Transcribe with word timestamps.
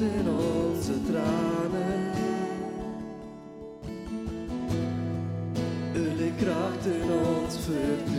In 0.00 0.28
onze 0.28 0.92
tranen. 1.10 2.12
Uw 5.94 6.30
kracht 6.36 6.86
in 6.86 7.10
ons 7.10 7.56
verdriet. 7.56 8.17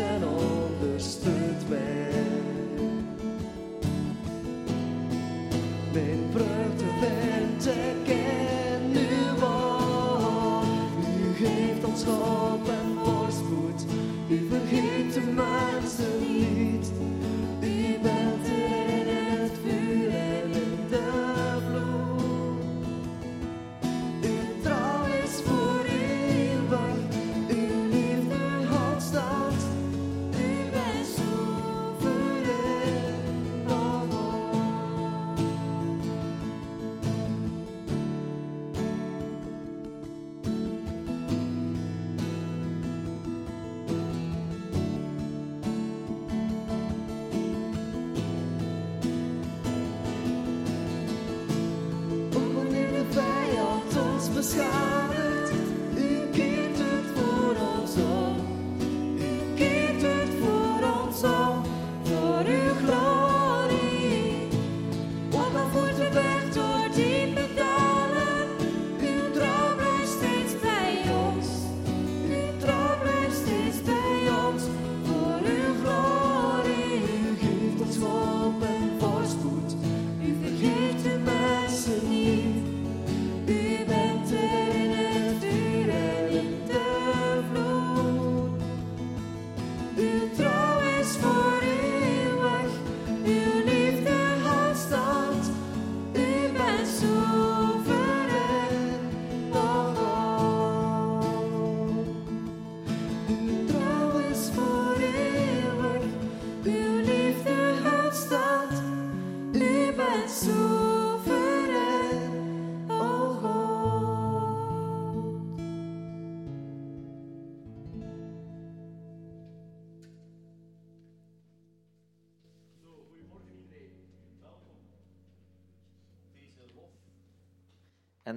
and 0.00 0.24
understood. 0.24 1.33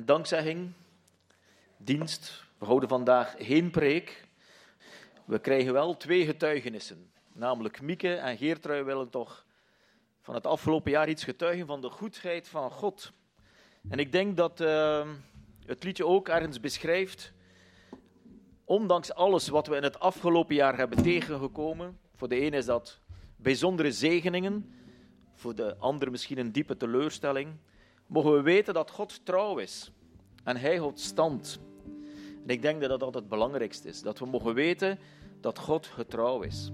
dankzegging, 0.07 0.71
dienst. 1.77 2.44
We 2.57 2.65
houden 2.65 2.89
vandaag 2.89 3.36
geen 3.38 3.71
preek. 3.71 4.27
We 5.25 5.39
krijgen 5.39 5.74
wel 5.74 5.98
twee 5.98 6.25
getuigenissen. 6.25 7.12
Namelijk 7.33 7.81
Mieke 7.81 8.13
en 8.15 8.38
Geertrui 8.38 8.83
willen 8.83 9.09
toch 9.09 9.45
van 10.21 10.36
het 10.36 10.45
afgelopen 10.45 10.92
jaar 10.92 11.09
iets 11.09 11.24
getuigen 11.24 11.65
van 11.65 11.81
de 11.81 11.89
goedheid 11.89 12.48
van 12.48 12.71
God. 12.71 13.12
En 13.89 14.00
ik 14.00 14.12
denk 14.12 14.38
dat 14.38 14.62
eh, 14.62 15.07
het 15.65 15.83
liedje 15.83 16.06
ook 16.06 16.27
ergens 16.27 16.59
beschrijft, 16.59 17.33
ondanks 18.65 19.13
alles 19.13 19.48
wat 19.48 19.68
we 19.68 19.75
in 19.75 19.83
het 19.83 20.00
afgelopen 20.00 20.56
jaar 20.56 20.77
hebben 20.77 21.04
tegengekomen, 21.04 22.00
voor 22.15 22.27
de 22.27 22.39
ene 22.39 22.57
is 22.57 22.65
dat 22.65 23.00
bijzondere 23.36 23.92
zegeningen, 23.92 24.74
voor 25.33 25.56
de 25.56 25.77
ander 25.77 26.12
misschien 26.12 26.38
een 26.38 26.51
diepe 26.51 26.77
teleurstelling, 26.77 27.56
mogen 28.06 28.33
we 28.33 28.42
weten 28.42 28.74
dat 28.74 28.92
God 28.92 29.25
trouw 29.25 29.57
is 29.57 29.92
en 30.47 30.57
Hij 30.57 30.77
houdt 30.77 30.99
stand. 30.99 31.59
En 32.44 32.53
ik 32.53 32.61
denk 32.61 32.81
dat 32.81 32.99
dat 32.99 33.13
het 33.13 33.27
belangrijkste 33.29 33.88
is: 33.88 34.01
dat 34.01 34.19
we 34.19 34.25
mogen 34.25 34.53
weten 34.53 34.99
dat 35.41 35.59
God 35.59 35.85
getrouw 35.85 36.41
is. 36.41 36.71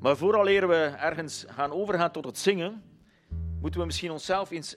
Maar 0.00 0.16
vooraleer 0.16 0.68
we 0.68 0.94
ergens 0.98 1.44
gaan 1.48 1.72
overgaan 1.72 2.12
tot 2.12 2.24
het 2.24 2.38
zingen, 2.38 2.82
moeten 3.60 3.80
we 3.80 3.86
misschien 3.86 4.10
onszelf 4.10 4.50
eens 4.50 4.76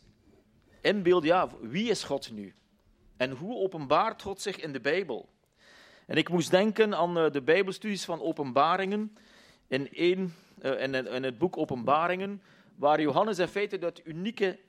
inbeelden: 0.81 1.29
ja, 1.29 1.49
wie 1.61 1.89
is 1.89 2.03
God 2.03 2.31
nu? 2.31 2.53
En 3.17 3.31
hoe 3.31 3.55
openbaart 3.55 4.21
God 4.21 4.41
zich 4.41 4.59
in 4.59 4.73
de 4.73 4.81
Bijbel? 4.81 5.29
En 6.05 6.17
ik 6.17 6.29
moest 6.29 6.51
denken 6.51 6.95
aan 6.95 7.17
eh, 7.17 7.31
de 7.31 7.41
Bijbelstudies 7.41 8.05
van 8.05 8.21
Openbaringen 8.21 9.17
eh, 9.67 9.79
in, 9.91 10.33
in 10.59 11.23
het 11.23 11.37
boek 11.37 11.57
Openbaringen, 11.57 12.41
waar 12.75 13.01
Johannes 13.01 13.39
in 13.39 13.47
feite 13.47 13.77
dat 13.77 14.01
unieke 14.03 14.59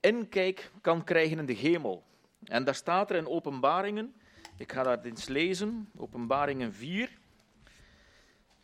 inkijk 0.00 0.70
kan 0.80 1.04
krijgen 1.04 1.38
in 1.38 1.46
de 1.46 1.52
hemel. 1.52 2.04
En 2.44 2.64
daar 2.64 2.74
staat 2.74 3.10
er 3.10 3.16
in 3.16 3.28
Openbaringen, 3.28 4.14
ik 4.56 4.72
ga 4.72 4.82
dat 4.82 5.04
eens 5.04 5.28
lezen, 5.28 5.90
Openbaringen 5.96 6.72
4. 6.72 7.18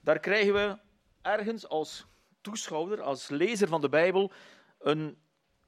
Daar 0.01 0.19
krijgen 0.19 0.55
we 0.55 0.79
ergens 1.23 1.69
als 1.69 2.07
toeschouwer, 2.41 3.03
als 3.03 3.29
lezer 3.29 3.69
van 3.69 3.81
de 3.81 3.89
Bijbel, 3.89 4.33
een, 4.79 5.17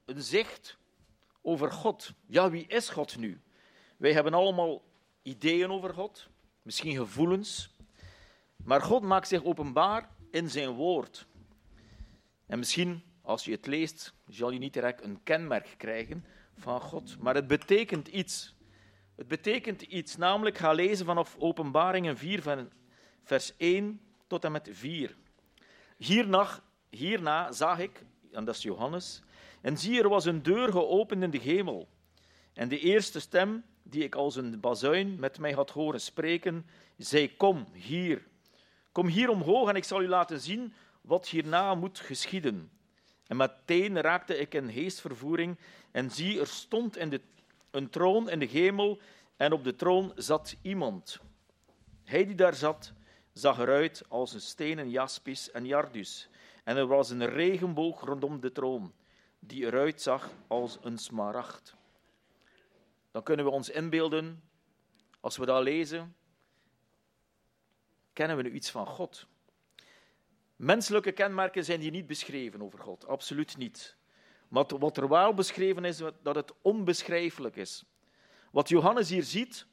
een 0.04 0.22
zicht 0.22 0.78
over 1.42 1.72
God. 1.72 2.12
Ja, 2.26 2.50
wie 2.50 2.66
is 2.66 2.88
God 2.88 3.16
nu? 3.16 3.40
Wij 3.96 4.12
hebben 4.12 4.34
allemaal 4.34 4.82
ideeën 5.22 5.70
over 5.70 5.94
God, 5.94 6.28
misschien 6.62 6.96
gevoelens, 6.96 7.70
maar 8.56 8.82
God 8.82 9.02
maakt 9.02 9.28
zich 9.28 9.44
openbaar 9.44 10.08
in 10.30 10.50
zijn 10.50 10.70
woord. 10.70 11.26
En 12.46 12.58
misschien, 12.58 13.02
als 13.22 13.44
je 13.44 13.50
het 13.50 13.66
leest, 13.66 14.14
zal 14.28 14.50
je 14.50 14.58
niet 14.58 14.72
direct 14.72 15.02
een 15.02 15.22
kenmerk 15.22 15.74
krijgen 15.76 16.24
van 16.56 16.80
God, 16.80 17.16
maar 17.18 17.34
het 17.34 17.46
betekent 17.46 18.08
iets. 18.08 18.54
Het 19.16 19.28
betekent 19.28 19.82
iets, 19.82 20.16
namelijk 20.16 20.58
ga 20.58 20.72
lezen 20.72 21.06
vanaf 21.06 21.36
Openbaringen 21.38 22.16
4, 22.16 22.42
van 22.42 22.70
vers 23.22 23.56
1 23.56 24.00
tot 24.26 24.44
en 24.44 24.52
met 24.52 24.68
4. 24.72 25.16
Hierna, 25.96 26.48
hierna 26.90 27.52
zag 27.52 27.78
ik, 27.78 28.04
en 28.32 28.44
dat 28.44 28.54
is 28.54 28.62
Johannes, 28.62 29.22
en 29.60 29.78
zie, 29.78 30.02
er 30.02 30.08
was 30.08 30.24
een 30.24 30.42
deur 30.42 30.72
geopend 30.72 31.22
in 31.22 31.30
de 31.30 31.38
hemel. 31.38 31.88
En 32.52 32.68
de 32.68 32.78
eerste 32.78 33.20
stem, 33.20 33.64
die 33.82 34.02
ik 34.02 34.14
als 34.14 34.36
een 34.36 34.60
bazuin 34.60 35.18
met 35.18 35.38
mij 35.38 35.52
had 35.52 35.70
horen 35.70 36.00
spreken, 36.00 36.66
zei, 36.96 37.36
kom 37.36 37.66
hier. 37.72 38.26
Kom 38.92 39.06
hier 39.06 39.30
omhoog 39.30 39.68
en 39.68 39.76
ik 39.76 39.84
zal 39.84 40.02
u 40.02 40.08
laten 40.08 40.40
zien 40.40 40.72
wat 41.00 41.28
hierna 41.28 41.74
moet 41.74 42.00
geschieden. 42.00 42.70
En 43.26 43.36
meteen 43.36 44.00
raakte 44.00 44.38
ik 44.38 44.54
in 44.54 44.72
geestvervoering 44.72 45.58
en 45.90 46.10
zie, 46.10 46.40
er 46.40 46.46
stond 46.46 46.96
in 46.96 47.10
de, 47.10 47.20
een 47.70 47.90
troon 47.90 48.30
in 48.30 48.38
de 48.38 48.46
hemel 48.46 48.98
en 49.36 49.52
op 49.52 49.64
de 49.64 49.76
troon 49.76 50.12
zat 50.16 50.56
iemand. 50.62 51.20
Hij 52.04 52.26
die 52.26 52.34
daar 52.34 52.54
zat, 52.54 52.92
zag 53.32 53.58
eruit 53.58 54.04
als 54.08 54.32
een 54.32 54.40
stenen 54.40 54.90
jaspis 54.90 55.50
en 55.50 55.66
jardus. 55.66 56.28
En 56.64 56.76
er 56.76 56.86
was 56.86 57.10
een 57.10 57.26
regenboog 57.26 58.00
rondom 58.00 58.40
de 58.40 58.52
troon, 58.52 58.92
die 59.38 59.64
eruit 59.64 60.02
zag 60.02 60.30
als 60.46 60.78
een 60.82 60.98
smaragd. 60.98 61.74
Dan 63.10 63.22
kunnen 63.22 63.44
we 63.44 63.50
ons 63.50 63.70
inbeelden, 63.70 64.42
als 65.20 65.36
we 65.36 65.46
dat 65.46 65.62
lezen, 65.62 66.16
kennen 68.12 68.36
we 68.36 68.42
nu 68.42 68.50
iets 68.50 68.70
van 68.70 68.86
God. 68.86 69.26
Menselijke 70.56 71.12
kenmerken 71.12 71.64
zijn 71.64 71.80
hier 71.80 71.90
niet 71.90 72.06
beschreven 72.06 72.62
over 72.62 72.78
God, 72.78 73.06
absoluut 73.06 73.56
niet. 73.56 73.96
Maar 74.48 74.64
wat 74.78 74.96
er 74.96 75.08
wel 75.08 75.34
beschreven 75.34 75.84
is, 75.84 76.02
dat 76.22 76.34
het 76.34 76.52
onbeschrijfelijk 76.62 77.56
is. 77.56 77.84
Wat 78.52 78.68
Johannes 78.68 79.08
hier 79.08 79.22
ziet 79.22 79.66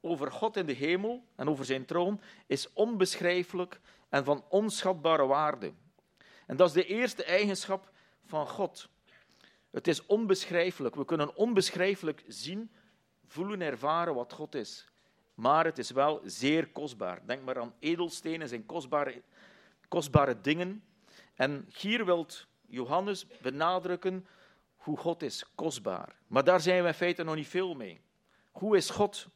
over 0.00 0.32
God 0.32 0.56
in 0.56 0.66
de 0.66 0.72
hemel 0.72 1.24
en 1.36 1.48
over 1.48 1.64
zijn 1.64 1.84
troon, 1.84 2.20
is 2.46 2.72
onbeschrijfelijk 2.72 3.80
en 4.08 4.24
van 4.24 4.44
onschatbare 4.48 5.26
waarde. 5.26 5.72
En 6.46 6.56
dat 6.56 6.68
is 6.68 6.74
de 6.74 6.86
eerste 6.86 7.24
eigenschap 7.24 7.90
van 8.24 8.48
God. 8.48 8.88
Het 9.70 9.88
is 9.88 10.06
onbeschrijfelijk. 10.06 10.94
We 10.94 11.04
kunnen 11.04 11.36
onbeschrijfelijk 11.36 12.24
zien, 12.26 12.70
voelen, 13.26 13.60
ervaren 13.60 14.14
wat 14.14 14.32
God 14.32 14.54
is. 14.54 14.88
Maar 15.34 15.64
het 15.64 15.78
is 15.78 15.90
wel 15.90 16.20
zeer 16.24 16.68
kostbaar. 16.68 17.26
Denk 17.26 17.44
maar 17.44 17.58
aan 17.58 17.74
edelstenen, 17.78 18.48
zijn 18.48 18.66
kostbare, 18.66 19.22
kostbare 19.92 20.40
dingen. 20.40 20.84
En 21.34 21.68
hier 21.76 22.04
wil 22.04 22.26
Johannes 22.66 23.26
benadrukken 23.42 24.26
hoe 24.76 24.96
God 24.96 25.22
is, 25.22 25.44
kostbaar. 25.54 26.16
Maar 26.26 26.44
daar 26.44 26.60
zijn 26.60 26.82
we 26.82 26.88
in 26.88 26.94
feite 26.94 27.22
nog 27.22 27.34
niet 27.34 27.48
veel 27.48 27.74
mee. 27.74 28.00
Hoe 28.50 28.76
is 28.76 28.90
God? 28.90 29.26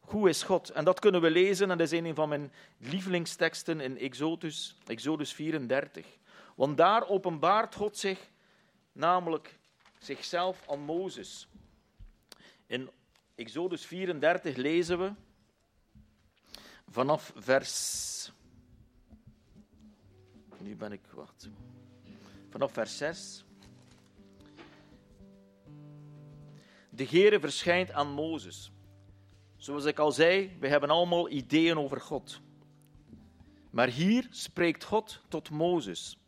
Hoe 0.00 0.28
is 0.28 0.42
God? 0.42 0.70
En 0.70 0.84
dat 0.84 1.00
kunnen 1.00 1.20
we 1.20 1.30
lezen, 1.30 1.70
en 1.70 1.78
dat 1.78 1.92
is 1.92 1.98
een 1.98 2.14
van 2.14 2.28
mijn 2.28 2.52
lievelingsteksten 2.78 3.80
in 3.80 3.98
Exodus, 3.98 4.76
Exodus 4.86 5.32
34. 5.32 6.06
Want 6.54 6.76
daar 6.76 7.08
openbaart 7.08 7.74
God 7.74 7.96
zich, 7.96 8.30
namelijk 8.92 9.58
zichzelf 9.98 10.62
aan 10.68 10.80
Mozes. 10.80 11.48
In 12.66 12.90
Exodus 13.34 13.86
34 13.86 14.56
lezen 14.56 14.98
we 14.98 15.12
vanaf 16.86 17.32
vers. 17.36 18.34
Nu 20.66 20.76
ben 20.76 20.92
ik, 20.92 21.00
wacht. 21.14 21.48
Vanaf 22.50 22.72
vers 22.72 22.96
6. 22.96 23.44
De 26.90 27.04
Heere 27.04 27.40
verschijnt 27.40 27.92
aan 27.92 28.10
Mozes. 28.10 28.72
Zoals 29.56 29.84
ik 29.84 29.98
al 29.98 30.12
zei, 30.12 30.56
we 30.60 30.68
hebben 30.68 30.90
allemaal 30.90 31.30
ideeën 31.30 31.78
over 31.78 32.00
God. 32.00 32.40
Maar 33.70 33.88
hier 33.88 34.26
spreekt 34.30 34.84
God 34.84 35.22
tot 35.28 35.50
Mozes. 35.50 36.18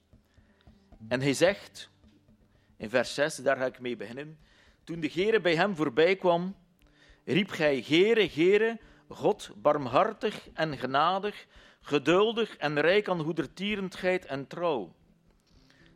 En 1.08 1.20
hij 1.20 1.34
zegt, 1.34 1.91
in 2.76 2.91
vers 2.91 3.14
6, 3.14 3.37
daar 3.37 3.56
ga 3.56 3.67
ik 3.67 3.81
mee 3.81 3.96
beginnen. 3.96 4.38
Toen 4.84 5.00
de 5.00 5.11
Heere 5.12 5.41
bij 5.41 5.56
hem 5.56 5.76
voorbij 5.76 6.17
kwam, 6.17 6.56
riep 7.25 7.50
gij, 7.50 7.84
Heere, 7.87 8.29
Heere, 8.31 8.81
God, 9.08 9.50
barmhartig 9.56 10.49
en 10.55 10.79
genadig, 10.79 11.46
geduldig 11.80 12.56
en 12.56 12.80
rijk 12.80 13.08
aan 13.08 13.22
goedertierendheid 13.22 14.25
en 14.25 14.46
trouw. 14.46 14.94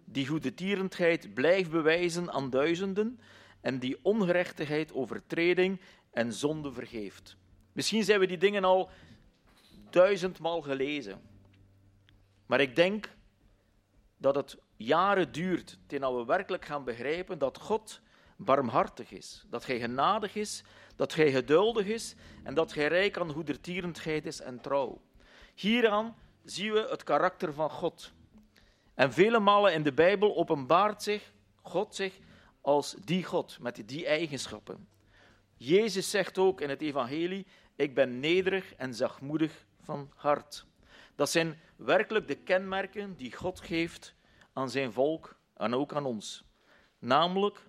Die 0.05 0.27
goedertierendheid 0.27 1.35
blijft 1.35 1.71
bewijzen 1.71 2.33
aan 2.33 2.51
duizenden 2.51 3.21
en 3.61 3.79
die 3.79 3.99
ongerechtigheid, 4.03 4.93
overtreding 4.93 5.81
en 6.11 6.33
zonde 6.33 6.73
vergeeft. 6.73 7.37
Misschien 7.73 8.05
zijn 8.05 8.21
we 8.21 8.27
die 8.27 8.39
dingen 8.39 8.65
al 8.65 8.91
duizendmaal 9.91 10.61
gelezen. 10.61 11.21
Maar 12.47 12.61
ik 12.61 12.77
denk 12.77 13.09
dat 14.17 14.35
het 14.35 14.59
jaren 14.77 15.33
duurt 15.33 15.79
totdat 15.87 16.15
we 16.15 16.25
werkelijk 16.25 16.65
gaan 16.65 16.85
begrijpen 16.85 17.39
dat 17.39 17.59
God 17.59 18.01
barmhartig 18.37 19.11
is, 19.11 19.45
dat 19.51 19.67
Hij 19.67 19.79
genadig 19.81 20.35
is, 20.35 20.63
dat 20.97 21.15
Hij 21.15 21.31
geduldig 21.31 21.87
is 21.87 22.15
en 22.43 22.55
dat 22.55 22.75
Hij 22.75 22.89
rijk 22.89 23.19
aan 23.19 23.33
goedertierendheid 23.33 24.27
is 24.27 24.41
en 24.41 24.61
trouw. 24.61 25.01
Hieraan 25.55 26.17
zien 26.45 26.73
we 26.73 26.87
het 26.91 27.05
karakter 27.05 27.53
van 27.53 27.71
God. 27.71 28.13
En 28.95 29.13
vele 29.13 29.39
malen 29.39 29.73
in 29.73 29.83
de 29.83 29.93
Bijbel 29.93 30.37
openbaart 30.37 31.03
zich 31.03 31.33
God 31.63 31.95
zich 31.95 32.19
als 32.61 32.97
die 33.05 33.25
God 33.25 33.59
met 33.61 33.83
die 33.87 34.07
eigenschappen. 34.07 34.89
Jezus 35.57 36.11
zegt 36.11 36.39
ook 36.39 36.61
in 36.61 36.69
het 36.69 36.83
Evangelie: 36.83 37.47
Ik 37.77 37.95
ben 37.95 38.21
nederig 38.21 38.75
en 38.75 38.95
zachtmoedig 38.95 39.65
van 39.81 40.11
hart. 40.15 40.67
Dat 41.15 41.31
zijn 41.31 41.61
werkelijk 41.77 42.29
de 42.29 42.35
kenmerken 42.35 43.17
die 43.17 43.33
God 43.33 43.61
geeft 43.61 44.15
aan 44.53 44.71
zijn 44.71 44.93
volk 44.93 45.37
en 45.57 45.75
ook 45.75 45.95
aan 45.95 46.05
ons. 46.05 46.45
Namelijk, 46.99 47.67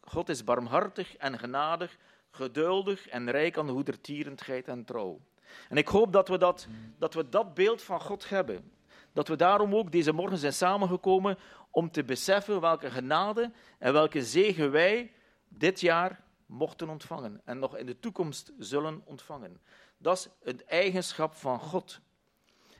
God 0.00 0.28
is 0.28 0.44
barmhartig 0.44 1.16
en 1.16 1.38
genadig, 1.38 1.96
geduldig 2.30 3.08
en 3.08 3.30
rijk 3.30 3.58
aan 3.58 3.68
goedertierendheid 3.68 4.68
en 4.68 4.84
trouw. 4.84 5.20
En 5.68 5.76
ik 5.76 5.88
hoop 5.88 6.12
dat 6.12 6.28
we 6.28 6.38
dat, 6.38 6.66
dat 6.98 7.14
we 7.14 7.28
dat 7.28 7.54
beeld 7.54 7.82
van 7.82 8.00
God 8.00 8.28
hebben. 8.28 8.72
Dat 9.12 9.28
we 9.28 9.36
daarom 9.36 9.74
ook 9.74 9.92
deze 9.92 10.12
morgen 10.12 10.38
zijn 10.38 10.52
samengekomen 10.52 11.38
om 11.70 11.90
te 11.90 12.04
beseffen 12.04 12.60
welke 12.60 12.90
genade 12.90 13.52
en 13.78 13.92
welke 13.92 14.24
zegen 14.24 14.70
wij 14.70 15.12
dit 15.48 15.80
jaar 15.80 16.24
mochten 16.46 16.88
ontvangen 16.88 17.40
en 17.44 17.58
nog 17.58 17.76
in 17.76 17.86
de 17.86 18.00
toekomst 18.00 18.52
zullen 18.58 19.02
ontvangen. 19.04 19.60
Dat 19.98 20.16
is 20.16 20.28
een 20.42 20.66
eigenschap 20.66 21.34
van 21.34 21.60
God. 21.60 22.00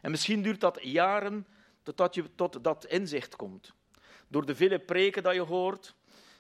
En 0.00 0.10
misschien 0.10 0.42
duurt 0.42 0.60
dat 0.60 0.78
jaren 0.82 1.46
totdat 1.82 2.14
je 2.14 2.34
tot 2.34 2.64
dat 2.64 2.84
inzicht 2.84 3.36
komt. 3.36 3.74
Door 4.28 4.46
de 4.46 4.54
vele 4.54 4.78
preken 4.78 5.22
dat 5.22 5.34
je 5.34 5.40
hoort, 5.40 5.94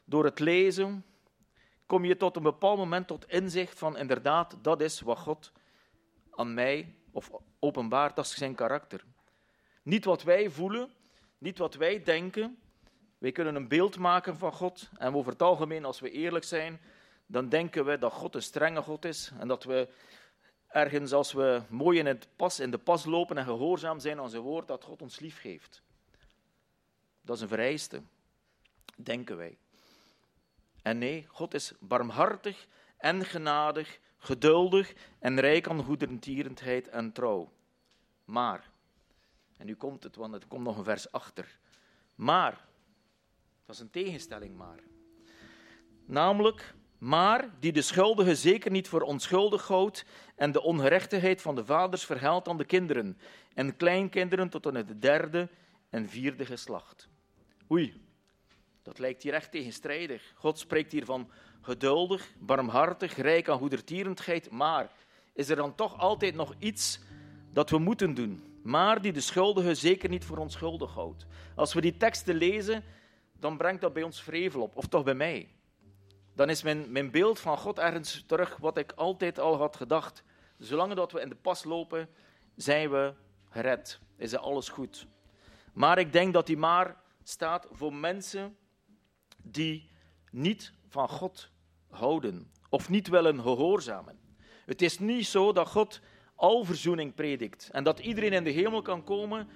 door 0.04 0.24
het 0.24 0.38
lezen, 0.38 1.04
kom 1.86 2.04
je 2.04 2.16
tot 2.16 2.36
een 2.36 2.42
bepaald 2.42 2.78
moment 2.78 3.06
tot 3.06 3.28
inzicht 3.28 3.78
van 3.78 3.96
inderdaad, 3.96 4.56
dat 4.62 4.80
is 4.80 5.00
wat 5.00 5.18
God 5.18 5.52
aan 6.36 6.54
mij 6.54 6.94
of 7.10 7.30
openbaart 7.58 8.18
als 8.18 8.34
zijn 8.34 8.54
karakter. 8.54 9.04
Niet 9.82 10.04
wat 10.04 10.22
wij 10.22 10.50
voelen, 10.50 10.90
niet 11.38 11.58
wat 11.58 11.74
wij 11.74 12.02
denken. 12.02 12.58
Wij 13.18 13.32
kunnen 13.32 13.54
een 13.54 13.68
beeld 13.68 13.98
maken 13.98 14.36
van 14.36 14.52
God 14.52 14.90
en 14.98 15.14
over 15.14 15.32
het 15.32 15.42
algemeen, 15.42 15.84
als 15.84 16.00
we 16.00 16.10
eerlijk 16.10 16.44
zijn, 16.44 16.80
dan 17.26 17.48
denken 17.48 17.84
we 17.84 17.98
dat 17.98 18.12
God 18.12 18.34
een 18.34 18.42
strenge 18.42 18.82
God 18.82 19.04
is 19.04 19.32
en 19.38 19.48
dat 19.48 19.64
we 19.64 19.88
ergens 20.68 21.12
als 21.12 21.32
we 21.32 21.62
mooi 21.68 21.98
in, 21.98 22.06
het 22.06 22.28
pas, 22.36 22.60
in 22.60 22.70
de 22.70 22.78
pas 22.78 23.04
lopen 23.04 23.38
en 23.38 23.44
gehoorzaam 23.44 24.00
zijn 24.00 24.20
aan 24.20 24.30
zijn 24.30 24.42
woord, 24.42 24.66
dat 24.66 24.84
God 24.84 25.02
ons 25.02 25.18
lief 25.18 25.42
heeft. 25.42 25.82
Dat 27.20 27.36
is 27.36 27.42
een 27.42 27.48
vereiste, 27.48 28.02
denken 28.96 29.36
wij. 29.36 29.58
En 30.82 30.98
nee, 30.98 31.26
God 31.28 31.54
is 31.54 31.72
barmhartig 31.80 32.66
en 32.96 33.24
genadig, 33.24 33.98
geduldig 34.18 34.92
en 35.18 35.40
rijk 35.40 35.68
aan 35.68 35.84
goedertierendheid 35.84 36.88
en 36.88 37.12
trouw. 37.12 37.52
Maar, 38.24 38.70
en 39.56 39.66
nu 39.66 39.74
komt 39.74 40.02
het, 40.02 40.16
want 40.16 40.34
er 40.34 40.46
komt 40.48 40.64
nog 40.64 40.78
een 40.78 40.84
vers 40.84 41.12
achter. 41.12 41.58
Maar, 42.14 42.66
dat 43.64 43.74
is 43.74 43.80
een 43.80 43.90
tegenstelling 43.90 44.56
maar. 44.56 44.80
Namelijk, 46.04 46.74
maar 46.98 47.50
die 47.60 47.72
de 47.72 47.82
schuldige 47.82 48.34
zeker 48.34 48.70
niet 48.70 48.88
voor 48.88 49.02
onschuldig 49.02 49.66
houdt 49.68 50.04
en 50.34 50.52
de 50.52 50.62
ongerechtigheid 50.62 51.42
van 51.42 51.54
de 51.54 51.64
vaders 51.64 52.04
verhaalt 52.04 52.48
aan 52.48 52.56
de 52.56 52.64
kinderen 52.64 53.18
en 53.54 53.76
kleinkinderen 53.76 54.48
tot 54.48 54.66
aan 54.66 54.74
het 54.74 55.02
derde 55.02 55.48
en 55.90 56.08
vierde 56.08 56.46
geslacht. 56.46 57.08
Oei, 57.70 58.00
dat 58.82 58.98
lijkt 58.98 59.22
hier 59.22 59.34
echt 59.34 59.50
tegenstrijdig. 59.50 60.32
God 60.34 60.58
spreekt 60.58 60.92
hier 60.92 61.04
van 61.04 61.30
geduldig, 61.66 62.32
barmhartig, 62.38 63.16
rijk 63.16 63.48
aan 63.48 63.58
goedertierendheid, 63.58 64.50
maar 64.50 64.90
is 65.32 65.48
er 65.48 65.56
dan 65.56 65.74
toch 65.74 65.98
altijd 65.98 66.34
nog 66.34 66.54
iets 66.58 67.00
dat 67.52 67.70
we 67.70 67.78
moeten 67.78 68.14
doen? 68.14 68.60
Maar 68.62 69.02
die 69.02 69.12
de 69.12 69.20
schuldige 69.20 69.74
zeker 69.74 70.08
niet 70.08 70.24
voor 70.24 70.38
onschuldig 70.38 70.94
houdt. 70.94 71.26
Als 71.54 71.74
we 71.74 71.80
die 71.80 71.96
teksten 71.96 72.34
lezen, 72.34 72.84
dan 73.38 73.56
brengt 73.56 73.80
dat 73.80 73.92
bij 73.92 74.02
ons 74.02 74.22
vrevel 74.22 74.62
op, 74.62 74.76
of 74.76 74.86
toch 74.86 75.04
bij 75.04 75.14
mij. 75.14 75.48
Dan 76.34 76.48
is 76.48 76.62
mijn, 76.62 76.92
mijn 76.92 77.10
beeld 77.10 77.40
van 77.40 77.58
God 77.58 77.78
ergens 77.78 78.24
terug 78.26 78.56
wat 78.56 78.76
ik 78.76 78.92
altijd 78.92 79.38
al 79.38 79.56
had 79.56 79.76
gedacht. 79.76 80.22
Zolang 80.58 80.94
dat 80.94 81.12
we 81.12 81.20
in 81.20 81.28
de 81.28 81.34
pas 81.34 81.64
lopen, 81.64 82.08
zijn 82.56 82.90
we 82.90 83.14
gered. 83.50 84.00
Is 84.16 84.32
er 84.32 84.38
alles 84.38 84.68
goed. 84.68 85.06
Maar 85.72 85.98
ik 85.98 86.12
denk 86.12 86.32
dat 86.32 86.46
die 86.46 86.56
maar 86.56 86.96
staat 87.22 87.66
voor 87.70 87.94
mensen 87.94 88.56
die 89.42 89.90
niet 90.30 90.72
van 90.88 91.08
God 91.08 91.50
houden 91.90 92.50
of 92.68 92.88
niet 92.88 93.08
willen 93.08 93.40
gehoorzamen. 93.40 94.18
Het 94.66 94.82
is 94.82 94.98
niet 94.98 95.26
zo 95.26 95.52
dat 95.52 95.68
God 95.68 96.00
al 96.34 96.64
verzoening 96.64 97.14
predikt 97.14 97.70
en 97.72 97.84
dat 97.84 97.98
iedereen 97.98 98.32
in 98.32 98.44
de 98.44 98.50
hemel 98.50 98.82
kan 98.82 99.04
komen 99.04 99.48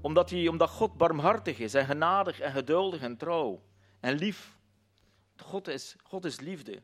omdat, 0.00 0.30
hij, 0.30 0.48
omdat 0.48 0.70
God 0.70 0.96
barmhartig 0.96 1.58
is 1.58 1.74
en 1.74 1.86
genadig 1.86 2.40
en 2.40 2.52
geduldig 2.52 3.00
en 3.00 3.16
trouw 3.16 3.62
en 4.00 4.14
lief. 4.14 4.58
God 5.36 5.68
is, 5.68 5.96
God 6.02 6.24
is 6.24 6.40
liefde. 6.40 6.82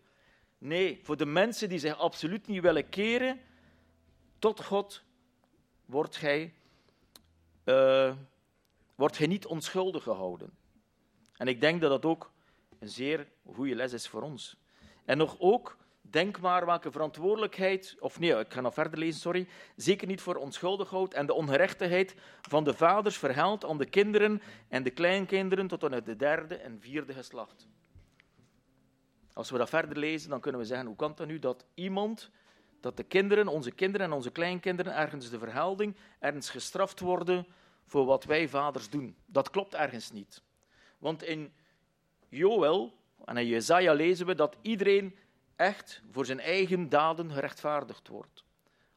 Nee, 0.58 1.00
voor 1.02 1.16
de 1.16 1.26
mensen 1.26 1.68
die 1.68 1.78
zich 1.78 1.98
absoluut 1.98 2.46
niet 2.46 2.62
willen 2.62 2.88
keren 2.88 3.40
tot 4.38 4.64
God, 4.64 5.02
wordt 5.84 6.16
gij, 6.16 6.54
uh, 7.64 8.14
wordt 8.94 9.16
gij 9.16 9.26
niet 9.26 9.46
onschuldig 9.46 10.02
gehouden. 10.02 10.50
En 11.36 11.48
ik 11.48 11.60
denk 11.60 11.80
dat 11.80 11.90
dat 11.90 12.04
ook 12.04 12.32
een 12.78 12.88
zeer 12.88 13.28
goede 13.54 13.74
les 13.74 13.92
is 13.92 14.08
voor 14.08 14.22
ons. 14.22 14.56
En 15.04 15.19
nog 15.19 15.37
ook, 15.38 15.76
denk 16.00 16.40
maar 16.40 16.66
welke 16.66 16.90
verantwoordelijkheid, 16.90 17.97
of 18.00 18.19
nee, 18.19 18.38
ik 18.38 18.52
ga 18.52 18.61
nog 18.61 18.75
verder 18.75 18.99
lezen, 18.99 19.21
sorry, 19.21 19.49
zeker 19.76 20.07
niet 20.07 20.21
voor 20.21 20.37
onschuldig 20.37 20.90
houdt 20.90 21.14
en 21.14 21.26
de 21.26 21.35
ongerechtigheid 21.35 22.14
van 22.40 22.64
de 22.64 22.75
vaders 22.75 23.19
verhaalt 23.19 23.64
aan 23.64 23.78
de 23.78 23.87
kinderen 23.87 24.42
en 24.69 24.83
de 24.83 24.90
kleinkinderen 24.90 25.66
tot 25.66 25.85
aan 25.85 25.92
het 25.92 26.19
derde 26.19 26.54
en 26.54 26.80
vierde 26.80 27.12
geslacht. 27.12 27.69
Als 29.33 29.50
we 29.50 29.59
dat 29.59 29.69
verder 29.69 29.99
lezen, 29.99 30.30
dan 30.30 30.40
kunnen 30.40 30.61
we 30.61 30.66
zeggen, 30.66 30.87
hoe 30.87 30.97
kan 30.97 31.12
het 31.16 31.26
nu 31.26 31.38
dat 31.38 31.66
iemand, 31.75 32.30
dat 32.80 32.97
de 32.97 33.02
kinderen, 33.02 33.49
onze 33.49 33.71
kinderen 33.71 34.07
en 34.07 34.12
onze 34.12 34.30
kleinkinderen, 34.30 34.97
ergens 34.97 35.30
de 35.30 35.38
verhelding, 35.38 35.97
ergens 36.19 36.50
gestraft 36.50 37.00
worden 37.00 37.47
voor 37.85 38.04
wat 38.04 38.25
wij 38.25 38.49
vaders 38.49 38.90
doen? 38.90 39.16
Dat 39.26 39.50
klopt 39.50 39.75
ergens 39.75 40.11
niet. 40.11 40.42
Want 40.99 41.23
in 41.23 41.52
Joel 42.28 43.00
en 43.24 43.36
in 43.36 43.46
Jezaja 43.46 43.92
lezen 43.92 44.26
we 44.26 44.34
dat 44.34 44.56
iedereen 44.62 45.16
echt 45.56 46.02
voor 46.10 46.26
zijn 46.26 46.40
eigen 46.40 46.88
daden 46.88 47.32
gerechtvaardigd 47.32 48.08
wordt. 48.08 48.44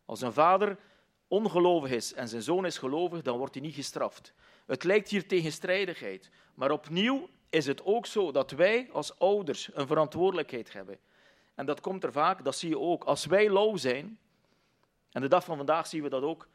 Als 0.05 0.21
een 0.21 0.33
vader 0.33 0.77
ongelovig 1.27 1.91
is 1.91 2.13
en 2.13 2.27
zijn 2.27 2.41
zoon 2.41 2.65
is 2.65 2.77
gelovig, 2.77 3.21
dan 3.21 3.37
wordt 3.37 3.53
hij 3.53 3.63
niet 3.63 3.75
gestraft. 3.75 4.33
Het 4.65 4.83
lijkt 4.83 5.09
hier 5.09 5.27
tegenstrijdigheid, 5.27 6.29
maar 6.53 6.71
opnieuw 6.71 7.29
is 7.49 7.65
het 7.65 7.85
ook 7.85 8.05
zo 8.05 8.31
dat 8.31 8.51
wij 8.51 8.89
als 8.91 9.19
ouders 9.19 9.69
een 9.73 9.87
verantwoordelijkheid 9.87 10.73
hebben. 10.73 10.97
En 11.55 11.65
dat 11.65 11.81
komt 11.81 12.03
er 12.03 12.11
vaak, 12.11 12.43
dat 12.43 12.55
zie 12.55 12.69
je 12.69 12.79
ook, 12.79 13.03
als 13.03 13.25
wij 13.25 13.49
lauw 13.49 13.75
zijn, 13.75 14.19
en 15.11 15.21
de 15.21 15.27
dag 15.27 15.43
van 15.43 15.57
vandaag 15.57 15.87
zien 15.87 16.03
we 16.03 16.09
dat 16.09 16.23
ook 16.23 16.47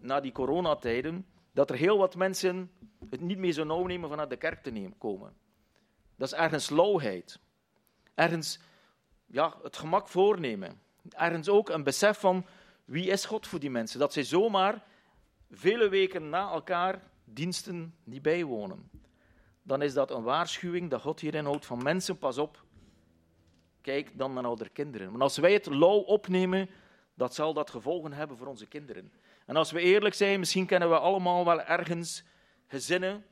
na 0.00 0.20
die 0.20 0.32
coronatijden, 0.32 1.26
dat 1.52 1.70
er 1.70 1.76
heel 1.76 1.98
wat 1.98 2.16
mensen 2.16 2.70
het 3.10 3.20
niet 3.20 3.38
meer 3.38 3.52
zo 3.52 3.64
nauw 3.64 3.86
nemen 3.86 4.08
vanuit 4.08 4.30
de 4.30 4.36
kerk 4.36 4.62
te 4.62 4.70
nemen, 4.70 4.98
komen. 4.98 5.36
Dat 6.18 6.32
is 6.32 6.38
ergens 6.38 6.70
lauwheid. 6.70 7.38
Ergens 8.14 8.58
ja, 9.26 9.54
het 9.62 9.76
gemak 9.76 10.08
voornemen. 10.08 10.80
Ergens 11.10 11.48
ook 11.48 11.68
een 11.68 11.82
besef 11.82 12.18
van 12.18 12.46
wie 12.84 13.06
is 13.06 13.24
God 13.24 13.46
voor 13.46 13.60
die 13.60 13.70
mensen. 13.70 13.98
Dat 13.98 14.12
zij 14.12 14.22
zomaar 14.22 14.84
vele 15.50 15.88
weken 15.88 16.28
na 16.28 16.50
elkaar 16.50 17.02
diensten 17.24 17.94
niet 18.04 18.22
bijwonen. 18.22 18.90
Dan 19.62 19.82
is 19.82 19.94
dat 19.94 20.10
een 20.10 20.22
waarschuwing 20.22 20.90
dat 20.90 21.00
God 21.00 21.20
hierin 21.20 21.44
houdt 21.44 21.66
van 21.66 21.82
mensen, 21.82 22.18
pas 22.18 22.38
op. 22.38 22.64
Kijk 23.80 24.18
dan 24.18 24.32
naar 24.32 24.44
oudere 24.44 24.70
kinderen. 24.70 25.12
Maar 25.12 25.20
als 25.20 25.36
wij 25.36 25.52
het 25.52 25.66
lauw 25.66 25.98
opnemen, 25.98 26.68
dat 27.14 27.34
zal 27.34 27.52
dat 27.52 27.70
gevolgen 27.70 28.12
hebben 28.12 28.36
voor 28.36 28.46
onze 28.46 28.66
kinderen. 28.66 29.12
En 29.46 29.56
als 29.56 29.70
we 29.70 29.80
eerlijk 29.80 30.14
zijn, 30.14 30.38
misschien 30.38 30.66
kennen 30.66 30.88
we 30.88 30.98
allemaal 30.98 31.44
wel 31.44 31.60
ergens 31.60 32.24
gezinnen 32.66 33.24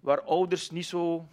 waar 0.00 0.22
ouders 0.22 0.70
niet 0.70 0.86
zo 0.86 1.28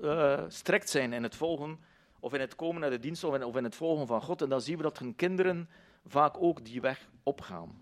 uh, 0.00 0.40
strikt 0.48 0.90
zijn 0.90 1.12
in 1.12 1.22
het 1.22 1.36
volgen 1.36 1.78
of 2.20 2.34
in 2.34 2.40
het 2.40 2.54
komen 2.54 2.80
naar 2.80 2.90
de 2.90 2.98
dienst 2.98 3.24
of 3.24 3.56
in, 3.56 3.64
het 3.64 3.74
volgen 3.74 4.06
van 4.06 4.22
God. 4.22 4.42
En 4.42 4.48
dan 4.48 4.60
zien 4.60 4.76
we 4.76 4.82
dat 4.82 4.98
hun 4.98 5.16
kinderen 5.16 5.68
vaak 6.06 6.34
ook 6.38 6.64
die 6.64 6.80
weg 6.80 7.08
opgaan. 7.22 7.78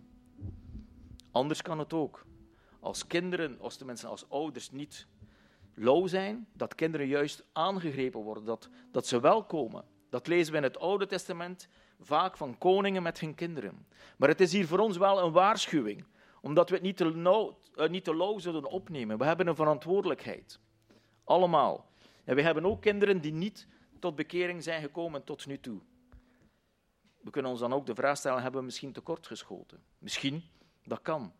Anders 1.31 1.63
kan 1.63 1.79
het 1.79 1.93
ook. 1.93 2.27
Als 2.81 3.07
kinderen, 3.07 3.61
als 3.61 3.77
tenminste 3.77 4.07
als 4.07 4.31
ouders 4.31 4.71
niet 4.71 5.07
lauw 5.75 6.07
zijn, 6.07 6.47
dat 6.53 6.75
kinderen 6.75 7.07
juist 7.07 7.45
aangegrepen 7.53 8.21
worden, 8.21 8.45
dat, 8.45 8.69
dat 8.93 9.07
ze 9.07 9.21
wel 9.21 9.45
komen. 9.45 9.85
Dat 10.11 10.27
lezen 10.27 10.53
we 10.53 10.59
in 10.59 10.65
het 10.65 10.79
Oude 10.79 11.07
Testament 11.07 11.69
vaak 12.01 12.37
van 12.37 12.59
koningen 12.59 13.03
met 13.03 13.21
hun 13.21 13.35
kinderen. 13.35 13.87
Maar 14.17 14.29
het 14.29 14.41
is 14.41 14.53
hier 14.53 14.67
voor 14.67 14.79
ons 14.79 14.97
wel 14.97 15.23
een 15.23 15.33
waarschuwing, 15.33 16.05
omdat 16.41 16.69
we 16.69 16.75
het 16.75 16.85
niet 16.85 16.97
te, 16.97 17.17
lauw, 17.17 17.59
uh, 17.77 17.89
niet 17.89 18.05
te 18.05 18.17
lauw 18.17 18.39
zullen 18.39 18.65
opnemen. 18.65 19.19
We 19.19 19.25
hebben 19.25 19.47
een 19.47 19.57
verantwoordelijkheid. 19.57 20.61
Allemaal. 21.25 21.88
En 22.29 22.35
we 22.35 22.43
hebben 22.43 22.67
ook 22.67 22.81
kinderen 22.81 23.21
die 23.21 23.33
niet 23.33 23.67
tot 23.99 24.15
bekering 24.15 24.63
zijn 24.63 24.83
gekomen 24.83 25.25
tot 25.25 25.47
nu 25.47 25.61
toe. 25.61 25.81
We 27.21 27.31
kunnen 27.31 27.51
ons 27.51 27.61
dan 27.61 27.73
ook 27.73 27.87
de 27.87 27.95
vraag 27.95 28.17
stellen, 28.17 28.43
hebben 28.43 28.61
we 28.61 28.67
misschien 28.67 28.93
tekort 28.93 29.27
geschoten? 29.27 29.83
Misschien, 29.99 30.43
dat 30.85 31.03
kan. 31.03 31.33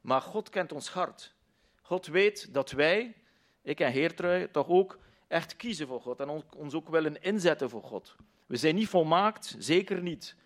Maar 0.00 0.20
God 0.20 0.48
kent 0.48 0.72
ons 0.72 0.88
hart. 0.88 1.34
God 1.82 2.06
weet 2.06 2.54
dat 2.54 2.70
wij, 2.70 3.14
ik 3.62 3.80
en 3.80 3.92
Heertrui, 3.92 4.50
toch 4.50 4.68
ook 4.68 4.98
echt 5.28 5.56
kiezen 5.56 5.86
voor 5.86 6.00
God 6.00 6.20
en 6.20 6.44
ons 6.56 6.74
ook 6.74 6.88
willen 6.88 7.22
inzetten 7.22 7.70
voor 7.70 7.82
God. 7.82 8.16
We 8.46 8.56
zijn 8.56 8.74
niet 8.74 8.88
volmaakt, 8.88 9.56
zeker 9.58 10.02
niet. 10.02 10.36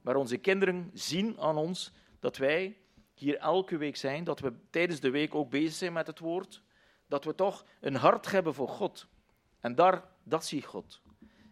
Maar 0.00 0.16
onze 0.16 0.36
kinderen 0.36 0.90
zien 0.94 1.40
aan 1.40 1.56
ons 1.56 1.92
dat 2.20 2.36
wij 2.36 2.76
hier 3.14 3.36
elke 3.36 3.76
week 3.76 3.96
zijn, 3.96 4.24
dat 4.24 4.40
we 4.40 4.52
tijdens 4.70 5.00
de 5.00 5.10
week 5.10 5.34
ook 5.34 5.50
bezig 5.50 5.74
zijn 5.74 5.92
met 5.92 6.06
het 6.06 6.18
woord, 6.18 6.62
dat 7.06 7.24
we 7.24 7.34
toch 7.34 7.64
een 7.80 7.96
hart 7.96 8.30
hebben 8.30 8.54
voor 8.54 8.68
God. 8.68 9.12
En 9.64 9.74
daar, 9.74 10.04
dat 10.22 10.44
ziet 10.44 10.64
God. 10.64 11.00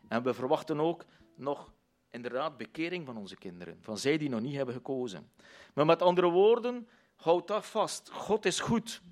En 0.09 0.23
we 0.23 0.35
verwachten 0.35 0.81
ook 0.81 1.05
nog 1.35 1.73
inderdaad 2.11 2.57
bekering 2.57 3.07
van 3.07 3.17
onze 3.17 3.37
kinderen, 3.37 3.79
van 3.81 3.99
zij 3.99 4.19
die 4.19 4.29
nog 4.29 4.41
niet 4.41 4.55
hebben 4.55 4.75
gekozen. 4.75 5.31
Maar 5.75 5.87
met 5.87 6.03
andere 6.03 6.29
woorden, 6.31 6.89
houd 7.17 7.49
dat 7.49 7.67
vast. 7.67 8.11
God 8.11 8.45
is 8.45 8.61
goed. 8.61 9.03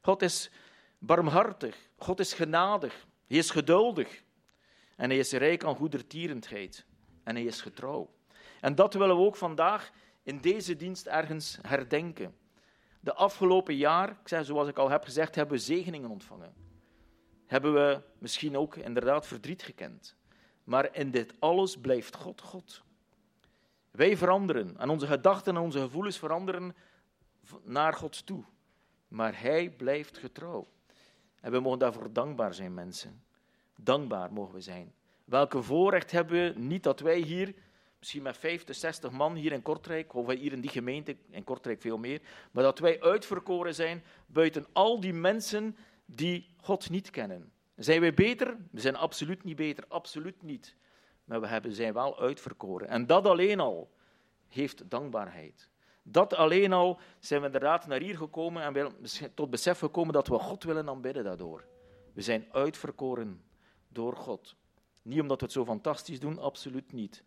God 0.00 0.22
is 0.22 0.50
barmhartig. 0.98 1.76
God 1.96 2.20
is 2.20 2.32
genadig. 2.32 3.06
Hij 3.26 3.36
is 3.36 3.50
geduldig. 3.50 4.22
En 4.96 5.10
hij 5.10 5.18
is 5.18 5.32
rijk 5.32 5.64
aan 5.64 5.76
goedertierendheid. 5.76 6.86
En 7.22 7.34
hij 7.34 7.44
is 7.44 7.60
getrouw. 7.60 8.10
En 8.60 8.74
dat 8.74 8.94
willen 8.94 9.16
we 9.16 9.22
ook 9.22 9.36
vandaag 9.36 9.92
in 10.22 10.38
deze 10.38 10.76
dienst 10.76 11.06
ergens 11.06 11.58
herdenken. 11.60 12.36
De 13.00 13.14
afgelopen 13.14 13.76
jaar, 13.76 14.20
zoals 14.24 14.68
ik 14.68 14.78
al 14.78 14.90
heb 14.90 15.04
gezegd, 15.04 15.34
hebben 15.34 15.56
we 15.56 15.62
zegeningen 15.62 16.10
ontvangen. 16.10 16.71
Hebben 17.52 17.74
we 17.74 18.00
misschien 18.18 18.56
ook 18.56 18.76
inderdaad 18.76 19.26
verdriet 19.26 19.62
gekend. 19.62 20.16
Maar 20.64 20.96
in 20.96 21.10
dit 21.10 21.34
alles 21.38 21.76
blijft 21.76 22.16
God 22.16 22.40
God. 22.40 22.82
Wij 23.90 24.16
veranderen 24.16 24.78
en 24.78 24.88
onze 24.88 25.06
gedachten 25.06 25.56
en 25.56 25.62
onze 25.62 25.78
gevoelens 25.78 26.18
veranderen 26.18 26.74
naar 27.62 27.92
God 27.92 28.26
toe. 28.26 28.44
Maar 29.08 29.40
Hij 29.40 29.70
blijft 29.70 30.18
getrouw. 30.18 30.68
En 31.40 31.52
we 31.52 31.60
mogen 31.60 31.78
daarvoor 31.78 32.12
dankbaar 32.12 32.54
zijn, 32.54 32.74
mensen. 32.74 33.22
Dankbaar 33.76 34.32
mogen 34.32 34.54
we 34.54 34.60
zijn. 34.60 34.94
Welke 35.24 35.62
voorrecht 35.62 36.10
hebben 36.10 36.54
we 36.54 36.58
niet 36.60 36.82
dat 36.82 37.00
wij 37.00 37.18
hier, 37.18 37.54
misschien 37.98 38.22
met 38.22 38.36
50, 38.36 38.76
60 38.76 39.10
man 39.10 39.34
hier 39.34 39.52
in 39.52 39.62
Kortrijk, 39.62 40.14
of 40.14 40.32
hier 40.32 40.52
in 40.52 40.60
die 40.60 40.70
gemeente, 40.70 41.16
in 41.30 41.44
Kortrijk 41.44 41.80
veel 41.80 41.98
meer, 41.98 42.20
maar 42.50 42.64
dat 42.64 42.78
wij 42.78 43.02
uitverkoren 43.02 43.74
zijn 43.74 44.02
buiten 44.26 44.66
al 44.72 45.00
die 45.00 45.14
mensen 45.14 45.76
die 46.04 46.54
God 46.56 46.90
niet 46.90 47.10
kennen. 47.10 47.52
Zijn 47.76 48.00
wij 48.00 48.14
beter? 48.14 48.56
We 48.70 48.80
zijn 48.80 48.96
absoluut 48.96 49.44
niet 49.44 49.56
beter, 49.56 49.84
absoluut 49.88 50.42
niet. 50.42 50.76
Maar 51.24 51.40
we 51.40 51.46
hebben, 51.46 51.72
zijn 51.72 51.92
wel 51.92 52.20
uitverkoren. 52.20 52.88
En 52.88 53.06
dat 53.06 53.26
alleen 53.26 53.60
al 53.60 53.92
heeft 54.48 54.90
dankbaarheid. 54.90 55.68
Dat 56.02 56.34
alleen 56.34 56.72
al 56.72 57.00
zijn 57.18 57.40
we 57.40 57.46
inderdaad 57.46 57.86
naar 57.86 58.00
hier 58.00 58.16
gekomen 58.16 58.62
en 58.62 58.94
tot 59.34 59.50
besef 59.50 59.78
gekomen 59.78 60.12
dat 60.12 60.28
we 60.28 60.38
God 60.38 60.64
willen 60.64 60.88
aanbidden 60.88 61.24
daardoor. 61.24 61.64
We 62.12 62.22
zijn 62.22 62.46
uitverkoren 62.52 63.42
door 63.88 64.16
God. 64.16 64.56
Niet 65.02 65.20
omdat 65.20 65.38
we 65.38 65.44
het 65.44 65.54
zo 65.54 65.64
fantastisch 65.64 66.20
doen, 66.20 66.38
absoluut 66.38 66.92
niet. 66.92 67.24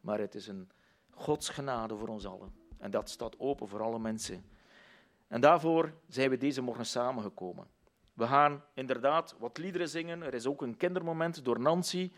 Maar 0.00 0.18
het 0.18 0.34
is 0.34 0.46
een 0.46 0.70
Gods 1.10 1.48
genade 1.48 1.96
voor 1.96 2.08
ons 2.08 2.26
allen. 2.26 2.52
En 2.78 2.90
dat 2.90 3.10
staat 3.10 3.38
open 3.38 3.68
voor 3.68 3.82
alle 3.82 3.98
mensen. 3.98 4.44
En 5.26 5.40
daarvoor 5.40 5.94
zijn 6.08 6.30
we 6.30 6.36
deze 6.36 6.62
morgen 6.62 6.86
samengekomen. 6.86 7.66
We 8.18 8.26
gaan 8.26 8.64
inderdaad 8.74 9.34
wat 9.38 9.58
liederen 9.58 9.88
zingen. 9.88 10.22
Er 10.22 10.34
is 10.34 10.46
ook 10.46 10.62
een 10.62 10.76
kindermoment 10.76 11.44
door 11.44 11.60
Nancy. 11.60 12.12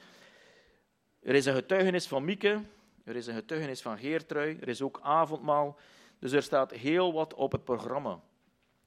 Er 1.23 1.35
is 1.35 1.47
een 1.47 1.55
getuigenis 1.55 2.09
van 2.09 2.25
Mieke. 2.25 2.63
Er 3.05 3.17
is 3.17 3.27
een 3.27 3.35
getuigenis 3.35 3.83
van 3.83 3.99
Geertrui. 3.99 4.59
Er 4.61 4.69
is 4.69 4.83
ook 4.83 5.01
avondmaal. 5.03 5.79
Dus 6.19 6.33
er 6.33 6.43
staat 6.43 6.71
heel 6.71 7.13
wat 7.13 7.35
op 7.35 7.53
het 7.53 7.65
programma. 7.65 8.21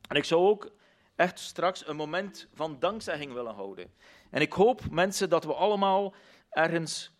En 0.07 0.15
ik 0.15 0.23
zou 0.23 0.47
ook 0.47 0.71
echt 1.15 1.39
straks 1.39 1.87
een 1.87 1.95
moment 1.95 2.47
van 2.53 2.79
dankzegging 2.79 3.33
willen 3.33 3.53
houden. 3.53 3.93
En 4.29 4.41
ik 4.41 4.53
hoop, 4.53 4.89
mensen, 4.89 5.29
dat 5.29 5.43
we 5.43 5.53
allemaal 5.53 6.13
ergens 6.49 7.11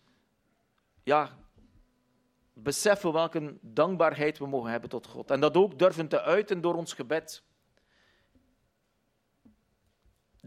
ja, 1.02 1.30
beseffen 2.52 3.12
welke 3.12 3.58
dankbaarheid 3.60 4.38
we 4.38 4.46
mogen 4.46 4.70
hebben 4.70 4.90
tot 4.90 5.06
God. 5.06 5.30
En 5.30 5.40
dat 5.40 5.56
ook 5.56 5.78
durven 5.78 6.08
te 6.08 6.22
uiten 6.22 6.60
door 6.60 6.74
ons 6.74 6.92
gebed. 6.92 7.42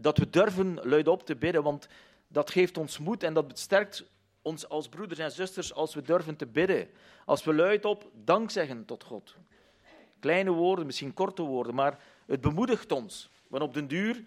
Dat 0.00 0.18
we 0.18 0.30
durven 0.30 0.78
luidop 0.82 1.26
te 1.26 1.36
bidden, 1.36 1.62
want 1.62 1.88
dat 2.28 2.50
geeft 2.50 2.78
ons 2.78 2.98
moed 2.98 3.22
en 3.22 3.34
dat 3.34 3.58
sterkt 3.58 4.04
ons 4.42 4.68
als 4.68 4.88
broeders 4.88 5.18
en 5.18 5.30
zusters 5.30 5.74
als 5.74 5.94
we 5.94 6.02
durven 6.02 6.36
te 6.36 6.46
bidden. 6.46 6.88
Als 7.24 7.44
we 7.44 7.54
luidop 7.54 8.10
dank 8.24 8.50
zeggen 8.50 8.84
tot 8.84 9.04
God. 9.04 9.36
Kleine 10.20 10.50
woorden, 10.50 10.86
misschien 10.86 11.14
korte 11.14 11.42
woorden, 11.42 11.74
maar 11.74 11.98
het 12.26 12.40
bemoedigt 12.40 12.92
ons. 12.92 13.30
Want 13.48 13.62
op 13.62 13.74
den 13.74 13.88
duur 13.88 14.24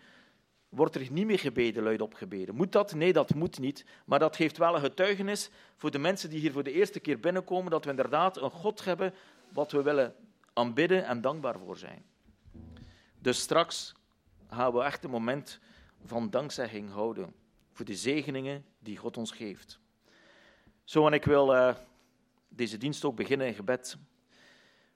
wordt 0.70 0.96
er 0.96 1.12
niet 1.12 1.26
meer 1.26 1.40
gebeden, 1.40 1.84
luidop 1.84 2.14
gebeden. 2.14 2.56
Moet 2.56 2.72
dat? 2.72 2.94
Nee, 2.94 3.14
dat 3.14 3.34
moet 3.34 3.60
niet. 3.60 3.86
Maar 4.06 4.20
dat 4.20 4.36
geeft 4.36 4.58
wel 4.58 4.76
een 4.76 4.82
getuigenis 4.82 5.50
voor 5.76 5.92
de 5.92 6.00
mensen 6.00 6.30
die 6.30 6.40
hier 6.40 6.52
voor 6.52 6.64
de 6.64 6.72
eerste 6.72 7.00
keer 7.00 7.20
binnenkomen, 7.20 7.72
dat 7.72 7.84
we 7.84 7.90
inderdaad 7.90 8.38
een 8.38 8.50
God 8.50 8.86
hebben 8.86 9.14
wat 9.50 9.72
we 9.72 9.82
willen 9.82 10.16
aanbidden 10.54 11.06
en 11.06 11.22
dankbaar 11.22 11.60
voor 11.60 11.78
zijn. 11.78 12.04
Dus 13.20 13.40
straks 13.40 13.94
gaan 14.54 14.74
we 14.74 14.84
echt 14.84 15.04
een 15.04 15.10
moment 15.10 15.60
van 16.06 16.30
dankzegging 16.30 16.92
houden 16.92 17.34
voor 17.72 17.86
de 17.86 17.96
zegeningen 17.96 18.66
die 18.80 18.98
God 18.98 19.18
ons 19.18 19.32
geeft. 19.32 19.80
Zo, 20.84 21.08
en 21.08 21.14
ik 21.14 21.26
wil 21.26 21.56
uh, 21.56 21.76
deze 22.50 22.78
dienst 22.78 23.06
ook 23.06 23.16
beginnen 23.16 23.48
in 23.48 23.54
gebed. 23.54 23.98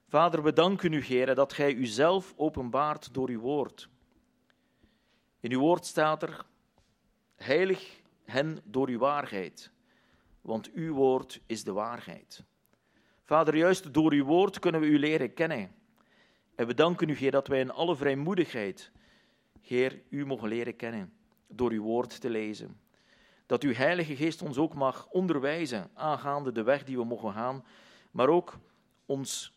Vader, 0.08 0.42
we 0.42 0.52
danken 0.52 0.92
u, 0.92 1.02
Heer, 1.02 1.34
dat 1.34 1.52
gij 1.52 1.74
uzelf 1.74 2.34
openbaart 2.36 3.14
door 3.14 3.28
uw 3.28 3.40
woord. 3.40 3.88
In 5.40 5.52
uw 5.52 5.60
woord 5.60 5.86
staat 5.86 6.22
er, 6.22 6.44
heilig 7.36 8.00
hen 8.24 8.60
door 8.64 8.88
uw 8.88 8.98
waarheid, 8.98 9.70
want 10.40 10.72
uw 10.72 10.94
woord 10.94 11.40
is 11.46 11.64
de 11.64 11.72
waarheid. 11.72 12.44
Vader, 13.24 13.56
juist 13.56 13.94
door 13.94 14.12
uw 14.12 14.24
woord 14.24 14.58
kunnen 14.58 14.80
we 14.80 14.86
u 14.86 14.98
leren 14.98 15.34
kennen. 15.34 15.74
En 16.54 16.66
we 16.66 16.74
danken 16.74 17.08
u, 17.08 17.14
Heer, 17.14 17.30
dat 17.30 17.48
wij 17.48 17.60
in 17.60 17.70
alle 17.70 17.96
vrijmoedigheid, 17.96 18.90
Heer, 19.66 20.02
u 20.08 20.26
mogen 20.26 20.48
leren 20.48 20.76
kennen 20.76 21.12
door 21.48 21.70
uw 21.70 21.82
woord 21.82 22.20
te 22.20 22.30
lezen. 22.30 22.80
Dat 23.46 23.62
uw 23.62 23.72
Heilige 23.72 24.16
Geest 24.16 24.42
ons 24.42 24.58
ook 24.58 24.74
mag 24.74 25.08
onderwijzen 25.10 25.90
aangaande 25.94 26.52
de 26.52 26.62
weg 26.62 26.84
die 26.84 26.96
we 26.96 27.04
mogen 27.04 27.32
gaan, 27.32 27.64
maar 28.10 28.28
ook 28.28 28.58
ons, 29.06 29.52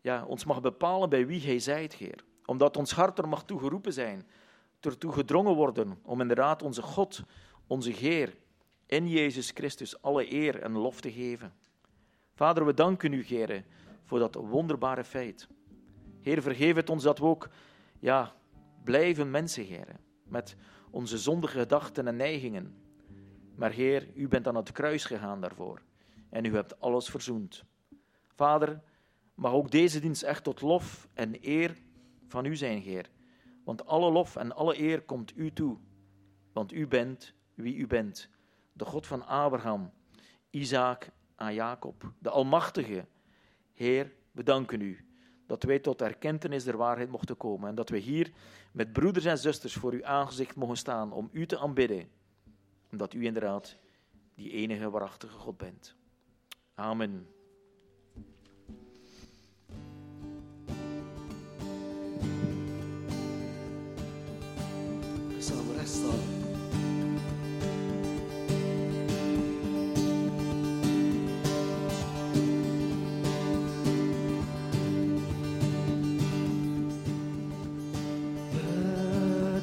ja, 0.00 0.24
ons 0.24 0.44
mag 0.44 0.60
bepalen 0.60 1.08
bij 1.08 1.26
wie 1.26 1.40
Hij 1.40 1.58
zijt, 1.58 1.94
Heer. 1.94 2.24
Omdat 2.44 2.76
ons 2.76 2.92
hart 2.92 3.18
er 3.18 3.28
mag 3.28 3.44
toegeroepen 3.44 3.92
zijn 3.92 4.26
ertoe 4.80 5.12
gedrongen 5.12 5.54
worden 5.54 5.98
om 6.02 6.20
inderdaad 6.20 6.62
onze 6.62 6.82
God, 6.82 7.22
onze 7.66 7.90
Heer, 7.90 8.36
in 8.86 9.08
Jezus 9.08 9.50
Christus 9.50 10.02
alle 10.02 10.32
eer 10.32 10.60
en 10.60 10.72
lof 10.72 11.00
te 11.00 11.12
geven. 11.12 11.54
Vader, 12.34 12.66
we 12.66 12.74
danken 12.74 13.12
u, 13.12 13.24
Heer, 13.24 13.64
voor 14.04 14.18
dat 14.18 14.34
wonderbare 14.34 15.04
feit. 15.04 15.48
Heer, 16.20 16.42
vergeef 16.42 16.74
het 16.74 16.90
ons 16.90 17.02
dat 17.02 17.18
we 17.18 17.24
ook 17.24 17.48
ja, 17.98 18.34
blijven 18.84 19.30
mensen, 19.30 19.64
Heer, 19.64 19.96
met 20.24 20.56
onze 20.90 21.18
zondige 21.18 21.58
gedachten 21.58 22.06
en 22.06 22.16
neigingen. 22.16 22.74
Maar 23.54 23.70
Heer, 23.70 24.08
u 24.14 24.28
bent 24.28 24.46
aan 24.46 24.56
het 24.56 24.72
kruis 24.72 25.04
gegaan 25.04 25.40
daarvoor 25.40 25.82
en 26.30 26.44
u 26.44 26.54
hebt 26.54 26.80
alles 26.80 27.10
verzoend. 27.10 27.64
Vader, 28.28 28.80
mag 29.34 29.52
ook 29.52 29.70
deze 29.70 30.00
dienst 30.00 30.22
echt 30.22 30.44
tot 30.44 30.60
lof 30.60 31.08
en 31.14 31.36
eer 31.40 31.76
van 32.28 32.44
u 32.44 32.56
zijn, 32.56 32.78
Heer. 32.78 33.10
Want 33.64 33.86
alle 33.86 34.10
lof 34.10 34.36
en 34.36 34.54
alle 34.54 34.80
eer 34.80 35.02
komt 35.02 35.36
u 35.36 35.52
toe. 35.52 35.78
Want 36.52 36.72
u 36.72 36.86
bent 36.86 37.34
wie 37.54 37.76
u 37.76 37.86
bent. 37.86 38.28
De 38.72 38.84
God 38.84 39.06
van 39.06 39.26
Abraham, 39.26 39.90
Isaac 40.50 41.10
en 41.36 41.54
Jacob. 41.54 42.12
De 42.18 42.30
Almachtige. 42.30 43.06
Heer, 43.72 44.12
we 44.32 44.42
danken 44.42 44.80
u 44.80 45.11
dat 45.46 45.62
wij 45.62 45.78
tot 45.78 46.02
erkentenis 46.02 46.64
der 46.64 46.76
waarheid 46.76 47.10
mochten 47.10 47.36
komen. 47.36 47.68
En 47.68 47.74
dat 47.74 47.88
we 47.88 47.98
hier 47.98 48.32
met 48.72 48.92
broeders 48.92 49.24
en 49.24 49.38
zusters 49.38 49.74
voor 49.74 49.92
uw 49.92 50.04
aangezicht 50.04 50.56
mogen 50.56 50.76
staan 50.76 51.12
om 51.12 51.28
u 51.32 51.46
te 51.46 51.58
aanbidden. 51.58 52.08
Omdat 52.90 53.14
u 53.14 53.24
inderdaad 53.24 53.76
die 54.34 54.50
enige 54.50 54.90
waarachtige 54.90 55.38
God 55.38 55.56
bent. 55.56 55.94
Amen. 56.74 57.26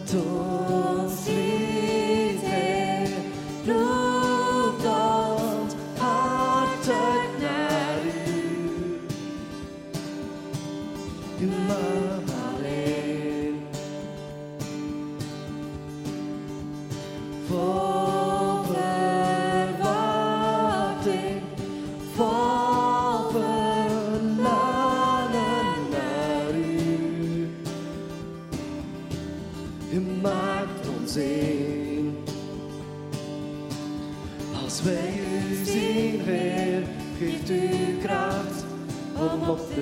Cristo. 0.10 0.49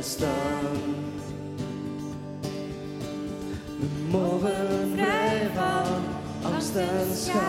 staan. 0.07 0.65
We 3.79 3.87
mogen 4.11 4.91
vrij 4.93 5.49
van 5.55 6.51
angst 6.51 6.75
en 6.75 7.15
schaam. 7.15 7.46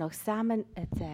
Nog 0.00 0.14
samen 0.14 0.64
het 0.72 1.00
eh, 1.00 1.08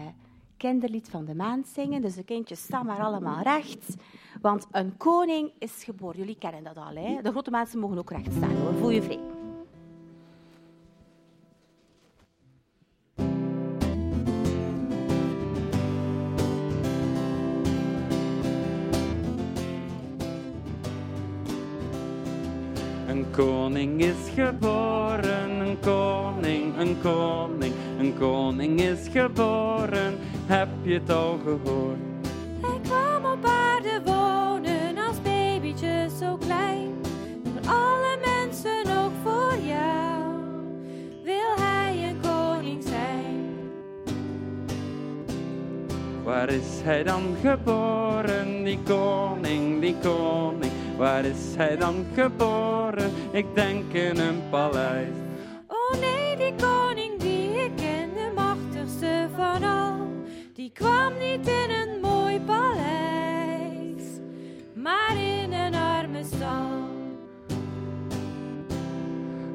kinderlied 0.57 1.09
van 1.09 1.25
de 1.25 1.35
maand 1.35 1.67
zingen. 1.67 2.01
Dus 2.01 2.15
de 2.15 2.23
kindjes 2.23 2.61
staan 2.61 2.85
maar 2.85 2.99
allemaal 2.99 3.41
recht. 3.41 3.95
Want 4.41 4.67
een 4.71 4.97
koning 4.97 5.51
is 5.59 5.83
geboren. 5.83 6.17
Jullie 6.17 6.37
kennen 6.37 6.63
dat 6.63 6.77
al. 6.77 6.95
Hè? 6.95 7.21
De 7.21 7.29
grote 7.29 7.51
mensen 7.51 7.79
mogen 7.79 7.97
ook 7.97 8.11
recht 8.11 8.33
staan 8.33 8.55
hoor. 8.55 8.73
Voel 8.73 8.89
je 8.89 9.01
vrij. 9.01 9.36
Geboren. 29.21 30.17
Heb 30.45 30.67
je 30.81 30.93
het 30.93 31.09
al 31.09 31.39
gehoord? 31.43 31.97
Hij 32.61 32.79
kwam 32.83 33.31
op 33.31 33.45
aarde 33.45 34.01
wonen 34.05 34.97
als 35.07 35.21
babytje 35.21 36.07
zo 36.19 36.37
klein. 36.37 36.93
Voor 37.43 37.71
alle 37.71 38.17
mensen, 38.25 38.81
ook 39.03 39.11
voor 39.23 39.57
jou, 39.65 40.23
wil 41.23 41.55
hij 41.55 42.09
een 42.09 42.19
koning 42.21 42.83
zijn. 42.83 43.35
Waar 46.23 46.49
is 46.49 46.81
hij 46.83 47.03
dan 47.03 47.23
geboren, 47.41 48.63
die 48.63 48.79
koning, 48.83 49.81
die 49.81 49.95
koning? 50.01 50.71
Waar 50.97 51.25
is 51.25 51.55
hij 51.55 51.77
dan 51.77 52.05
geboren? 52.15 53.11
Ik 53.31 53.45
denk 53.53 53.93
in 53.93 54.19
een 54.19 54.41
paleis. 54.49 55.26
Die 60.67 60.75
kwam 60.75 61.13
niet 61.17 61.47
in 61.47 61.69
een 61.69 61.99
mooi 62.01 62.39
paleis, 62.41 64.03
maar 64.73 65.15
in 65.17 65.53
een 65.53 65.73
arme 65.73 66.23
stal. 66.23 66.87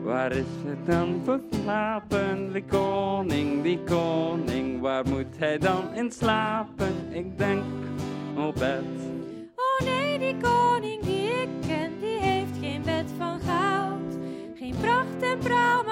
Waar 0.02 0.32
is 0.32 0.52
het 0.64 0.86
dan 0.86 1.20
verslapen, 1.24 2.52
die 2.52 2.64
koning, 2.64 3.62
die 3.62 3.78
koning? 3.84 4.80
Waar 4.80 5.08
moet 5.08 5.38
hij 5.38 5.58
dan 5.58 5.94
in 5.94 6.12
slapen? 6.12 6.94
Ik 7.10 7.38
denk 7.38 7.62
op 8.36 8.54
bed. 8.54 8.84
Oh 9.56 9.86
nee, 9.86 10.18
die 10.18 10.36
koning 10.40 11.02
die 11.02 11.28
ik 11.42 11.48
ken, 11.66 11.90
die 12.00 12.18
heeft 12.18 12.58
geen 12.60 12.82
bed 12.82 13.10
van 13.18 13.40
goud. 13.40 14.16
Geen 14.54 14.74
pracht 14.80 15.22
en 15.22 15.38
praal, 15.38 15.84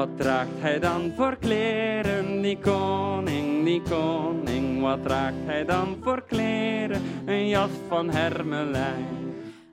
Wat 0.00 0.16
draagt 0.16 0.60
hij 0.60 0.78
dan 0.78 1.12
voor 1.16 1.36
kleren, 1.36 2.42
die 2.42 2.58
koning, 2.58 3.64
die 3.64 3.82
koning? 3.82 4.80
Wat 4.80 5.02
draagt 5.02 5.44
hij 5.44 5.64
dan 5.64 5.96
voor 6.02 6.22
kleren? 6.26 7.02
Een 7.26 7.48
jas 7.48 7.70
van 7.88 8.10
hermelijn. 8.10 9.06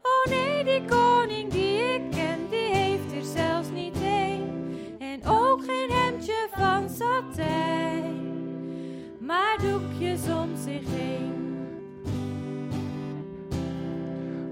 Oh 0.02 0.32
nee, 0.32 0.64
die 0.64 0.82
koning 0.86 1.52
die 1.52 1.78
ik 1.78 2.02
ken, 2.12 2.40
die 2.50 2.76
heeft 2.76 3.12
er 3.16 3.24
zelfs 3.36 3.70
niet 3.74 3.96
één. 4.04 4.50
En 5.00 5.20
ook 5.28 5.64
geen 5.66 5.92
hemdje 5.92 6.48
van 6.52 6.90
satijn, 6.90 8.16
maar 9.20 9.58
doekjes 9.62 10.22
om 10.30 10.50
zich 10.66 10.90
heen. 10.96 11.36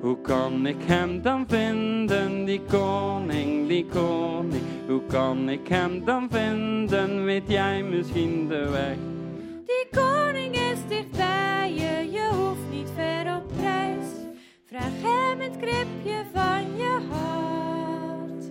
Hoe 0.02 0.22
kan 0.22 0.66
ik 0.66 0.84
hem 0.84 1.22
dan 1.22 1.46
vinden, 1.48 2.46
die 2.46 2.62
koning, 2.70 3.68
die 3.68 3.86
koning? 3.86 4.75
Hoe 4.88 5.02
kan 5.08 5.50
ik 5.50 5.68
hem 5.68 6.06
dan 6.06 6.28
vinden? 6.32 7.26
Weet 7.26 7.44
jij 7.48 7.84
misschien 7.84 8.48
de 8.48 8.70
weg? 8.70 8.98
Die 9.66 10.02
koning 10.02 10.56
is 10.56 10.80
dicht 10.88 11.12
bij 11.12 11.74
je, 11.74 12.12
je 12.12 12.30
hoeft 12.36 12.70
niet 12.72 12.90
ver 12.96 13.36
op 13.36 13.52
reis. 13.60 14.06
Vraag 14.66 14.92
hem 15.02 15.40
het 15.40 15.58
kripje 15.58 16.24
van 16.34 16.78
je 16.78 17.00
hart, 17.10 18.44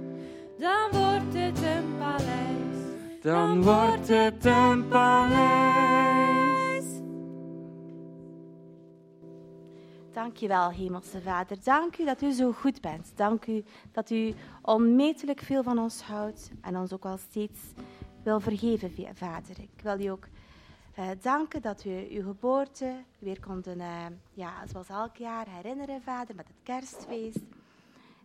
dan 0.58 1.00
wordt 1.00 1.34
het 1.34 1.58
een 1.58 1.98
paleis. 1.98 2.76
Dan 3.22 3.62
wordt 3.62 4.08
het 4.08 4.44
een 4.44 4.88
paleis. 4.88 6.13
Dank 10.14 10.36
je 10.36 10.48
wel, 10.48 10.70
Hemelse 10.70 11.20
Vader. 11.20 11.56
Dank 11.62 11.98
u 11.98 12.04
dat 12.04 12.22
u 12.22 12.30
zo 12.30 12.52
goed 12.52 12.80
bent. 12.80 13.12
Dank 13.16 13.46
u 13.46 13.64
dat 13.92 14.10
u 14.10 14.34
onmetelijk 14.62 15.40
veel 15.40 15.62
van 15.62 15.78
ons 15.78 16.02
houdt 16.02 16.50
en 16.60 16.76
ons 16.76 16.92
ook 16.92 17.02
wel 17.02 17.16
steeds 17.16 17.60
wil 18.22 18.40
vergeven, 18.40 19.16
Vader. 19.16 19.60
Ik 19.60 19.80
wil 19.82 20.00
u 20.00 20.06
ook 20.06 20.26
eh, 20.94 21.08
danken 21.20 21.62
dat 21.62 21.84
u 21.84 22.06
uw 22.10 22.22
geboorte 22.22 23.02
weer 23.18 23.40
konden, 23.40 23.80
eh, 23.80 24.06
ja, 24.34 24.66
zoals 24.66 24.88
elk 24.88 25.16
jaar, 25.16 25.46
herinneren, 25.48 26.02
Vader, 26.02 26.34
met 26.34 26.48
het 26.48 26.62
kerstfeest. 26.62 27.44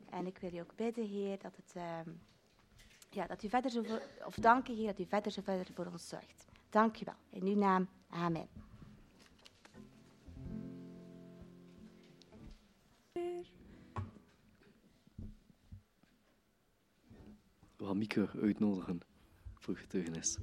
En 0.10 0.28
ik 0.28 0.38
wil 0.38 0.54
u 0.54 0.60
ook 0.60 0.76
bidden, 0.76 1.08
Heer, 1.08 1.38
dat, 1.42 1.56
het, 1.56 1.74
eh, 1.76 2.14
ja, 3.10 3.28
dat 3.28 3.44
u 3.44 3.50
verder 3.50 3.72
zo 3.72 3.84
of 4.26 4.36
danken, 4.36 4.76
Heer, 4.76 4.88
dat 4.88 5.00
u 5.00 5.06
verder 5.06 5.32
zo 5.32 5.42
verder 5.42 5.74
voor 5.74 5.86
ons 5.86 6.08
zorgt. 6.08 6.46
Dank 6.70 7.02
u 7.02 7.02
wel. 7.06 7.42
In 7.42 7.48
uw 7.48 7.58
naam, 7.58 7.88
amen. 8.10 8.69
We 17.78 17.86
gaan 17.86 17.98
Mieke 17.98 18.30
uitnodigen 18.42 19.00
voor 19.56 19.76
getuigenis. 19.76 20.38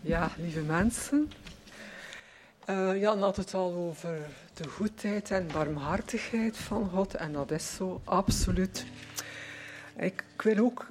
Ja, 0.00 0.30
lieve 0.38 0.60
mensen. 0.60 1.30
Eh, 2.64 3.00
Jan 3.00 3.22
had 3.22 3.36
het 3.36 3.54
al 3.54 3.74
over 3.74 4.28
de 4.54 4.68
goedheid 4.68 5.30
en 5.30 5.46
barmhartigheid 5.46 6.56
van 6.56 6.88
God. 6.88 7.14
En 7.14 7.32
dat 7.32 7.50
is 7.50 7.74
zo, 7.74 8.00
absoluut. 8.04 8.86
Ik, 9.96 10.24
ik 10.34 10.42
wil 10.42 10.64
ook 10.64 10.86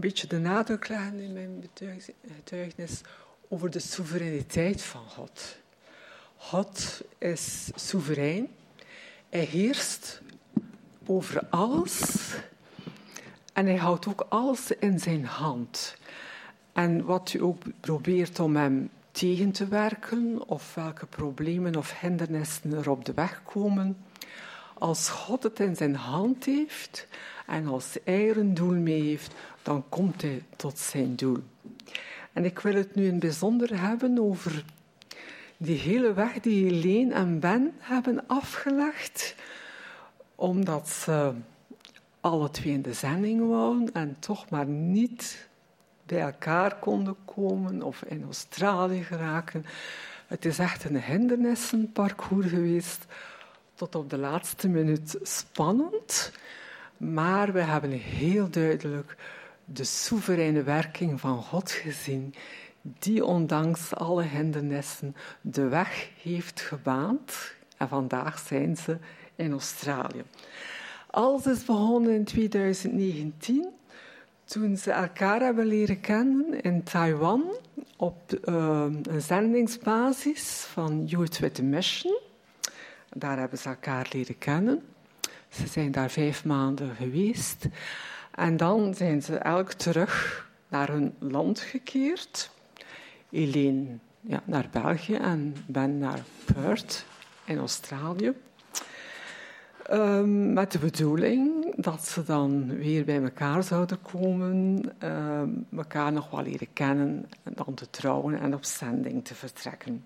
beetje 0.00 0.26
de 0.26 0.38
nadruk 0.38 0.88
leggen 0.88 1.20
in 1.20 1.32
mijn 1.32 1.64
getuigenis 2.34 3.00
over 3.48 3.70
de 3.70 3.78
soevereiniteit 3.78 4.82
van 4.82 5.08
God. 5.08 5.56
God 6.36 7.02
is 7.18 7.70
soeverein. 7.74 8.48
Hij 9.28 9.44
heerst 9.44 10.20
over 11.06 11.46
alles. 11.50 12.16
En 13.52 13.66
hij 13.66 13.76
houdt 13.76 14.06
ook 14.06 14.26
alles 14.28 14.70
in 14.70 14.98
zijn 14.98 15.24
hand. 15.24 15.96
En 16.72 17.04
wat 17.04 17.32
u 17.32 17.42
ook 17.42 17.62
probeert 17.80 18.40
om 18.40 18.56
hem 18.56 18.90
tegen 19.10 19.52
te 19.52 19.68
werken, 19.68 20.48
of 20.48 20.74
welke 20.74 21.06
problemen 21.06 21.76
of 21.76 22.00
hindernissen 22.00 22.72
er 22.72 22.90
op 22.90 23.04
de 23.04 23.14
weg 23.14 23.42
komen, 23.42 23.96
als 24.82 25.08
God 25.08 25.42
het 25.42 25.60
in 25.60 25.76
zijn 25.76 25.94
hand 25.94 26.44
heeft 26.44 27.06
en 27.46 27.66
als 27.66 27.96
hij 28.04 28.28
er 28.28 28.36
een 28.36 28.54
doel 28.54 28.74
mee 28.74 29.02
heeft, 29.02 29.34
dan 29.62 29.84
komt 29.88 30.22
hij 30.22 30.42
tot 30.56 30.78
zijn 30.78 31.16
doel. 31.16 31.38
En 32.32 32.44
ik 32.44 32.58
wil 32.58 32.74
het 32.74 32.94
nu 32.94 33.06
in 33.06 33.18
bijzonder 33.18 33.80
hebben 33.80 34.18
over 34.18 34.64
die 35.56 35.78
hele 35.78 36.12
weg 36.12 36.40
die 36.40 36.64
Helene 36.64 37.14
en 37.14 37.40
Ben 37.40 37.74
hebben 37.78 38.24
afgelegd, 38.26 39.34
omdat 40.34 40.88
ze 40.88 41.32
alle 42.20 42.50
twee 42.50 42.72
in 42.72 42.82
de 42.82 42.92
zending 42.92 43.48
wouden 43.48 43.92
en 43.92 44.16
toch 44.18 44.50
maar 44.50 44.66
niet 44.66 45.48
bij 46.06 46.20
elkaar 46.20 46.78
konden 46.78 47.16
komen 47.24 47.82
of 47.82 48.02
in 48.02 48.24
Australië 48.24 49.02
geraken. 49.02 49.64
Het 50.26 50.44
is 50.44 50.58
echt 50.58 50.84
een 50.84 51.02
hindernissenparcours 51.02 52.48
geweest, 52.48 53.06
tot 53.82 53.94
op 53.94 54.10
de 54.10 54.18
laatste 54.18 54.68
minuut 54.68 55.18
spannend. 55.22 56.32
Maar 56.96 57.52
we 57.52 57.60
hebben 57.60 57.90
heel 57.90 58.50
duidelijk 58.50 59.16
de 59.64 59.84
soevereine 59.84 60.62
werking 60.62 61.20
van 61.20 61.42
God 61.42 61.70
gezien, 61.70 62.34
die 62.82 63.24
ondanks 63.24 63.94
alle 63.94 64.22
hindernissen 64.22 65.16
de 65.40 65.68
weg 65.68 66.10
heeft 66.22 66.60
gebaand. 66.60 67.54
En 67.76 67.88
vandaag 67.88 68.38
zijn 68.38 68.76
ze 68.76 68.98
in 69.36 69.52
Australië. 69.52 70.22
Alles 71.10 71.46
is 71.46 71.64
begonnen 71.64 72.12
in 72.12 72.24
2019, 72.24 73.68
toen 74.44 74.76
ze 74.76 74.90
elkaar 74.90 75.40
hebben 75.40 75.66
leren 75.66 76.00
kennen 76.00 76.60
in 76.60 76.82
Taiwan 76.82 77.44
op 77.96 78.38
uh, 78.44 78.86
een 79.02 79.22
zendingsbasis 79.22 80.66
van 80.72 81.04
Youth 81.04 81.38
with 81.38 81.58
a 81.58 81.62
Mission. 81.62 82.30
Daar 83.14 83.38
hebben 83.38 83.58
ze 83.58 83.68
elkaar 83.68 84.08
leren 84.12 84.38
kennen. 84.38 84.82
Ze 85.48 85.66
zijn 85.66 85.90
daar 85.90 86.10
vijf 86.10 86.44
maanden 86.44 86.94
geweest. 86.94 87.68
En 88.34 88.56
dan 88.56 88.94
zijn 88.94 89.22
ze 89.22 89.36
elk 89.36 89.72
terug 89.72 90.46
naar 90.68 90.88
hun 90.88 91.14
land 91.18 91.60
gekeerd. 91.60 92.50
Helene 93.30 93.86
ja, 94.20 94.42
naar 94.44 94.68
België 94.70 95.14
en 95.14 95.56
Ben 95.66 95.98
naar 95.98 96.20
Perth 96.44 97.04
in 97.44 97.58
Australië. 97.58 98.32
Um, 99.90 100.52
met 100.52 100.72
de 100.72 100.78
bedoeling 100.78 101.74
dat 101.76 102.06
ze 102.06 102.24
dan 102.24 102.76
weer 102.76 103.04
bij 103.04 103.22
elkaar 103.22 103.62
zouden 103.62 104.02
komen, 104.02 104.80
um, 105.04 105.66
elkaar 105.76 106.12
nog 106.12 106.30
wel 106.30 106.42
leren 106.42 106.72
kennen 106.72 107.28
en 107.42 107.52
dan 107.54 107.74
te 107.74 107.90
trouwen 107.90 108.40
en 108.40 108.54
op 108.54 108.64
zending 108.64 109.24
te 109.24 109.34
vertrekken. 109.34 110.04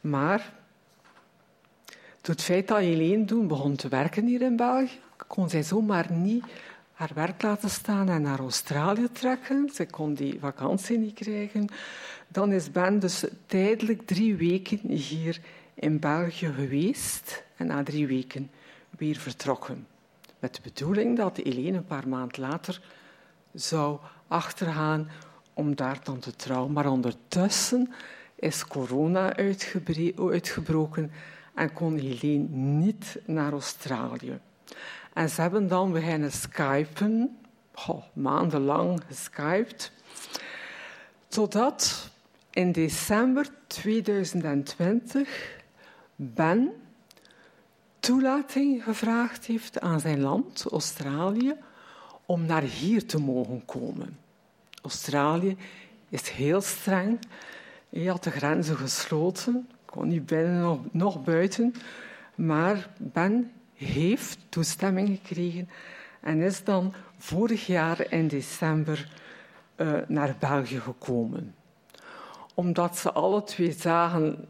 Maar 0.00 0.52
door 2.20 2.34
het 2.34 2.44
feit 2.44 2.68
dat 2.68 2.78
Helene 2.78 3.24
toen 3.24 3.46
begon 3.46 3.76
te 3.76 3.88
werken 3.88 4.26
hier 4.26 4.42
in 4.42 4.56
België, 4.56 5.00
kon 5.26 5.48
zij 5.48 5.62
zomaar 5.62 6.12
niet 6.12 6.44
haar 6.92 7.10
werk 7.14 7.42
laten 7.42 7.70
staan 7.70 8.08
en 8.08 8.22
naar 8.22 8.38
Australië 8.38 9.08
trekken. 9.12 9.70
Ze 9.74 9.86
kon 9.86 10.14
die 10.14 10.40
vakantie 10.40 10.98
niet 10.98 11.14
krijgen. 11.14 11.68
Dan 12.28 12.52
is 12.52 12.70
Ben 12.70 12.98
dus 12.98 13.24
tijdelijk 13.46 14.06
drie 14.06 14.36
weken 14.36 14.80
hier 14.88 15.40
in 15.74 15.98
België 15.98 16.52
geweest 16.52 17.44
en 17.56 17.66
na 17.66 17.82
drie 17.82 18.06
weken 18.06 18.50
weer 18.98 19.16
vertrokken. 19.16 19.86
Met 20.38 20.54
de 20.54 20.60
bedoeling 20.62 21.16
dat 21.16 21.36
Helene 21.36 21.76
een 21.76 21.84
paar 21.84 22.08
maanden 22.08 22.40
later 22.40 22.82
zou 23.52 23.98
achtergaan 24.28 25.08
om 25.54 25.74
daar 25.76 26.00
dan 26.02 26.18
te 26.18 26.36
trouwen. 26.36 26.72
Maar 26.72 26.90
ondertussen 26.90 27.92
is 28.34 28.66
corona 28.66 29.36
uitgebroken 30.16 31.12
en 31.60 31.72
kon 31.72 31.96
Helene 31.96 32.48
niet 32.56 33.20
naar 33.26 33.52
Australië. 33.52 34.38
En 35.12 35.28
ze 35.28 35.40
hebben 35.40 35.68
dan 35.68 35.92
beginnen 35.92 36.32
skypen, 36.32 37.38
maandenlang 38.12 39.02
geskypt, 39.06 39.92
totdat 41.28 42.10
in 42.50 42.72
december 42.72 43.48
2020 43.66 45.58
Ben 46.16 46.72
toelating 47.98 48.84
gevraagd 48.84 49.44
heeft 49.44 49.80
aan 49.80 50.00
zijn 50.00 50.20
land, 50.20 50.64
Australië, 50.70 51.54
om 52.26 52.46
naar 52.46 52.62
hier 52.62 53.06
te 53.06 53.18
mogen 53.18 53.64
komen. 53.64 54.18
Australië 54.82 55.56
is 56.08 56.28
heel 56.28 56.60
streng. 56.60 57.18
Hij 57.88 58.04
had 58.04 58.24
de 58.24 58.30
grenzen 58.30 58.76
gesloten, 58.76 59.68
kon 59.90 60.08
niet 60.08 60.26
binnen 60.26 60.88
nog, 60.90 61.24
buiten. 61.24 61.74
Maar 62.34 62.88
Ben 62.98 63.52
heeft 63.74 64.38
toestemming 64.48 65.08
gekregen 65.08 65.68
en 66.20 66.40
is 66.40 66.64
dan 66.64 66.94
vorig 67.18 67.66
jaar 67.66 68.12
in 68.12 68.28
december 68.28 69.08
uh, 69.76 69.92
naar 70.08 70.36
België 70.38 70.80
gekomen. 70.80 71.54
Omdat 72.54 72.98
ze 72.98 73.12
alle 73.12 73.42
twee 73.42 73.72
zagen 73.72 74.48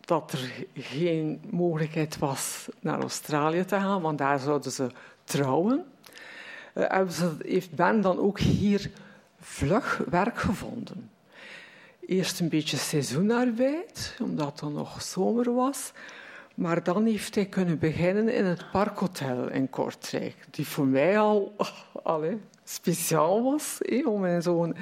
dat 0.00 0.32
er 0.32 0.64
geen 0.74 1.40
mogelijkheid 1.50 2.18
was 2.18 2.68
naar 2.80 3.00
Australië 3.00 3.64
te 3.64 3.76
gaan, 3.76 4.00
want 4.02 4.18
daar 4.18 4.38
zouden 4.38 4.72
ze 4.72 4.90
trouwen, 5.24 5.84
uh, 6.74 7.08
heeft 7.38 7.74
Ben 7.74 8.00
dan 8.00 8.18
ook 8.18 8.38
hier 8.38 8.90
vlug 9.40 10.02
werk 10.10 10.38
gevonden. 10.38 11.10
Eerst 12.06 12.40
een 12.40 12.48
beetje 12.48 12.76
seizoenarbeid, 12.76 14.16
omdat 14.22 14.60
het 14.60 14.72
nog 14.72 15.02
zomer 15.02 15.54
was. 15.54 15.92
Maar 16.54 16.82
dan 16.82 17.04
heeft 17.04 17.34
hij 17.34 17.46
kunnen 17.46 17.78
beginnen 17.78 18.28
in 18.28 18.44
het 18.44 18.70
Parkhotel 18.72 19.50
in 19.50 19.70
Kortrijk, 19.70 20.36
die 20.50 20.66
voor 20.66 20.86
mij 20.86 21.18
al 21.18 21.56
speciaal 22.64 23.42
was 23.42 23.82
eh, 23.82 24.06
om 24.06 24.24
in 24.26 24.42
zo'n. 24.42 24.76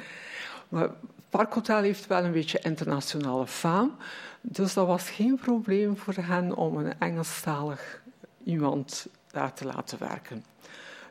Maar 0.69 0.83
het 0.83 0.93
Parkhotel 1.31 1.83
heeft 1.83 2.07
wel 2.07 2.25
een 2.25 2.33
beetje 2.33 2.61
internationale 2.63 3.47
faam, 3.47 3.97
dus 4.41 4.75
dat 4.75 4.87
was 4.87 5.11
geen 5.11 5.37
probleem 5.37 5.97
voor 5.97 6.15
hen 6.15 6.57
om 6.57 6.77
een 6.77 6.99
Engelstalig 6.99 8.03
iemand 8.45 9.07
daar 9.31 9.53
te 9.53 9.65
laten 9.65 9.99
werken. 9.99 10.45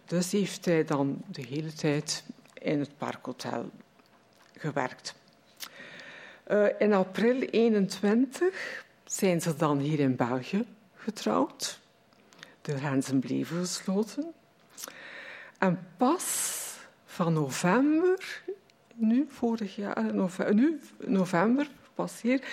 Dus 0.05 0.31
heeft 0.31 0.65
hij 0.65 0.83
dan 0.83 1.21
de 1.27 1.45
hele 1.49 1.73
tijd 1.73 2.23
in 2.53 2.79
het 2.79 2.97
Parkhotel 2.97 3.69
gewerkt. 4.57 5.19
Uh, 6.47 6.65
in 6.77 6.93
april 6.93 7.41
21 7.41 8.85
zijn 9.05 9.41
ze 9.41 9.55
dan 9.55 9.79
hier 9.79 9.99
in 9.99 10.15
België 10.15 10.65
getrouwd. 10.95 11.79
De 12.61 12.77
grenzen 12.77 13.19
bleven 13.19 13.57
gesloten. 13.57 14.33
En 15.57 15.87
pas 15.97 16.59
van 17.05 17.33
november, 17.33 18.43
nu 18.93 19.25
vorig 19.29 19.75
jaar, 19.75 20.13
november, 20.13 20.55
nu 20.55 20.79
november, 20.97 21.69
pas 21.95 22.21
hier, 22.21 22.43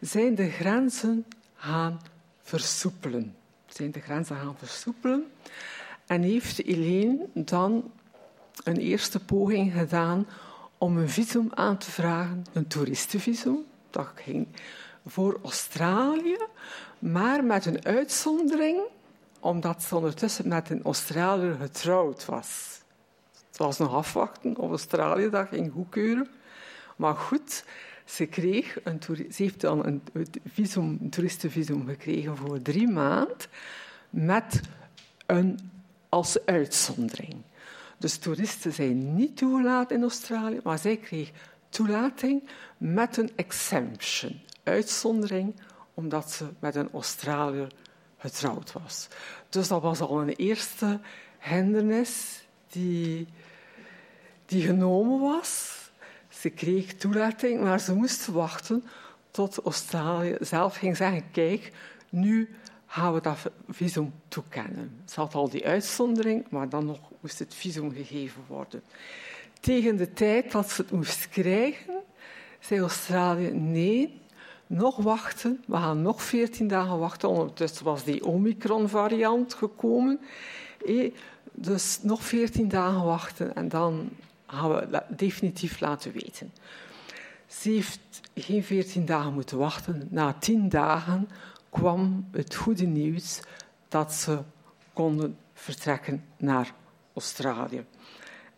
zijn 0.00 0.34
de 0.34 0.50
grenzen 0.50 1.24
gaan 1.54 2.00
versoepelen. 2.42 3.36
Zijn 3.66 3.92
de 3.92 4.00
grenzen 4.00 4.36
gaan 4.36 4.56
versoepelen. 4.58 5.32
En 6.06 6.22
heeft 6.22 6.56
Helene 6.56 7.26
dan 7.34 7.92
een 8.64 8.76
eerste 8.76 9.24
poging 9.24 9.72
gedaan 9.72 10.26
om 10.82 10.96
een 10.96 11.08
visum 11.08 11.48
aan 11.54 11.78
te 11.78 11.90
vragen, 11.90 12.44
een 12.52 12.66
toeristenvisum. 12.66 13.64
Dat 13.90 14.08
ging 14.14 14.46
voor 15.06 15.38
Australië, 15.42 16.36
maar 16.98 17.44
met 17.44 17.66
een 17.66 17.84
uitzondering, 17.84 18.80
omdat 19.40 19.82
ze 19.82 19.96
ondertussen 19.96 20.48
met 20.48 20.70
een 20.70 20.82
Australiër 20.82 21.54
getrouwd 21.54 22.24
was. 22.24 22.80
Het 23.48 23.56
was 23.56 23.78
nog 23.78 23.94
afwachten 23.94 24.56
of 24.56 24.70
Australië 24.70 25.30
dat 25.30 25.48
ging 25.48 25.72
goedkeuren. 25.72 26.28
Maar 26.96 27.16
goed, 27.16 27.64
ze, 28.04 28.26
kreeg 28.26 28.78
een 28.84 29.00
ze 29.06 29.42
heeft 29.42 29.60
dan 29.60 29.86
een, 29.86 30.02
visum, 30.44 30.98
een 31.00 31.10
toeristenvisum 31.10 31.86
gekregen 31.86 32.36
voor 32.36 32.62
drie 32.62 32.88
maanden 32.88 33.36
met 34.10 34.60
een 35.26 35.58
als 36.08 36.46
uitzondering. 36.46 37.42
Dus 38.02 38.16
toeristen 38.16 38.72
zijn 38.72 39.14
niet 39.14 39.36
toegelaten 39.36 39.96
in 39.96 40.02
Australië, 40.02 40.60
maar 40.64 40.78
zij 40.78 40.96
kreeg 40.96 41.30
toelating 41.68 42.48
met 42.76 43.16
een 43.16 43.30
exemption, 43.36 44.40
uitzondering 44.62 45.54
omdat 45.94 46.32
ze 46.32 46.46
met 46.58 46.74
een 46.74 46.90
Australiër 46.92 47.72
getrouwd 48.18 48.72
was. 48.72 49.08
Dus 49.48 49.68
dat 49.68 49.82
was 49.82 50.00
al 50.00 50.20
een 50.20 50.34
eerste 50.36 51.00
hindernis 51.38 52.44
die, 52.70 53.26
die 54.46 54.62
genomen 54.62 55.20
was. 55.20 55.80
Ze 56.28 56.50
kreeg 56.50 56.94
toelating, 56.94 57.60
maar 57.60 57.80
ze 57.80 57.94
moest 57.94 58.26
wachten 58.26 58.84
tot 59.30 59.58
Australië 59.64 60.36
zelf 60.40 60.76
ging 60.76 60.96
zeggen: 60.96 61.30
Kijk, 61.30 61.72
nu 62.08 62.56
gaan 62.92 63.14
we 63.14 63.20
dat 63.20 63.38
visum 63.68 64.12
toekennen. 64.28 65.00
Ze 65.04 65.20
had 65.20 65.34
al 65.34 65.48
die 65.48 65.66
uitzondering, 65.66 66.46
maar 66.50 66.68
dan 66.68 66.84
nog 66.84 66.98
moest 67.20 67.38
het 67.38 67.54
visum 67.54 67.92
gegeven 67.92 68.42
worden. 68.46 68.82
Tegen 69.60 69.96
de 69.96 70.12
tijd 70.12 70.52
dat 70.52 70.70
ze 70.70 70.82
het 70.82 70.90
moest 70.90 71.28
krijgen, 71.28 71.94
zei 72.60 72.80
Australië: 72.80 73.50
Nee, 73.50 74.20
nog 74.66 74.96
wachten. 74.96 75.64
We 75.66 75.76
gaan 75.76 76.02
nog 76.02 76.22
14 76.22 76.68
dagen 76.68 76.98
wachten. 76.98 77.28
Ondertussen 77.28 77.84
was 77.84 78.04
die 78.04 78.24
Omicron-variant 78.24 79.54
gekomen. 79.54 80.20
Dus 81.52 81.98
nog 82.02 82.22
14 82.22 82.68
dagen 82.68 83.04
wachten 83.04 83.54
en 83.54 83.68
dan 83.68 84.08
gaan 84.46 84.70
we 84.70 85.02
definitief 85.08 85.80
laten 85.80 86.12
weten. 86.12 86.52
Ze 87.46 87.70
heeft 87.70 88.00
geen 88.34 88.64
14 88.64 89.06
dagen 89.06 89.32
moeten 89.32 89.58
wachten. 89.58 90.08
Na 90.10 90.32
10 90.32 90.68
dagen 90.68 91.28
kwam 91.72 92.28
het 92.32 92.54
goede 92.54 92.86
nieuws 92.86 93.40
dat 93.88 94.12
ze 94.12 94.38
konden 94.92 95.38
vertrekken 95.54 96.24
naar 96.36 96.72
Australië. 97.14 97.84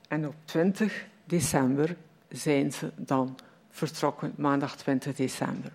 En 0.08 0.26
op 0.26 0.34
20 0.44 1.06
december 1.24 1.96
zijn 2.28 2.72
ze 2.72 2.90
dan 2.96 3.38
vertrokken, 3.70 4.34
maandag 4.36 4.76
20 4.76 5.14
december. 5.14 5.72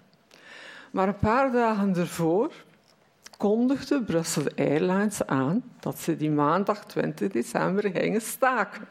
Maar 0.92 1.08
een 1.08 1.18
paar 1.18 1.52
dagen 1.52 1.96
ervoor 1.96 2.52
kondigde 3.38 4.04
Brussels 4.04 4.56
Airlines 4.56 5.26
aan 5.26 5.64
dat 5.80 6.00
ze 6.00 6.18
die 6.18 6.32
maandag 6.32 6.86
20 6.86 7.32
december 7.32 7.92
gingen 7.92 8.22
staken. 8.22 8.88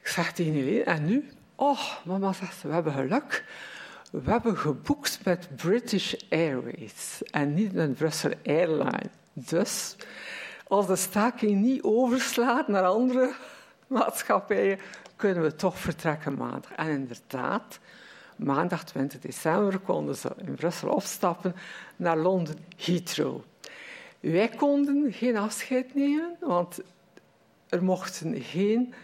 Ik 0.00 0.08
zeg 0.08 0.32
tegen 0.32 0.52
jullie, 0.52 0.82
en 0.82 1.04
nu? 1.04 1.28
Oh, 1.54 1.80
mama 2.04 2.32
zegt, 2.32 2.62
we 2.62 2.72
hebben 2.72 2.92
geluk. 2.92 3.44
We 4.12 4.30
hebben 4.30 4.58
geboekt 4.58 5.20
met 5.24 5.56
British 5.56 6.14
Airways 6.30 7.22
en 7.30 7.54
niet 7.54 7.72
met 7.72 7.94
Brussels 7.94 8.34
Airlines. 8.44 9.12
Dus 9.32 9.96
als 10.66 10.86
de 10.86 10.96
staking 10.96 11.60
niet 11.60 11.82
overslaat 11.82 12.68
naar 12.68 12.84
andere 12.84 13.34
maatschappijen, 13.86 14.78
kunnen 15.16 15.42
we 15.42 15.54
toch 15.54 15.78
vertrekken 15.78 16.34
maandag. 16.34 16.72
En 16.72 16.88
inderdaad, 16.88 17.78
maandag 18.36 18.84
20 18.84 19.20
december 19.20 19.78
konden 19.78 20.16
ze 20.16 20.30
in 20.36 20.54
Brussel 20.54 20.88
opstappen 20.88 21.54
naar 21.96 22.18
Londen 22.18 22.58
Heathrow. 22.76 23.40
Wij 24.20 24.48
konden 24.48 25.12
geen 25.12 25.36
afscheid 25.36 25.94
nemen, 25.94 26.36
want 26.40 26.80
er 27.68 27.84
mochten 27.84 28.40
geen 28.40 28.94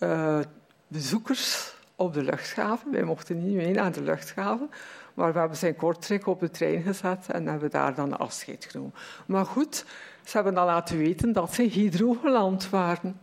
uh, 0.00 0.40
bezoekers 0.86 1.76
op 1.98 2.14
de 2.14 2.22
luchthaven. 2.22 2.90
Wij 2.90 3.02
mochten 3.02 3.46
niet 3.46 3.56
mee 3.56 3.72
naar 3.72 3.92
de 3.92 4.02
luchthaven, 4.02 4.70
maar 5.14 5.32
we 5.32 5.38
hebben 5.38 5.56
zijn 5.56 5.76
korttrek 5.76 6.26
op 6.26 6.40
de 6.40 6.50
trein 6.50 6.82
gezet 6.82 7.26
en 7.28 7.46
hebben 7.46 7.70
daar 7.70 7.94
dan 7.94 8.18
afscheid 8.18 8.66
genomen. 8.70 8.94
Maar 9.26 9.46
goed, 9.46 9.84
ze 10.24 10.36
hebben 10.36 10.54
dan 10.54 10.66
laten 10.66 10.98
weten 10.98 11.32
dat 11.32 11.54
ze 11.54 11.68
Heathrow 11.72 12.20
geland 12.20 12.70
waren. 12.70 13.20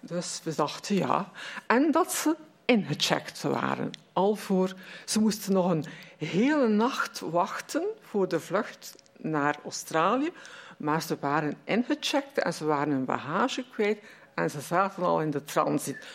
Dus 0.00 0.40
we 0.44 0.54
dachten 0.54 0.94
ja. 0.94 1.30
En 1.66 1.90
dat 1.90 2.12
ze 2.12 2.36
ingecheckt 2.64 3.42
waren. 3.42 3.90
Al 4.12 4.34
voor, 4.34 4.74
ze 5.04 5.20
moesten 5.20 5.52
nog 5.52 5.70
een 5.70 5.84
hele 6.16 6.68
nacht 6.68 7.20
wachten 7.20 7.82
voor 8.00 8.28
de 8.28 8.40
vlucht 8.40 8.94
naar 9.16 9.56
Australië. 9.64 10.32
Maar 10.76 11.02
ze 11.02 11.16
waren 11.20 11.56
ingecheckt 11.64 12.38
en 12.38 12.54
ze 12.54 12.64
waren 12.64 12.92
hun 12.92 13.04
bagage 13.04 13.64
kwijt. 13.72 13.98
En 14.34 14.50
ze 14.50 14.60
zaten 14.60 15.02
al 15.02 15.20
in 15.20 15.30
de 15.30 15.44
transit, 15.44 16.06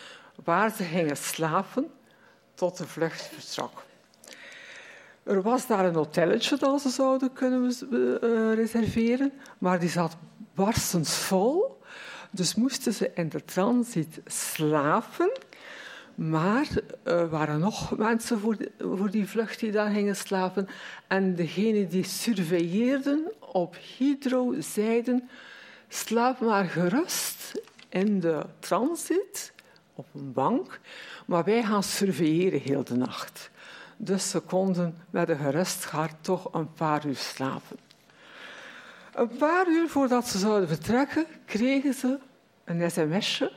waar 0.44 0.70
ze 0.70 0.82
gingen 0.82 1.16
slapen 1.16 1.90
tot 2.54 2.78
de 2.78 2.86
vlucht 2.86 3.30
vertrok. 3.34 3.84
Er 5.22 5.42
was 5.42 5.66
daar 5.66 5.84
een 5.84 5.94
hotelletje 5.94 6.56
dat 6.56 6.80
ze 6.80 6.88
zouden 6.88 7.32
kunnen 7.32 7.72
uh, 7.90 8.54
reserveren, 8.54 9.32
maar 9.58 9.78
die 9.78 9.88
zat 9.88 10.16
barstens 10.54 11.14
vol. 11.14 11.80
Dus 12.30 12.54
moesten 12.54 12.92
ze 12.92 13.10
in 13.14 13.28
de 13.28 13.44
transit 13.44 14.20
slapen. 14.24 15.32
Maar 16.14 16.68
er 17.02 17.28
waren 17.28 17.58
nog 17.58 17.96
mensen 17.96 18.38
voor, 18.38 18.56
voor 18.78 19.10
die 19.10 19.28
vlucht 19.28 19.60
die 19.60 19.72
daar 19.72 19.90
gingen 19.90 20.16
slapen. 20.16 20.68
En 21.06 21.34
degenen 21.34 21.88
die 21.88 22.04
surveilleerden 22.04 23.32
op 23.38 23.76
Hydro 23.96 24.54
zeiden: 24.58 25.28
slaap 25.88 26.40
maar 26.40 26.64
gerust 26.64 27.62
in 27.88 28.20
de 28.20 28.42
transit 28.58 29.52
op 29.96 30.06
een 30.14 30.32
bank, 30.32 30.80
maar 31.26 31.44
wij 31.44 31.62
gaan 31.62 31.82
surveilleren 31.82 32.60
heel 32.60 32.84
de 32.84 32.96
nacht. 32.96 33.50
Dus 33.96 34.30
ze 34.30 34.40
konden 34.40 34.96
met 35.10 35.28
een 35.28 35.38
gerust 35.38 35.84
hart 35.84 36.14
toch 36.20 36.54
een 36.54 36.72
paar 36.72 37.06
uur 37.06 37.16
slapen. 37.16 37.76
Een 39.14 39.36
paar 39.36 39.68
uur 39.68 39.88
voordat 39.88 40.28
ze 40.28 40.38
zouden 40.38 40.68
vertrekken, 40.68 41.26
kregen 41.44 41.94
ze 41.94 42.18
een 42.64 42.90
sms'je 42.90 43.52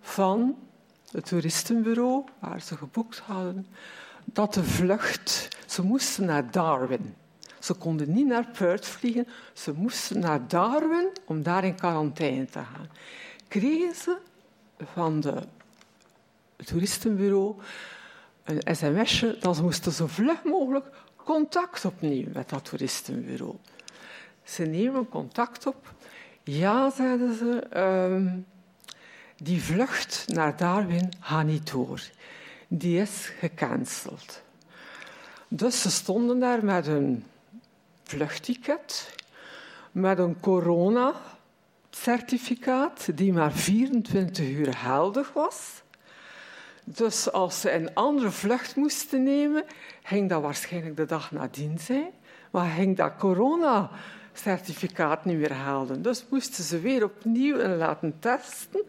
van 0.00 0.58
het 1.10 1.26
toeristenbureau 1.26 2.24
waar 2.38 2.60
ze 2.60 2.76
geboekt 2.76 3.18
hadden, 3.18 3.66
dat 4.24 4.54
de 4.54 4.64
vlucht, 4.64 5.48
ze 5.66 5.82
moesten 5.82 6.24
naar 6.24 6.50
Darwin. 6.50 7.14
Ze 7.58 7.74
konden 7.74 8.12
niet 8.12 8.26
naar 8.26 8.46
Perth 8.58 8.86
vliegen, 8.86 9.26
ze 9.52 9.72
moesten 9.72 10.20
naar 10.20 10.48
Darwin 10.48 11.08
om 11.24 11.42
daar 11.42 11.64
in 11.64 11.74
quarantaine 11.74 12.44
te 12.44 12.58
gaan. 12.58 12.88
Kregen 13.48 13.94
ze 13.94 14.16
van 14.92 15.20
de, 15.20 15.42
toeristenbureau 16.64 17.54
een 18.44 18.76
sms'je 18.76 19.36
dat 19.40 19.56
ze 19.56 19.62
moesten 19.62 19.92
zo 19.92 20.06
vlug 20.06 20.44
mogelijk 20.44 20.86
contact 21.16 21.84
opnemen 21.84 22.32
met 22.34 22.48
dat 22.48 22.64
toeristenbureau. 22.64 23.56
Ze 24.42 24.62
nemen 24.62 25.08
contact 25.08 25.66
op. 25.66 25.94
Ja, 26.42 26.90
zeiden 26.90 27.34
ze, 27.34 27.78
um, 27.80 28.46
die 29.36 29.62
vlucht 29.62 30.24
naar 30.26 30.56
Darwin 30.56 31.12
gaat 31.20 31.46
niet 31.46 31.70
door. 31.70 32.00
Die 32.68 33.00
is 33.00 33.32
gecanceld. 33.38 34.42
Dus 35.48 35.82
ze 35.82 35.90
stonden 35.90 36.40
daar 36.40 36.64
met 36.64 36.86
een 36.86 37.24
vluchtticket, 38.02 39.14
met 39.92 40.18
een 40.18 40.40
corona-certificaat 42.00 43.08
die 43.14 43.32
maar 43.32 43.52
24 43.52 44.48
uur 44.48 44.74
geldig 44.74 45.32
was. 45.32 45.82
Dus 46.84 47.32
als 47.32 47.60
ze 47.60 47.72
een 47.72 47.94
andere 47.94 48.30
vlucht 48.30 48.76
moesten 48.76 49.22
nemen, 49.22 49.64
ging 50.02 50.28
dat 50.28 50.42
waarschijnlijk 50.42 50.96
de 50.96 51.04
dag 51.04 51.30
nadien 51.30 51.78
zijn. 51.78 52.10
Maar 52.50 52.70
ging 52.70 52.96
dat 52.96 53.12
corona-certificaat 53.18 55.24
niet 55.24 55.38
meer 55.38 55.54
gelden. 55.54 56.02
Dus 56.02 56.24
moesten 56.28 56.64
ze 56.64 56.80
weer 56.80 57.04
opnieuw 57.04 57.56
laten 57.56 58.18
testen. 58.18 58.84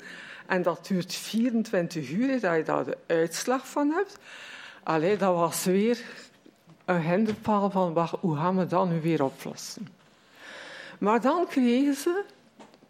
En 0.47 0.61
dat 0.61 0.87
duurt 0.87 1.13
24 1.13 2.11
uur 2.11 2.39
dat 2.39 2.55
je 2.55 2.63
daar 2.63 2.85
de 2.85 2.97
uitslag 3.07 3.67
van 3.67 3.91
hebt. 3.91 4.17
Allee, 4.83 5.17
dat 5.17 5.35
was 5.35 5.63
weer 5.63 6.03
een 6.85 7.01
hinderpaal 7.01 7.69
van 7.69 7.93
wacht, 7.93 8.15
hoe 8.19 8.35
gaan 8.35 8.57
we 8.57 8.65
dat 8.65 8.89
nu 8.89 9.01
weer 9.01 9.23
oplossen. 9.23 9.87
Maar 10.99 11.21
dan 11.21 11.47
kregen 11.47 11.93
ze 11.93 12.23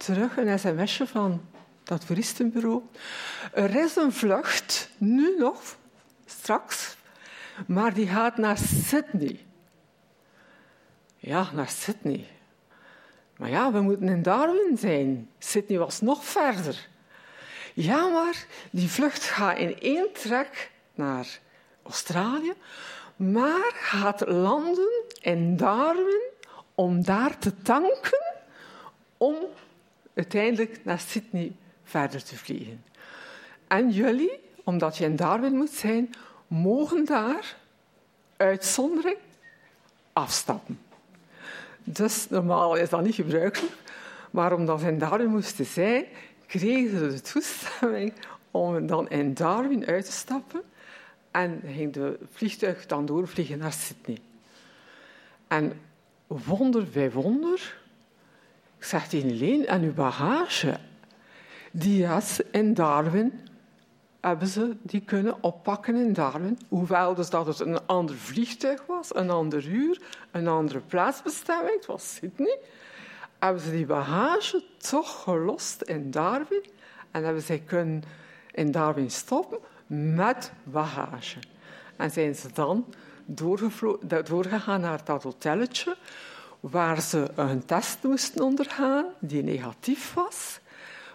terug 0.03 0.37
een 0.37 0.59
sms'je 0.59 1.07
van 1.07 1.41
dat 1.83 2.05
toeristenbureau. 2.05 2.81
Er 3.53 3.75
is 3.75 3.95
een 3.95 4.11
vlucht, 4.11 4.89
nu 4.97 5.35
nog, 5.37 5.75
straks, 6.25 6.95
maar 7.67 7.93
die 7.93 8.07
gaat 8.07 8.37
naar 8.37 8.57
Sydney. 8.57 9.45
Ja, 11.17 11.49
naar 11.53 11.69
Sydney. 11.69 12.27
Maar 13.37 13.49
ja, 13.49 13.71
we 13.71 13.81
moeten 13.81 14.09
in 14.09 14.21
Darwin 14.21 14.77
zijn. 14.77 15.29
Sydney 15.39 15.77
was 15.77 16.01
nog 16.01 16.25
verder. 16.25 16.87
Ja, 17.73 18.07
maar 18.07 18.45
die 18.71 18.89
vlucht 18.89 19.23
gaat 19.23 19.57
in 19.57 19.79
één 19.79 20.13
trek 20.13 20.71
naar 20.93 21.39
Australië, 21.83 22.53
maar 23.15 23.71
gaat 23.73 24.27
landen 24.27 25.03
in 25.21 25.57
Darwin 25.57 26.21
om 26.75 27.03
daar 27.03 27.37
te 27.37 27.61
tanken 27.61 28.23
om 29.17 29.35
uiteindelijk 30.21 30.79
naar 30.83 30.99
Sydney 30.99 31.51
verder 31.83 32.23
te 32.23 32.37
vliegen. 32.37 32.83
En 33.67 33.89
jullie, 33.89 34.39
omdat 34.63 34.97
je 34.97 35.05
in 35.05 35.15
Darwin 35.15 35.55
moet 35.55 35.71
zijn, 35.71 36.13
mogen 36.47 37.05
daar 37.05 37.55
uitzondering 38.37 39.17
afstappen. 40.13 40.79
Dus 41.83 42.29
normaal 42.29 42.75
is 42.75 42.89
dat 42.89 43.03
niet 43.03 43.15
gebruikelijk, 43.15 43.73
maar 44.31 44.53
omdat 44.53 44.79
ze 44.79 44.87
in 44.87 44.99
Darwin 44.99 45.29
moesten 45.29 45.65
zijn, 45.65 46.05
kregen 46.47 46.99
ze 46.99 47.07
de 47.07 47.21
toestemming 47.21 48.13
om 48.51 48.87
dan 48.87 49.09
in 49.09 49.33
Darwin 49.33 49.85
uit 49.85 50.05
te 50.05 50.11
stappen 50.11 50.61
En 51.31 51.61
ging 51.65 51.93
de 51.93 52.19
vliegtuig 52.31 52.85
dan 52.85 53.05
doorvliegen 53.05 53.57
naar 53.57 53.73
Sydney. 53.73 54.17
En 55.47 55.79
wonder 56.27 56.83
bij 56.89 57.11
wonder, 57.11 57.80
ik 58.81 58.87
zeg 58.87 59.07
tegen 59.07 59.29
Helene, 59.29 59.65
en 59.65 59.81
uw 59.81 59.93
bagage, 59.93 60.79
die 61.71 61.97
jas 61.97 62.39
in 62.51 62.73
Darwin, 62.73 63.47
hebben 64.21 64.47
ze 64.47 64.77
die 64.81 65.01
kunnen 65.01 65.43
oppakken 65.43 65.95
in 65.95 66.13
Darwin. 66.13 66.59
Hoewel 66.67 67.13
dus 67.13 67.29
dat 67.29 67.45
het 67.45 67.59
een 67.59 67.85
ander 67.85 68.15
vliegtuig 68.15 68.85
was, 68.85 69.15
een 69.15 69.29
ander 69.29 69.67
uur, 69.67 70.01
een 70.31 70.47
andere 70.47 70.79
plaatsbestemming, 70.79 71.75
het 71.75 71.85
was 71.85 72.13
Sydney, 72.13 72.59
hebben 73.39 73.61
ze 73.61 73.71
die 73.71 73.85
bagage 73.85 74.63
toch 74.77 75.23
gelost 75.23 75.81
in 75.81 76.11
Darwin 76.11 76.65
en 77.11 77.23
hebben 77.23 77.43
zij 77.43 77.59
kunnen 77.59 78.03
in 78.51 78.71
Darwin 78.71 79.11
stoppen 79.11 79.59
met 79.87 80.51
bagage. 80.63 81.39
En 81.95 82.11
zijn 82.11 82.35
ze 82.35 82.47
dan 82.53 82.85
doorgegaan 84.23 84.81
naar 84.81 85.01
dat 85.03 85.23
hotelletje 85.23 85.97
waar 86.61 87.01
ze 87.01 87.27
een 87.35 87.65
test 87.65 88.03
moesten 88.03 88.43
ondergaan 88.43 89.05
die 89.19 89.43
negatief 89.43 90.13
was, 90.13 90.59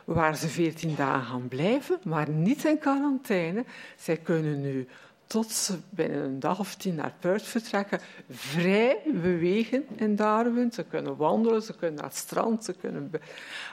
waar 0.05 0.37
ze 0.37 0.49
veertien 0.49 0.95
dagen 0.95 1.27
gaan 1.27 1.49
blijven, 1.49 1.99
maar 2.05 2.31
niet 2.31 2.65
in 2.65 2.79
quarantaine. 2.79 3.65
Zij 3.97 4.17
kunnen 4.17 4.61
nu 4.61 4.89
tot 5.27 5.51
ze 5.51 5.79
binnen 5.91 6.23
een 6.25 6.41
dag 6.41 6.59
of 6.59 6.75
tien 6.75 6.95
naar 6.95 7.15
Perth 7.21 7.43
vertrekken, 7.43 8.01
vrij 8.31 8.99
bewegen 9.13 9.87
in 9.97 10.17
Darwin. 10.17 10.73
Ze 10.73 10.85
kunnen 10.85 11.17
wandelen, 11.17 11.63
ze 11.63 11.77
kunnen 11.77 11.97
naar 11.97 12.09
het 12.09 12.17
strand, 12.17 12.65
ze 12.65 12.73
kunnen... 12.73 13.11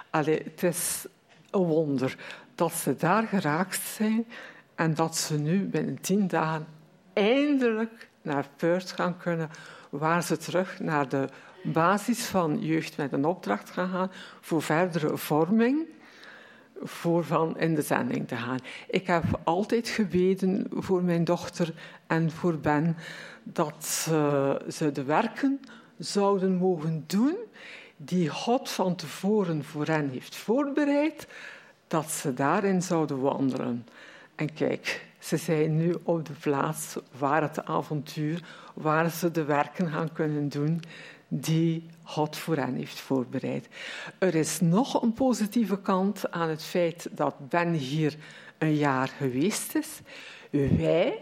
Allee, 0.10 0.42
het 0.44 0.64
is 0.64 1.06
een 1.52 1.64
wonder 1.64 2.18
dat 2.56 2.74
ze 2.74 2.96
daar 2.96 3.28
geraakt 3.28 3.82
zijn 3.82 4.26
en 4.76 4.94
dat 4.94 5.18
ze 5.18 5.40
nu 5.40 5.66
binnen 5.66 6.02
tien 6.02 6.28
dagen 6.28 6.68
eindelijk 7.14 8.10
naar 8.22 8.48
Perth 8.56 8.92
gaan 8.92 9.18
kunnen, 9.18 9.50
waar 9.90 10.24
ze 10.24 10.38
terug 10.38 10.80
naar 10.80 11.10
de 11.10 11.30
basis 11.64 12.26
van 12.26 12.60
jeugd 12.60 12.98
met 12.98 13.14
een 13.14 13.26
opdracht 13.26 13.70
gaan 13.70 13.90
gaan 13.90 14.12
voor 14.42 14.62
verdere 14.62 15.18
vorming, 15.18 15.86
voor 16.84 17.24
van 17.24 17.60
in 17.60 17.76
de 17.76 17.82
zending 17.82 18.28
te 18.28 18.36
gaan. 18.36 18.60
Ik 18.88 19.08
heb 19.08 19.24
altijd 19.44 19.90
gebeden 19.90 20.68
voor 20.70 21.04
mijn 21.04 21.24
dochter 21.24 21.74
en 22.08 22.32
voor 22.32 22.58
Ben 22.58 22.98
dat 23.44 23.86
ze 24.70 24.90
de 24.94 25.04
werken 25.04 25.60
zouden 25.98 26.56
mogen 26.56 27.04
doen 27.08 27.36
die 27.98 28.30
God 28.30 28.70
van 28.70 28.96
tevoren 28.96 29.64
voor 29.64 29.86
hen 29.86 30.10
heeft 30.10 30.36
voorbereid, 30.36 31.28
dat 31.88 32.12
ze 32.12 32.34
daarin 32.34 32.82
zouden 32.82 33.22
wandelen. 33.22 33.88
En 34.36 34.54
kijk, 34.54 35.06
ze 35.20 35.38
zijn 35.38 35.78
nu 35.78 35.96
op 36.04 36.26
de 36.26 36.34
plaats 36.34 36.98
waar 37.18 37.42
het 37.42 37.66
avontuur, 37.66 38.44
waar 38.74 39.10
ze 39.10 39.32
de 39.32 39.44
werken 39.44 39.90
gaan 39.90 40.14
kunnen 40.14 40.50
doen 40.50 40.82
die 41.40 41.90
God 42.04 42.38
voor 42.38 42.56
hen 42.56 42.76
heeft 42.76 43.00
voorbereid. 43.00 43.68
Er 44.18 44.36
is 44.36 44.60
nog 44.60 45.02
een 45.02 45.14
positieve 45.14 45.82
kant 45.82 46.32
aan 46.32 46.50
het 46.50 46.64
feit 46.64 47.08
dat 47.12 47.50
Ben 47.50 47.74
hier 47.74 48.16
een 48.58 48.76
jaar 48.76 49.08
geweest 49.08 49.76
is. 49.76 50.00
Wij 50.50 51.18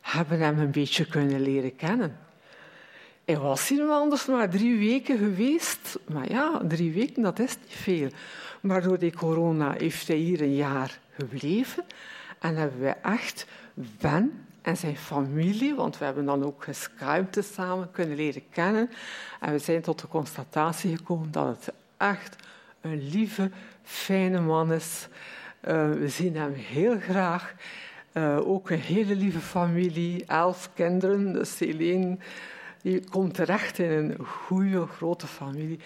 hebben 0.00 0.40
hem 0.40 0.58
een 0.58 0.70
beetje 0.70 1.06
kunnen 1.06 1.40
leren 1.40 1.76
kennen. 1.76 2.18
Hij 3.24 3.38
was 3.38 3.68
hier 3.68 3.88
anders 3.88 4.26
maar 4.26 4.50
drie 4.50 4.78
weken 4.78 5.18
geweest. 5.18 5.98
Maar 6.08 6.30
ja, 6.30 6.60
drie 6.68 6.92
weken, 6.92 7.22
dat 7.22 7.38
is 7.38 7.56
niet 7.60 7.76
veel. 7.76 8.08
Maar 8.60 8.82
door 8.82 8.98
die 8.98 9.12
corona 9.12 9.74
heeft 9.78 10.08
hij 10.08 10.16
hier 10.16 10.40
een 10.40 10.54
jaar 10.54 11.00
gebleven. 11.18 11.84
En 12.38 12.56
hebben 12.56 12.80
we 12.80 12.88
echt 12.88 13.46
Ben 14.00 14.46
en 14.62 14.76
zijn 14.76 14.96
familie, 14.96 15.74
want 15.74 15.98
we 15.98 16.04
hebben 16.04 16.24
dan 16.24 16.44
ook 16.44 16.64
geskyped 16.64 17.44
samen, 17.52 17.90
kunnen 17.90 18.16
leren 18.16 18.42
kennen. 18.50 18.90
En 19.40 19.52
we 19.52 19.58
zijn 19.58 19.82
tot 19.82 20.00
de 20.00 20.08
constatatie 20.08 20.96
gekomen 20.96 21.30
dat 21.30 21.46
het 21.46 21.74
echt 21.96 22.36
een 22.80 23.08
lieve, 23.08 23.50
fijne 23.82 24.40
man 24.40 24.72
is. 24.72 25.08
Uh, 25.68 25.90
we 25.90 26.08
zien 26.08 26.36
hem 26.36 26.52
heel 26.52 26.98
graag. 27.00 27.54
Uh, 28.12 28.48
ook 28.48 28.70
een 28.70 28.80
hele 28.80 29.16
lieve 29.16 29.40
familie, 29.40 30.24
elf 30.26 30.70
kinderen. 30.74 31.32
Dus 31.32 31.58
Helene 31.58 32.18
die 32.82 33.08
komt 33.10 33.34
terecht 33.34 33.78
in 33.78 33.90
een 33.90 34.26
goede, 34.26 34.86
grote 34.86 35.26
familie. 35.26 35.80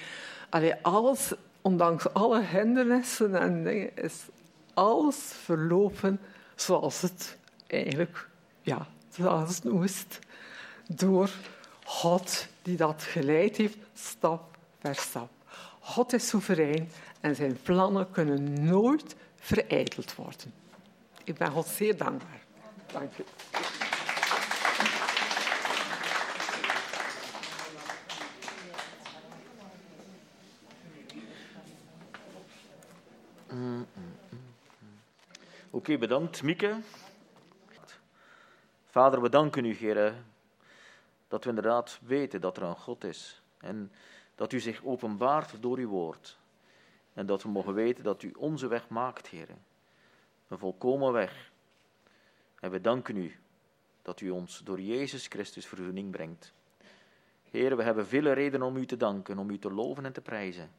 Allee, 0.48 0.74
alles, 0.82 1.32
ondanks 1.60 2.12
alle 2.12 2.42
hindernissen 2.42 3.34
en 3.34 3.64
dingen, 3.64 3.96
is 3.96 4.22
alles 4.74 5.16
verlopen 5.16 6.20
zoals 6.54 7.00
het 7.00 7.38
eigenlijk 7.66 8.28
ja, 8.64 8.86
het 9.14 9.64
moest, 9.64 10.18
door 10.88 11.30
God 11.84 12.46
die 12.62 12.76
dat 12.76 13.02
geleid 13.02 13.56
heeft, 13.56 13.76
stap 13.94 14.56
per 14.78 14.94
stap. 14.94 15.30
God 15.80 16.12
is 16.12 16.28
soeverein 16.28 16.90
en 17.20 17.34
zijn 17.34 17.58
plannen 17.62 18.10
kunnen 18.10 18.64
nooit 18.64 19.16
vereiteld 19.36 20.14
worden. 20.14 20.54
Ik 21.24 21.34
ben 21.34 21.50
God 21.50 21.66
zeer 21.66 21.96
dankbaar. 21.96 22.42
Dank 22.92 23.12
u. 23.18 23.24
Oké, 35.70 35.98
bedankt 35.98 36.42
Mieke. 36.42 36.80
Vader, 38.94 39.20
we 39.20 39.28
danken 39.28 39.64
u, 39.64 39.74
Heer, 39.74 40.14
dat 41.28 41.44
we 41.44 41.48
inderdaad 41.48 41.98
weten 42.02 42.40
dat 42.40 42.56
er 42.56 42.62
een 42.62 42.76
God 42.76 43.04
is. 43.04 43.42
En 43.58 43.92
dat 44.34 44.52
u 44.52 44.60
zich 44.60 44.84
openbaart 44.84 45.62
door 45.62 45.78
uw 45.78 45.88
woord. 45.88 46.38
En 47.12 47.26
dat 47.26 47.42
we 47.42 47.48
mogen 47.48 47.74
weten 47.74 48.04
dat 48.04 48.22
u 48.22 48.32
onze 48.36 48.66
weg 48.66 48.88
maakt, 48.88 49.26
Heer. 49.26 49.48
Een 50.48 50.58
volkomen 50.58 51.12
weg. 51.12 51.50
En 52.60 52.70
we 52.70 52.80
danken 52.80 53.16
u 53.16 53.36
dat 54.02 54.20
u 54.20 54.30
ons 54.30 54.60
door 54.64 54.80
Jezus 54.80 55.26
Christus 55.26 55.66
verzoening 55.66 56.10
brengt. 56.10 56.52
Heer, 57.50 57.76
we 57.76 57.82
hebben 57.82 58.06
vele 58.06 58.32
redenen 58.32 58.66
om 58.66 58.76
u 58.76 58.86
te 58.86 58.96
danken, 58.96 59.38
om 59.38 59.50
u 59.50 59.58
te 59.58 59.72
loven 59.72 60.04
en 60.04 60.12
te 60.12 60.20
prijzen. 60.20 60.70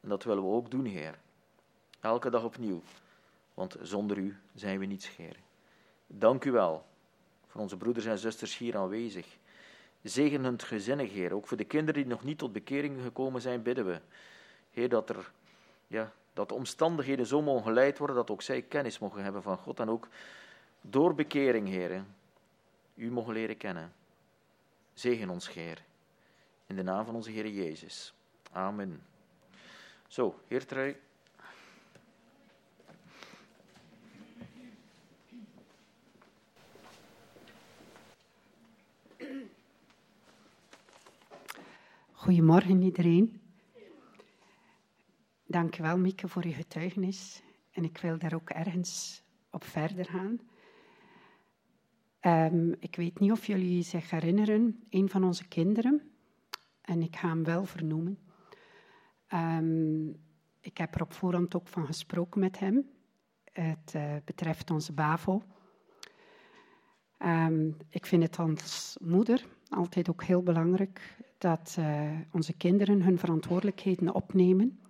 En 0.00 0.08
dat 0.08 0.24
willen 0.24 0.42
we 0.42 0.48
ook 0.48 0.70
doen, 0.70 0.84
Heer. 0.84 1.18
Elke 2.00 2.30
dag 2.30 2.44
opnieuw. 2.44 2.82
Want 3.54 3.76
zonder 3.82 4.18
u 4.18 4.36
zijn 4.54 4.78
we 4.78 4.84
niets, 4.84 5.16
Heer. 5.16 5.36
Dank 6.06 6.44
u 6.44 6.50
wel 6.50 6.92
voor 7.54 7.62
onze 7.62 7.76
broeders 7.76 8.06
en 8.06 8.18
zusters 8.18 8.58
hier 8.58 8.76
aanwezig. 8.76 9.26
Zegen 10.02 10.44
hun 10.44 10.60
gezinnen, 10.60 11.06
Heer. 11.06 11.32
Ook 11.32 11.46
voor 11.46 11.56
de 11.56 11.64
kinderen 11.64 12.02
die 12.02 12.10
nog 12.10 12.24
niet 12.24 12.38
tot 12.38 12.52
bekering 12.52 13.02
gekomen 13.02 13.40
zijn, 13.40 13.62
bidden 13.62 13.86
we. 13.86 14.00
Heer, 14.70 14.88
dat, 14.88 15.08
er, 15.08 15.32
ja, 15.86 16.12
dat 16.32 16.48
de 16.48 16.54
omstandigheden 16.54 17.26
zo 17.26 17.42
mogen 17.42 17.62
geleid 17.62 17.98
worden 17.98 18.16
dat 18.16 18.30
ook 18.30 18.42
zij 18.42 18.62
kennis 18.62 18.98
mogen 18.98 19.22
hebben 19.22 19.42
van 19.42 19.56
God. 19.56 19.80
En 19.80 19.88
ook 19.88 20.08
door 20.80 21.14
bekering, 21.14 21.68
Heer, 21.68 22.04
u 22.94 23.10
mogen 23.10 23.32
leren 23.32 23.56
kennen. 23.56 23.92
Zegen 24.94 25.28
ons, 25.28 25.52
Heer. 25.52 25.82
In 26.66 26.76
de 26.76 26.82
naam 26.82 27.04
van 27.04 27.14
onze 27.14 27.30
Heer 27.30 27.48
Jezus. 27.48 28.14
Amen. 28.52 29.02
Zo, 30.08 30.40
Heer 30.48 30.66
Trui. 30.66 30.96
Goedemorgen 42.24 42.82
iedereen. 42.82 43.40
Dank 45.46 45.76
wel, 45.76 45.98
Mieke, 45.98 46.28
voor 46.28 46.46
je 46.46 46.52
getuigenis. 46.52 47.42
En 47.70 47.84
ik 47.84 47.98
wil 47.98 48.18
daar 48.18 48.34
ook 48.34 48.50
ergens 48.50 49.22
op 49.50 49.64
verder 49.64 50.04
gaan. 50.04 50.40
Um, 52.52 52.74
ik 52.78 52.96
weet 52.96 53.18
niet 53.18 53.30
of 53.30 53.46
jullie 53.46 53.82
zich 53.82 54.10
herinneren, 54.10 54.84
een 54.90 55.08
van 55.08 55.24
onze 55.24 55.48
kinderen, 55.48 56.02
en 56.80 57.02
ik 57.02 57.16
ga 57.16 57.28
hem 57.28 57.44
wel 57.44 57.64
vernoemen. 57.64 58.18
Um, 59.32 60.16
ik 60.60 60.78
heb 60.78 60.94
er 60.94 61.02
op 61.02 61.12
voorhand 61.12 61.54
ook 61.54 61.68
van 61.68 61.86
gesproken 61.86 62.40
met 62.40 62.58
hem. 62.58 62.90
Het 63.52 63.92
uh, 63.96 64.16
betreft 64.24 64.70
onze 64.70 64.92
BAVO. 64.92 65.42
Um, 67.18 67.76
ik 67.88 68.06
vind 68.06 68.22
het 68.22 68.38
als 68.38 68.96
moeder 69.00 69.46
altijd 69.74 70.08
ook 70.10 70.24
heel 70.24 70.42
belangrijk 70.42 71.16
dat 71.38 71.76
uh, 71.78 72.10
onze 72.32 72.52
kinderen 72.52 73.02
hun 73.02 73.18
verantwoordelijkheden 73.18 74.14
opnemen. 74.14 74.80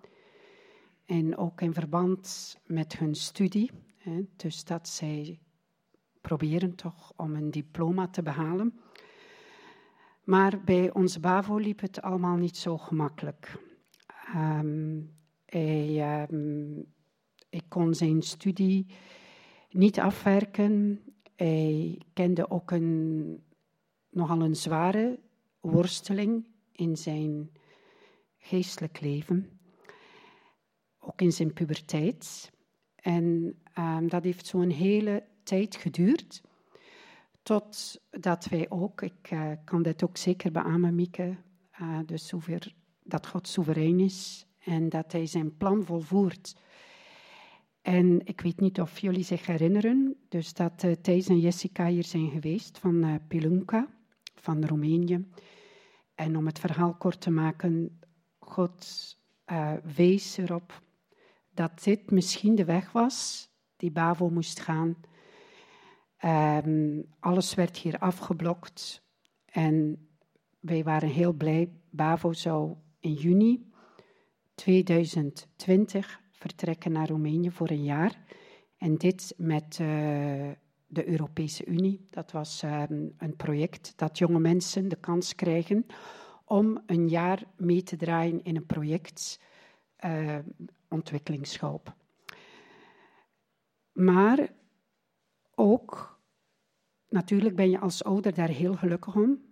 En 1.05 1.37
ook 1.37 1.61
in 1.61 1.73
verband 1.73 2.57
met 2.67 2.99
hun 2.99 3.15
studie. 3.15 3.71
Hè, 3.97 4.21
dus 4.37 4.65
dat 4.65 4.89
zij 4.89 5.39
proberen 6.21 6.75
toch 6.75 7.13
om 7.17 7.35
een 7.35 7.51
diploma 7.51 8.09
te 8.09 8.23
behalen. 8.23 8.81
Maar 10.25 10.65
bij 10.65 10.93
onze 10.93 11.21
BAVO 11.21 11.57
liep 11.57 11.81
het 11.81 12.03
allemaal 12.03 12.37
niet 12.37 12.57
zo 12.57 12.79
gemakkelijk. 12.79 13.59
Um, 14.37 15.11
hij, 15.47 16.27
um, 16.31 16.85
ik 17.51 17.65
kon 17.69 17.95
zijn 17.95 18.23
studie 18.23 18.87
niet 19.71 20.01
afwerken 20.01 21.01
Hij 21.37 22.01
kende 22.13 22.51
ook 22.51 22.71
een, 22.71 23.43
nogal 24.15 24.41
een 24.41 24.57
zware 24.57 25.19
worsteling 25.61 26.47
in 26.73 26.97
zijn 26.97 27.51
geestelijk 28.39 29.01
leven. 29.01 29.59
Ook 30.99 31.21
in 31.21 31.33
zijn 31.33 31.53
puberteit. 31.53 32.53
En 32.95 33.57
ehm, 33.75 34.09
dat 34.09 34.25
heeft 34.25 34.47
zo'n 34.47 34.71
hele 34.71 35.25
tijd 35.43 35.77
geduurd. 35.77 36.43
Totdat 37.43 38.47
wij 38.51 38.67
ook, 38.69 39.03
ik 39.03 39.31
eh, 39.31 39.51
kan 39.65 39.83
dit 39.83 40.05
ook 40.05 40.17
zeker 40.17 40.53
beamen, 40.53 40.95
Mieke, 40.95 41.37
uh, 41.81 41.99
dus 42.07 42.27
zover, 42.27 42.75
dat 43.03 43.27
God 43.27 43.49
soeverein 43.49 44.01
is 44.01 44.47
en 44.65 44.89
dat 44.89 45.13
hij 45.13 45.27
zijn 45.27 45.57
plan 45.57 45.85
volvoert. 45.85 46.57
En 47.83 48.27
ik 48.27 48.41
weet 48.41 48.61
niet 48.61 48.81
of 48.81 48.99
jullie 48.99 49.25
zich 49.25 49.47
herinneren, 49.47 50.17
dus 50.29 50.55
dat 50.55 50.83
uh, 50.85 50.93
Thijs 50.93 51.29
en 51.29 51.41
Jessica 51.41 51.87
hier 51.87 52.05
zijn 52.05 52.31
geweest 52.31 52.79
van 52.79 53.05
uh, 53.05 53.15
Pilunka, 53.29 53.89
van 54.35 54.67
Roemenië. 54.67 55.29
En 56.15 56.37
om 56.37 56.47
het 56.47 56.59
verhaal 56.59 56.95
kort 56.95 57.21
te 57.21 57.31
maken, 57.31 58.01
God 58.39 58.87
uh, 59.53 59.73
wees 59.95 60.37
erop 60.37 60.83
dat 61.51 61.83
dit 61.83 62.11
misschien 62.11 62.55
de 62.55 62.65
weg 62.65 62.93
was 62.93 63.49
die 63.77 63.91
Bavo 63.91 64.31
moest 64.31 64.61
gaan. 64.61 64.97
Um, 66.25 67.05
alles 67.21 67.55
werd 67.55 67.77
hier 67.77 67.99
afgeblokt 67.99 69.03
en 69.45 70.09
wij 70.61 70.85
waren 70.85 71.09
heel 71.09 71.33
blij. 71.33 71.73
Bavo 71.91 72.33
zou 72.33 72.75
in 73.01 73.13
juni 73.13 73.73
2020 74.55 76.21
vertrekken 76.31 76.93
naar 76.93 77.09
Roemenië 77.09 77.51
voor 77.51 77.71
een 77.71 77.85
jaar. 77.85 78.25
En 78.77 78.97
dit 78.97 79.35
met 79.37 79.79
uh, 79.81 80.51
de 80.95 81.09
Europese 81.09 81.67
Unie. 81.67 82.07
Dat 82.11 82.33
was 82.33 82.63
um, 82.63 83.15
een 83.19 83.37
project 83.37 83.93
dat 83.97 84.19
jonge 84.19 84.39
mensen 84.39 84.89
de 84.89 84.97
kans 84.97 85.35
krijgen 85.35 85.87
om 86.45 86.83
een 86.87 87.09
jaar 87.09 87.45
mee 87.57 87.83
te 87.83 87.97
draaien 87.97 88.45
in 88.45 88.57
een 88.57 88.67
project 88.67 89.41
uh, 90.05 90.39
ontwikkelingshulp. 90.89 91.95
Maar 93.93 94.49
ook, 95.55 96.21
natuurlijk 97.09 97.57
ben 97.57 97.71
je 97.71 97.79
als 97.79 98.05
ouder 98.05 98.35
daar 98.35 98.49
heel 98.49 98.75
gelukkig 98.75 99.15
om, 99.15 99.43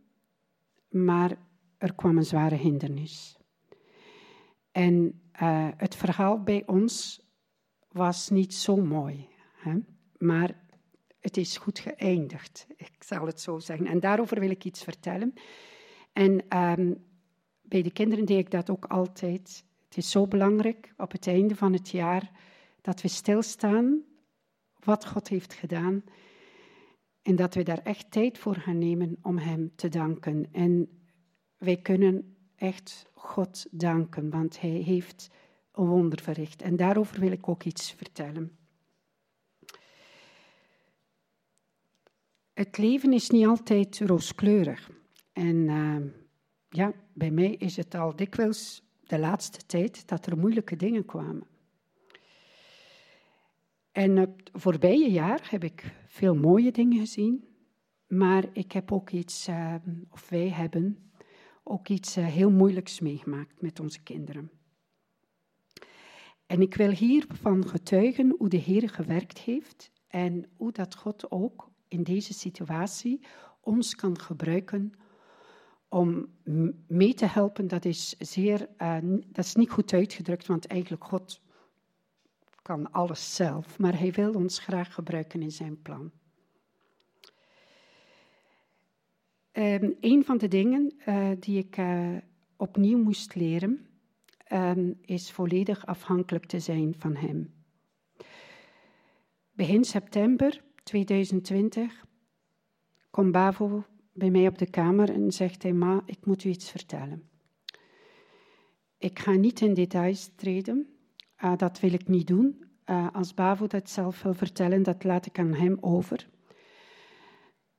maar 0.88 1.36
er 1.78 1.94
kwam 1.94 2.16
een 2.16 2.24
zware 2.24 2.54
hindernis. 2.54 3.36
En 4.70 5.20
uh, 5.42 5.68
het 5.76 5.94
verhaal 5.96 6.42
bij 6.42 6.66
ons 6.66 7.22
was 7.88 8.28
niet 8.28 8.54
zo 8.54 8.76
mooi, 8.76 9.28
hè? 9.56 9.78
maar 10.18 10.61
het 11.22 11.36
is 11.36 11.56
goed 11.56 11.78
geëindigd, 11.78 12.66
ik 12.76 12.92
zal 12.98 13.26
het 13.26 13.40
zo 13.40 13.58
zeggen. 13.58 13.86
En 13.86 14.00
daarover 14.00 14.40
wil 14.40 14.50
ik 14.50 14.64
iets 14.64 14.82
vertellen. 14.82 15.34
En 16.12 16.58
um, 16.58 17.04
bij 17.62 17.82
de 17.82 17.92
kinderen 17.92 18.24
deed 18.24 18.38
ik 18.38 18.50
dat 18.50 18.70
ook 18.70 18.84
altijd. 18.84 19.64
Het 19.84 19.96
is 19.96 20.10
zo 20.10 20.26
belangrijk 20.26 20.94
op 20.96 21.12
het 21.12 21.26
einde 21.26 21.56
van 21.56 21.72
het 21.72 21.88
jaar 21.88 22.30
dat 22.80 23.00
we 23.00 23.08
stilstaan 23.08 24.02
wat 24.84 25.06
God 25.06 25.28
heeft 25.28 25.52
gedaan 25.52 26.04
en 27.22 27.36
dat 27.36 27.54
we 27.54 27.62
daar 27.62 27.82
echt 27.82 28.10
tijd 28.10 28.38
voor 28.38 28.54
gaan 28.54 28.78
nemen 28.78 29.16
om 29.22 29.38
Hem 29.38 29.72
te 29.74 29.88
danken. 29.88 30.48
En 30.52 30.88
wij 31.58 31.76
kunnen 31.76 32.36
echt 32.56 33.10
God 33.14 33.66
danken, 33.70 34.30
want 34.30 34.60
Hij 34.60 34.70
heeft 34.70 35.30
een 35.72 35.86
wonder 35.86 36.22
verricht. 36.22 36.62
En 36.62 36.76
daarover 36.76 37.20
wil 37.20 37.32
ik 37.32 37.48
ook 37.48 37.64
iets 37.64 37.92
vertellen. 37.92 38.56
Het 42.52 42.78
leven 42.78 43.12
is 43.12 43.30
niet 43.30 43.46
altijd 43.46 43.98
rooskleurig. 43.98 44.90
En 45.32 45.56
uh, 45.56 45.96
ja, 46.68 46.92
bij 47.12 47.30
mij 47.30 47.54
is 47.54 47.76
het 47.76 47.94
al 47.94 48.16
dikwijls 48.16 48.82
de 49.00 49.18
laatste 49.18 49.66
tijd 49.66 50.08
dat 50.08 50.26
er 50.26 50.38
moeilijke 50.38 50.76
dingen 50.76 51.04
kwamen. 51.04 51.46
En 53.92 54.16
het 54.16 54.50
voorbije 54.52 55.10
jaar 55.10 55.46
heb 55.50 55.64
ik 55.64 55.94
veel 56.06 56.34
mooie 56.34 56.72
dingen 56.72 56.98
gezien, 56.98 57.44
maar 58.06 58.44
ik 58.52 58.72
heb 58.72 58.92
ook 58.92 59.10
iets, 59.10 59.48
uh, 59.48 59.74
of 60.10 60.28
wij 60.28 60.48
hebben 60.48 61.10
ook 61.62 61.88
iets 61.88 62.18
uh, 62.18 62.26
heel 62.26 62.50
moeilijks 62.50 63.00
meegemaakt 63.00 63.62
met 63.62 63.80
onze 63.80 64.02
kinderen. 64.02 64.50
En 66.46 66.60
ik 66.60 66.74
wil 66.74 66.90
hiervan 66.90 67.66
getuigen 67.66 68.34
hoe 68.38 68.48
de 68.48 68.56
Heer 68.56 68.88
gewerkt 68.88 69.38
heeft 69.38 69.90
en 70.08 70.50
hoe 70.56 70.72
dat 70.72 70.94
God 70.94 71.30
ook 71.30 71.71
in 71.92 72.02
deze 72.02 72.34
situatie 72.34 73.20
ons 73.60 73.94
kan 73.94 74.18
gebruiken 74.18 74.92
om 75.88 76.28
mee 76.86 77.14
te 77.14 77.26
helpen. 77.26 77.68
Dat 77.68 77.84
is, 77.84 78.14
zeer, 78.18 78.68
uh, 78.78 78.96
dat 79.26 79.44
is 79.44 79.54
niet 79.54 79.70
goed 79.70 79.92
uitgedrukt, 79.92 80.46
want 80.46 80.66
eigenlijk 80.66 81.04
God 81.04 81.40
kan 82.62 82.90
alles 82.90 83.34
zelf, 83.34 83.78
maar 83.78 83.98
hij 83.98 84.12
wil 84.12 84.32
ons 84.32 84.58
graag 84.58 84.94
gebruiken 84.94 85.42
in 85.42 85.50
zijn 85.50 85.82
plan. 85.82 86.10
Um, 89.52 89.96
een 90.00 90.24
van 90.24 90.38
de 90.38 90.48
dingen 90.48 90.94
uh, 91.06 91.30
die 91.38 91.58
ik 91.58 91.76
uh, 91.76 92.16
opnieuw 92.56 92.98
moest 92.98 93.34
leren, 93.34 93.86
um, 94.52 94.98
is 95.00 95.30
volledig 95.30 95.86
afhankelijk 95.86 96.46
te 96.46 96.60
zijn 96.60 96.94
van 96.98 97.16
Hem. 97.16 97.54
Begin 99.52 99.84
september 99.84 100.62
2020 100.82 102.04
komt 103.10 103.32
Bavo 103.32 103.84
bij 104.12 104.30
mij 104.30 104.46
op 104.46 104.58
de 104.58 104.70
kamer 104.70 105.10
en 105.10 105.32
zegt 105.32 105.62
hij, 105.62 105.72
ma, 105.72 106.02
ik 106.06 106.26
moet 106.26 106.44
u 106.44 106.48
iets 106.48 106.70
vertellen. 106.70 107.30
Ik 108.98 109.18
ga 109.18 109.32
niet 109.32 109.60
in 109.60 109.74
details 109.74 110.30
treden, 110.36 110.96
uh, 111.44 111.56
dat 111.56 111.80
wil 111.80 111.92
ik 111.92 112.08
niet 112.08 112.26
doen. 112.26 112.64
Uh, 112.86 113.08
als 113.12 113.34
Bavo 113.34 113.66
dat 113.66 113.90
zelf 113.90 114.22
wil 114.22 114.34
vertellen, 114.34 114.82
dat 114.82 115.04
laat 115.04 115.26
ik 115.26 115.38
aan 115.38 115.54
hem 115.54 115.76
over. 115.80 116.28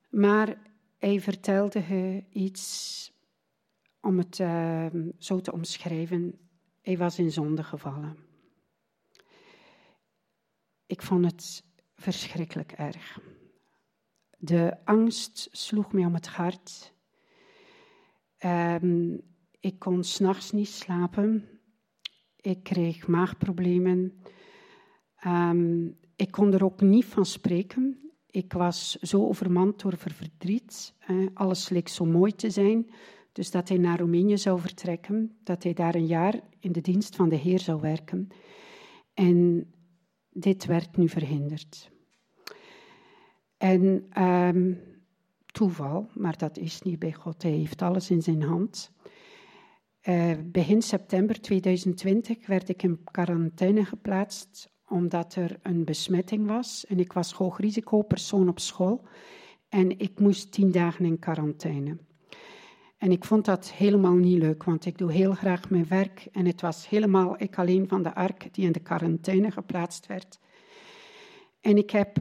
Maar 0.08 0.58
hij 0.98 1.20
vertelde 1.20 2.24
iets, 2.30 3.12
om 4.00 4.18
het 4.18 4.38
uh, 4.38 4.86
zo 5.18 5.40
te 5.40 5.52
omschrijven, 5.52 6.38
hij 6.80 6.98
was 6.98 7.18
in 7.18 7.32
zonde 7.32 7.62
gevallen. 7.62 8.16
Ik 10.86 11.02
vond 11.02 11.24
het 11.24 11.64
verschrikkelijk 12.04 12.72
erg. 12.72 13.20
De 14.38 14.76
angst 14.84 15.48
sloeg 15.52 15.92
mij 15.92 16.04
om 16.04 16.14
het 16.14 16.26
hart. 16.26 16.94
Um, 18.44 19.20
ik 19.60 19.78
kon 19.78 20.04
s'nachts 20.04 20.52
niet 20.52 20.68
slapen. 20.68 21.48
Ik 22.36 22.62
kreeg 22.62 23.06
maagproblemen. 23.06 24.22
Um, 25.26 25.98
ik 26.16 26.30
kon 26.30 26.52
er 26.52 26.64
ook 26.64 26.80
niet 26.80 27.04
van 27.04 27.26
spreken. 27.26 28.12
Ik 28.26 28.52
was 28.52 28.94
zo 28.94 29.26
overmand 29.26 29.80
door 29.80 29.96
verdriet. 29.96 30.94
Alles 31.34 31.68
leek 31.68 31.88
zo 31.88 32.04
mooi 32.04 32.34
te 32.34 32.50
zijn. 32.50 32.90
Dus 33.32 33.50
dat 33.50 33.68
hij 33.68 33.78
naar 33.78 33.98
Roemenië 33.98 34.38
zou 34.38 34.60
vertrekken. 34.60 35.38
Dat 35.42 35.62
hij 35.62 35.72
daar 35.72 35.94
een 35.94 36.06
jaar 36.06 36.40
in 36.60 36.72
de 36.72 36.80
dienst 36.80 37.16
van 37.16 37.28
de 37.28 37.36
Heer 37.36 37.60
zou 37.60 37.80
werken. 37.80 38.28
En 39.14 39.68
dit 40.30 40.64
werd 40.64 40.96
nu 40.96 41.08
verhinderd. 41.08 41.92
En 43.56 44.06
um, 44.22 44.80
toeval, 45.46 46.08
maar 46.12 46.36
dat 46.36 46.58
is 46.58 46.82
niet 46.82 46.98
bij 46.98 47.12
God. 47.12 47.42
Hij 47.42 47.52
heeft 47.52 47.82
alles 47.82 48.10
in 48.10 48.22
zijn 48.22 48.42
hand. 48.42 48.92
Uh, 50.08 50.32
begin 50.44 50.82
september 50.82 51.40
2020 51.40 52.46
werd 52.46 52.68
ik 52.68 52.82
in 52.82 53.04
quarantaine 53.04 53.84
geplaatst 53.84 54.72
omdat 54.88 55.34
er 55.34 55.58
een 55.62 55.84
besmetting 55.84 56.46
was. 56.46 56.86
En 56.86 56.98
ik 56.98 57.12
was 57.12 57.32
hoogrisicopersoon 57.32 58.48
op 58.48 58.58
school. 58.58 59.06
En 59.68 59.98
ik 59.98 60.18
moest 60.18 60.52
tien 60.52 60.70
dagen 60.70 61.04
in 61.04 61.18
quarantaine. 61.18 61.98
En 62.98 63.10
ik 63.10 63.24
vond 63.24 63.44
dat 63.44 63.72
helemaal 63.72 64.14
niet 64.14 64.38
leuk, 64.38 64.64
want 64.64 64.86
ik 64.86 64.98
doe 64.98 65.12
heel 65.12 65.32
graag 65.32 65.70
mijn 65.70 65.88
werk. 65.88 66.28
En 66.32 66.46
het 66.46 66.60
was 66.60 66.88
helemaal 66.88 67.34
ik 67.42 67.58
alleen 67.58 67.88
van 67.88 68.02
de 68.02 68.14
ark 68.14 68.48
die 68.54 68.64
in 68.64 68.72
de 68.72 68.80
quarantaine 68.80 69.50
geplaatst 69.50 70.06
werd. 70.06 70.38
En 71.60 71.76
ik 71.76 71.90
heb 71.90 72.16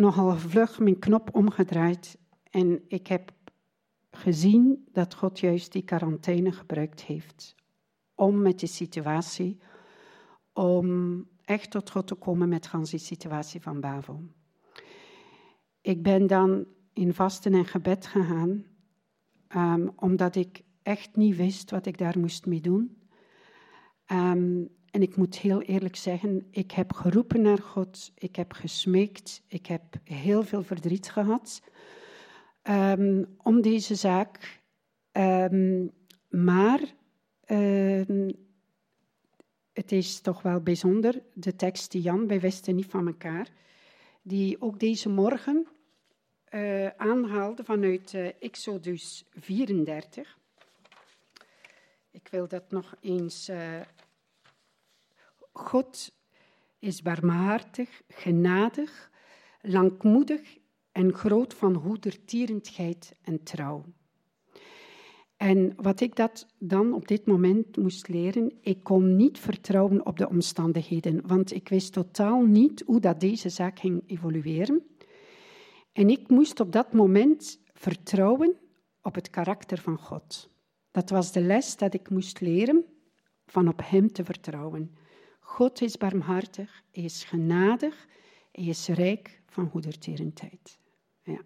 nogal 0.00 0.36
vlug 0.36 0.78
mijn 0.78 0.98
knop 0.98 1.34
omgedraaid 1.34 2.18
en 2.50 2.82
ik 2.88 3.06
heb 3.06 3.32
gezien 4.10 4.88
dat 4.92 5.14
God 5.14 5.40
juist 5.40 5.72
die 5.72 5.82
quarantaine 5.82 6.52
gebruikt 6.52 7.02
heeft 7.02 7.54
om 8.14 8.42
met 8.42 8.58
die 8.58 8.68
situatie, 8.68 9.58
om 10.52 11.28
echt 11.44 11.70
tot 11.70 11.90
God 11.90 12.06
te 12.06 12.14
komen 12.14 12.48
met 12.48 12.70
de 12.70 12.98
situatie 12.98 13.60
van 13.60 13.80
Bavo. 13.80 14.20
Ik 15.80 16.02
ben 16.02 16.26
dan 16.26 16.66
in 16.92 17.14
vasten 17.14 17.54
en 17.54 17.64
gebed 17.64 18.06
gegaan, 18.06 18.64
um, 19.56 19.92
omdat 19.96 20.36
ik 20.36 20.62
echt 20.82 21.16
niet 21.16 21.36
wist 21.36 21.70
wat 21.70 21.86
ik 21.86 21.98
daar 21.98 22.18
moest 22.18 22.46
mee 22.46 22.60
doen. 22.60 22.96
Um, 24.12 24.68
en 24.90 25.02
ik 25.02 25.16
moet 25.16 25.38
heel 25.38 25.62
eerlijk 25.62 25.96
zeggen, 25.96 26.46
ik 26.50 26.70
heb 26.70 26.92
geroepen 26.92 27.42
naar 27.42 27.58
God, 27.58 28.12
ik 28.14 28.36
heb 28.36 28.52
gesmeekt, 28.52 29.42
ik 29.46 29.66
heb 29.66 29.82
heel 30.04 30.42
veel 30.42 30.62
verdriet 30.62 31.10
gehad 31.10 31.62
ehm, 32.62 33.24
om 33.36 33.60
deze 33.62 33.94
zaak. 33.94 34.60
Ehm, 35.12 35.86
maar 36.28 36.80
ehm, 37.44 38.30
het 39.72 39.92
is 39.92 40.20
toch 40.20 40.42
wel 40.42 40.60
bijzonder, 40.60 41.22
de 41.34 41.56
tekst 41.56 41.90
die 41.90 42.02
Jan, 42.02 42.26
wij 42.26 42.40
wisten 42.40 42.74
niet 42.74 42.86
van 42.90 43.06
elkaar, 43.06 43.48
die 44.22 44.60
ook 44.60 44.80
deze 44.80 45.08
morgen 45.08 45.66
eh, 46.44 46.86
aanhaalde 46.86 47.64
vanuit 47.64 48.14
eh, 48.14 48.26
Exodus 48.40 49.24
34. 49.30 50.38
Ik 52.10 52.28
wil 52.30 52.48
dat 52.48 52.70
nog 52.70 52.96
eens. 53.00 53.48
eh, 53.48 53.80
God 55.52 56.12
is 56.78 57.02
barmhartig, 57.02 58.02
genadig, 58.08 59.10
langmoedig 59.62 60.58
en 60.92 61.14
groot 61.14 61.54
van 61.54 61.74
goedertierenheid 61.74 63.16
en 63.22 63.42
trouw. 63.42 63.84
En 65.36 65.72
wat 65.76 66.00
ik 66.00 66.16
dat 66.16 66.46
dan 66.58 66.92
op 66.92 67.08
dit 67.08 67.26
moment 67.26 67.76
moest 67.76 68.08
leren, 68.08 68.52
ik 68.60 68.82
kon 68.82 69.16
niet 69.16 69.38
vertrouwen 69.38 70.06
op 70.06 70.18
de 70.18 70.28
omstandigheden, 70.28 71.26
want 71.26 71.52
ik 71.52 71.68
wist 71.68 71.92
totaal 71.92 72.42
niet 72.42 72.82
hoe 72.86 73.00
dat 73.00 73.20
deze 73.20 73.48
zaak 73.48 73.78
ging 73.78 74.02
evolueren. 74.06 74.82
En 75.92 76.10
ik 76.10 76.28
moest 76.28 76.60
op 76.60 76.72
dat 76.72 76.92
moment 76.92 77.60
vertrouwen 77.72 78.56
op 79.02 79.14
het 79.14 79.30
karakter 79.30 79.78
van 79.78 79.98
God. 79.98 80.50
Dat 80.90 81.10
was 81.10 81.32
de 81.32 81.40
les 81.40 81.76
dat 81.76 81.94
ik 81.94 82.10
moest 82.10 82.40
leren, 82.40 82.84
van 83.46 83.68
op 83.68 83.80
Hem 83.84 84.12
te 84.12 84.24
vertrouwen. 84.24 84.94
God 85.50 85.80
is 85.80 85.96
barmhartig, 85.96 86.82
is 86.90 87.24
genadig, 87.24 88.06
is 88.50 88.88
rijk 88.88 89.42
van 89.46 89.68
goedertierenheid. 89.68 90.78
Ja. 91.22 91.40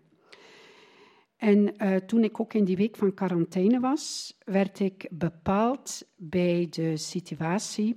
En 1.37 1.77
eh, 1.77 1.97
toen 1.97 2.25
ik 2.25 2.41
ook 2.41 2.55
in 2.55 2.65
die 2.65 2.77
week 2.77 2.97
van 2.97 3.15
quarantaine 3.15 3.81
was, 3.81 4.37
werd 4.45 4.81
ik 4.81 5.09
bepaald 5.11 6.03
bij 6.17 6.67
de 6.71 6.97
situatie 6.97 7.97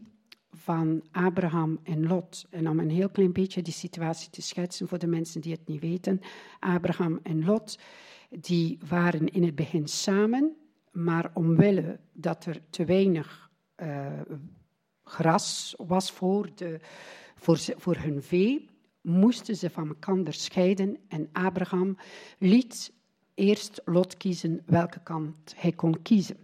van 0.51 1.03
Abraham 1.11 1.79
en 1.83 2.07
Lot. 2.07 2.45
En 2.49 2.69
om 2.69 2.79
een 2.79 2.89
heel 2.89 3.09
klein 3.09 3.33
beetje 3.33 3.61
die 3.61 3.73
situatie 3.73 4.29
te 4.29 4.41
schetsen 4.41 4.87
voor 4.87 4.99
de 4.99 5.07
mensen 5.07 5.41
die 5.41 5.51
het 5.51 5.67
niet 5.67 5.81
weten. 5.81 6.19
Abraham 6.59 7.19
en 7.23 7.45
Lot, 7.45 7.79
die 8.29 8.79
waren 8.89 9.27
in 9.27 9.43
het 9.43 9.55
begin 9.55 9.87
samen, 9.87 10.55
maar 10.91 11.31
omwille 11.33 11.99
dat 12.13 12.45
er 12.45 12.61
te 12.69 12.85
weinig 12.85 13.51
eh, 13.75 14.21
gras 15.07 15.75
was 15.77 16.11
voor, 16.11 16.49
de, 16.55 16.79
voor, 17.35 17.59
voor 17.77 17.95
hun 17.95 18.23
vee, 18.23 18.69
moesten 19.01 19.55
ze 19.55 19.69
van 19.69 19.87
elkaar 19.87 20.33
scheiden. 20.33 20.97
En 21.07 21.29
Abraham 21.31 21.97
liet 22.37 22.93
eerst 23.33 23.81
Lot 23.85 24.17
kiezen 24.17 24.61
welke 24.65 24.99
kant 25.03 25.53
hij 25.55 25.71
kon 25.71 26.01
kiezen. 26.01 26.37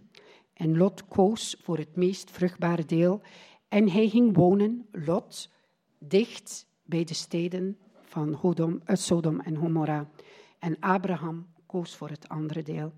En 0.52 0.76
Lot 0.76 1.08
koos 1.08 1.56
voor 1.62 1.78
het 1.78 1.96
meest 1.96 2.30
vruchtbare 2.30 2.84
deel 2.84 3.22
en 3.68 3.90
hij 3.90 4.08
ging 4.08 4.36
wonen, 4.36 4.86
Lot, 4.92 5.50
dicht 5.98 6.66
bij 6.82 7.04
de 7.04 7.14
steden 7.14 7.78
van 8.02 8.32
Hodom, 8.32 8.80
eh, 8.84 8.96
Sodom 8.96 9.40
en 9.40 9.56
Gomorra. 9.56 10.08
En 10.58 10.76
Abraham 10.80 11.46
koos 11.66 11.96
voor 11.96 12.08
het 12.08 12.28
andere 12.28 12.62
deel. 12.62 12.92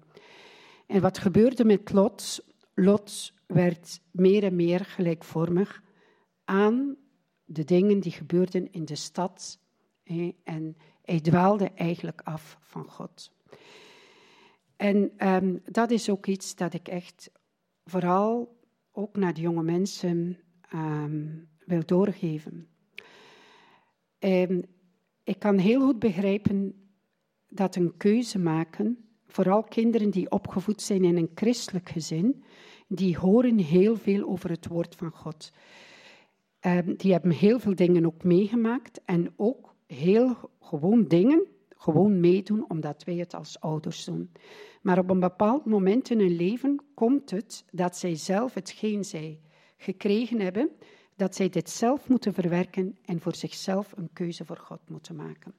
En 0.86 1.00
wat 1.00 1.18
gebeurde 1.18 1.64
met 1.64 1.92
Lot? 1.92 2.44
Lot 2.74 3.32
werd 3.46 4.00
meer 4.10 4.44
en 4.44 4.56
meer 4.56 4.84
gelijkvormig 4.84 5.82
aan 6.44 6.96
de 7.44 7.64
dingen 7.64 8.00
die 8.00 8.12
gebeurden 8.12 8.72
in 8.72 8.84
de 8.84 8.94
stad. 8.94 9.60
En 10.44 10.76
hij 11.02 11.20
dwaalde 11.20 11.70
eigenlijk 11.70 12.20
af 12.24 12.58
van 12.60 12.88
God. 12.88 13.32
En 14.76 15.12
ehm, 15.16 15.56
dat 15.64 15.90
is 15.90 16.10
ook 16.10 16.26
iets 16.26 16.54
dat 16.54 16.74
ik 16.74 16.88
echt 16.88 17.30
vooral 17.84 18.58
ook 18.92 19.16
naar 19.16 19.34
de 19.34 19.40
jonge 19.40 19.62
mensen 19.62 20.38
ehm, 20.70 21.26
wil 21.64 21.84
doorgeven. 21.84 22.68
Ehm, 24.18 24.62
ik 25.24 25.38
kan 25.38 25.58
heel 25.58 25.80
goed 25.80 25.98
begrijpen 25.98 26.88
dat 27.48 27.76
een 27.76 27.96
keuze 27.96 28.38
maken, 28.38 29.08
vooral 29.26 29.62
kinderen 29.62 30.10
die 30.10 30.30
opgevoed 30.30 30.82
zijn 30.82 31.04
in 31.04 31.16
een 31.16 31.30
christelijk 31.34 31.88
gezin, 31.88 32.44
die 32.86 33.16
horen 33.16 33.58
heel 33.58 33.96
veel 33.96 34.28
over 34.28 34.50
het 34.50 34.66
woord 34.66 34.94
van 34.94 35.10
God. 35.10 35.52
Ehm, 36.60 36.94
die 36.96 37.12
hebben 37.12 37.30
heel 37.30 37.58
veel 37.58 37.74
dingen 37.74 38.06
ook 38.06 38.24
meegemaakt 38.24 39.00
en 39.04 39.32
ook 39.36 39.74
heel 39.86 40.36
gewoon 40.60 41.04
dingen, 41.08 41.46
gewoon 41.68 42.20
meedoen 42.20 42.64
omdat 42.68 43.04
wij 43.04 43.14
het 43.14 43.34
als 43.34 43.60
ouders 43.60 44.04
doen. 44.04 44.30
Maar 44.82 44.98
op 44.98 45.10
een 45.10 45.20
bepaald 45.20 45.64
moment 45.64 46.10
in 46.10 46.18
hun 46.18 46.36
leven 46.36 46.80
komt 46.94 47.30
het 47.30 47.64
dat 47.70 47.96
zij 47.96 48.14
zelf 48.14 48.54
hetgeen 48.54 49.04
zij 49.04 49.40
gekregen 49.76 50.40
hebben, 50.40 50.70
dat 51.16 51.34
zij 51.34 51.48
dit 51.48 51.70
zelf 51.70 52.08
moeten 52.08 52.34
verwerken 52.34 52.98
en 53.04 53.20
voor 53.20 53.34
zichzelf 53.34 53.92
een 53.96 54.10
keuze 54.12 54.44
voor 54.44 54.58
God 54.58 54.80
moeten 54.88 55.16
maken. 55.16 55.54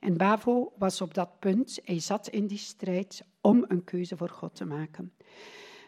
En 0.00 0.16
Bavo 0.16 0.72
was 0.78 1.00
op 1.00 1.14
dat 1.14 1.38
punt, 1.38 1.80
hij 1.84 2.00
zat 2.00 2.28
in 2.28 2.46
die 2.46 2.58
strijd 2.58 3.22
om 3.40 3.64
een 3.68 3.84
keuze 3.84 4.16
voor 4.16 4.30
God 4.30 4.54
te 4.54 4.64
maken. 4.64 5.12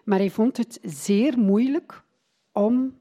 Maar 0.04 0.18
hij 0.18 0.30
vond 0.30 0.56
het 0.56 0.78
zeer 0.82 1.38
moeilijk 1.38 2.04
om 2.52 2.98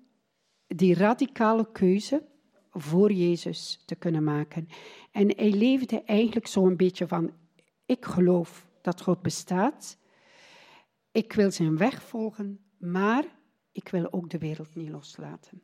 die 0.68 0.94
radicale 0.94 1.72
keuze 1.72 2.24
voor 2.72 3.12
Jezus 3.12 3.84
te 3.86 3.96
kunnen 3.96 4.24
maken. 4.24 4.68
En 5.12 5.34
hij 5.36 5.52
leefde 5.52 6.04
eigenlijk 6.04 6.48
zo 6.48 6.66
een 6.66 6.78
beetje 6.78 7.08
van, 7.08 7.32
ik 7.86 8.06
geloof 8.06 8.68
dat 8.82 9.02
God 9.02 9.22
bestaat, 9.22 9.98
ik 11.12 11.34
wil 11.34 11.52
zijn 11.52 11.78
weg 11.78 12.04
volgen, 12.04 12.60
maar 12.78 13.26
ik 13.72 13.90
wil 13.90 14.14
ook 14.14 14.30
de 14.30 14.38
wereld 14.38 14.76
niet 14.76 14.90
loslaten. 14.90 15.62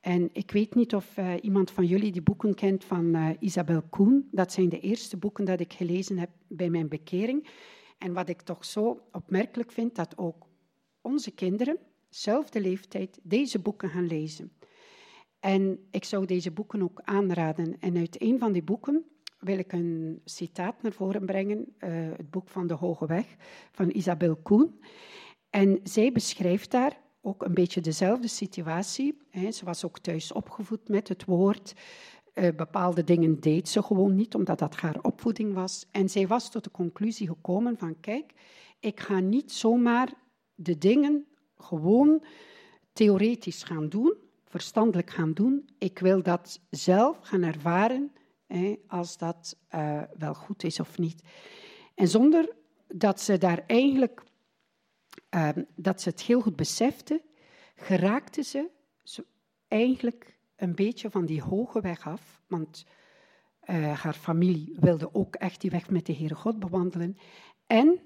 En 0.00 0.30
ik 0.32 0.50
weet 0.50 0.74
niet 0.74 0.94
of 0.94 1.16
uh, 1.16 1.32
iemand 1.40 1.70
van 1.70 1.84
jullie 1.86 2.12
die 2.12 2.22
boeken 2.22 2.54
kent 2.54 2.84
van 2.84 3.16
uh, 3.16 3.28
Isabel 3.38 3.82
Koen. 3.82 4.28
Dat 4.30 4.52
zijn 4.52 4.68
de 4.68 4.80
eerste 4.80 5.16
boeken 5.16 5.44
dat 5.44 5.60
ik 5.60 5.72
gelezen 5.72 6.18
heb 6.18 6.30
bij 6.48 6.70
mijn 6.70 6.88
bekering. 6.88 7.48
En 7.98 8.12
wat 8.12 8.28
ik 8.28 8.42
toch 8.42 8.64
zo 8.64 9.00
opmerkelijk 9.12 9.72
vind, 9.72 9.94
dat 9.94 10.18
ook 10.18 10.45
onze 11.06 11.30
kinderen, 11.30 11.78
zelfde 12.08 12.60
leeftijd, 12.60 13.18
deze 13.22 13.58
boeken 13.58 13.88
gaan 13.88 14.06
lezen. 14.06 14.52
En 15.40 15.86
ik 15.90 16.04
zou 16.04 16.26
deze 16.26 16.50
boeken 16.50 16.82
ook 16.82 17.00
aanraden. 17.04 17.76
En 17.80 17.96
uit 17.96 18.22
een 18.22 18.38
van 18.38 18.52
die 18.52 18.62
boeken 18.62 19.04
wil 19.38 19.58
ik 19.58 19.72
een 19.72 20.20
citaat 20.24 20.82
naar 20.82 20.92
voren 20.92 21.26
brengen, 21.26 21.58
uh, 21.58 21.90
het 22.16 22.30
boek 22.30 22.48
van 22.48 22.66
de 22.66 22.74
Hoge 22.74 23.06
Weg 23.06 23.36
van 23.72 23.90
Isabel 23.90 24.36
Koen. 24.36 24.80
En 25.50 25.80
zij 25.82 26.12
beschrijft 26.12 26.70
daar 26.70 27.00
ook 27.20 27.42
een 27.42 27.54
beetje 27.54 27.80
dezelfde 27.80 28.28
situatie. 28.28 29.16
Hè. 29.30 29.50
Ze 29.50 29.64
was 29.64 29.84
ook 29.84 29.98
thuis 29.98 30.32
opgevoed 30.32 30.88
met 30.88 31.08
het 31.08 31.24
woord. 31.24 31.74
Uh, 32.34 32.48
bepaalde 32.56 33.04
dingen 33.04 33.40
deed 33.40 33.68
ze 33.68 33.82
gewoon 33.82 34.14
niet, 34.14 34.34
omdat 34.34 34.58
dat 34.58 34.76
haar 34.76 34.98
opvoeding 35.02 35.54
was. 35.54 35.86
En 35.90 36.08
zij 36.08 36.26
was 36.26 36.50
tot 36.50 36.64
de 36.64 36.70
conclusie 36.70 37.26
gekomen 37.26 37.78
van, 37.78 38.00
kijk, 38.00 38.32
ik 38.80 39.00
ga 39.00 39.20
niet 39.20 39.52
zomaar 39.52 40.12
de 40.56 40.78
dingen 40.78 41.26
gewoon 41.56 42.24
theoretisch 42.92 43.62
gaan 43.62 43.88
doen, 43.88 44.14
verstandelijk 44.44 45.10
gaan 45.10 45.32
doen. 45.32 45.68
Ik 45.78 45.98
wil 45.98 46.22
dat 46.22 46.60
zelf 46.70 47.18
gaan 47.20 47.42
ervaren, 47.42 48.12
hè, 48.46 48.76
als 48.86 49.18
dat 49.18 49.58
uh, 49.74 50.02
wel 50.18 50.34
goed 50.34 50.64
is 50.64 50.80
of 50.80 50.98
niet. 50.98 51.22
En 51.94 52.08
zonder 52.08 52.56
dat 52.88 53.20
ze 53.20 53.38
daar 53.38 53.64
eigenlijk 53.66 54.22
uh, 55.34 55.48
dat 55.74 56.00
ze 56.00 56.08
het 56.08 56.22
heel 56.22 56.40
goed 56.40 56.56
besefte, 56.56 57.22
geraakte 57.74 58.42
ze 58.42 58.70
eigenlijk 59.68 60.38
een 60.56 60.74
beetje 60.74 61.10
van 61.10 61.26
die 61.26 61.42
hoge 61.42 61.80
weg 61.80 62.06
af, 62.06 62.40
want 62.46 62.86
uh, 63.64 64.00
haar 64.02 64.14
familie 64.14 64.76
wilde 64.80 65.14
ook 65.14 65.34
echt 65.34 65.60
die 65.60 65.70
weg 65.70 65.90
met 65.90 66.06
de 66.06 66.14
Heere 66.14 66.34
God 66.34 66.58
bewandelen. 66.58 67.16
En 67.66 68.00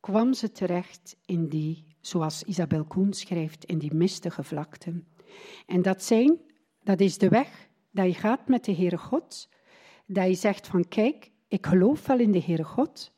kwam 0.00 0.34
ze 0.34 0.52
terecht 0.52 1.16
in 1.24 1.48
die, 1.48 1.84
zoals 2.00 2.42
Isabel 2.42 2.84
Koen 2.84 3.12
schrijft, 3.12 3.64
in 3.64 3.78
die 3.78 3.94
mistige 3.94 4.42
vlakten. 4.42 5.06
En 5.66 5.82
dat 5.82 6.02
zijn, 6.02 6.38
dat 6.82 7.00
is 7.00 7.18
de 7.18 7.28
weg 7.28 7.68
dat 7.90 8.06
je 8.06 8.14
gaat 8.14 8.48
met 8.48 8.64
de 8.64 8.74
Heere 8.74 8.98
God, 8.98 9.48
dat 10.06 10.26
je 10.26 10.34
zegt 10.34 10.66
van 10.66 10.88
kijk, 10.88 11.30
ik 11.48 11.66
geloof 11.66 12.06
wel 12.06 12.18
in 12.18 12.32
de 12.32 12.42
Heere 12.42 12.64
God. 12.64 13.12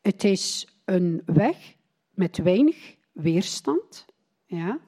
Het 0.00 0.24
is 0.24 0.68
een 0.84 1.22
weg 1.24 1.76
met 2.10 2.38
weinig 2.38 2.96
weerstand, 3.12 4.06
ja, 4.44 4.80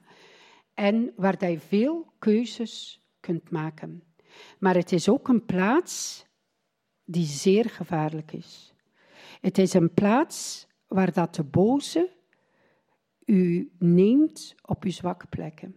en 0.73 1.13
waar 1.15 1.49
je 1.49 1.59
veel 1.59 2.13
keuzes 2.19 3.01
kunt 3.19 3.49
maken. 3.49 4.03
Maar 4.59 4.75
het 4.75 4.91
is 4.91 5.09
ook 5.09 5.27
een 5.27 5.45
plaats 5.45 6.25
die 7.05 7.25
zeer 7.25 7.69
gevaarlijk 7.69 8.31
is. 8.31 8.73
Het 9.41 9.57
is 9.57 9.73
een 9.73 9.93
plaats 9.93 10.67
waar 10.93 11.13
dat 11.13 11.35
de 11.35 11.43
boze 11.43 12.11
u 13.25 13.71
neemt 13.79 14.55
op 14.65 14.83
uw 14.83 14.91
zwakke 14.91 15.27
plekken. 15.27 15.75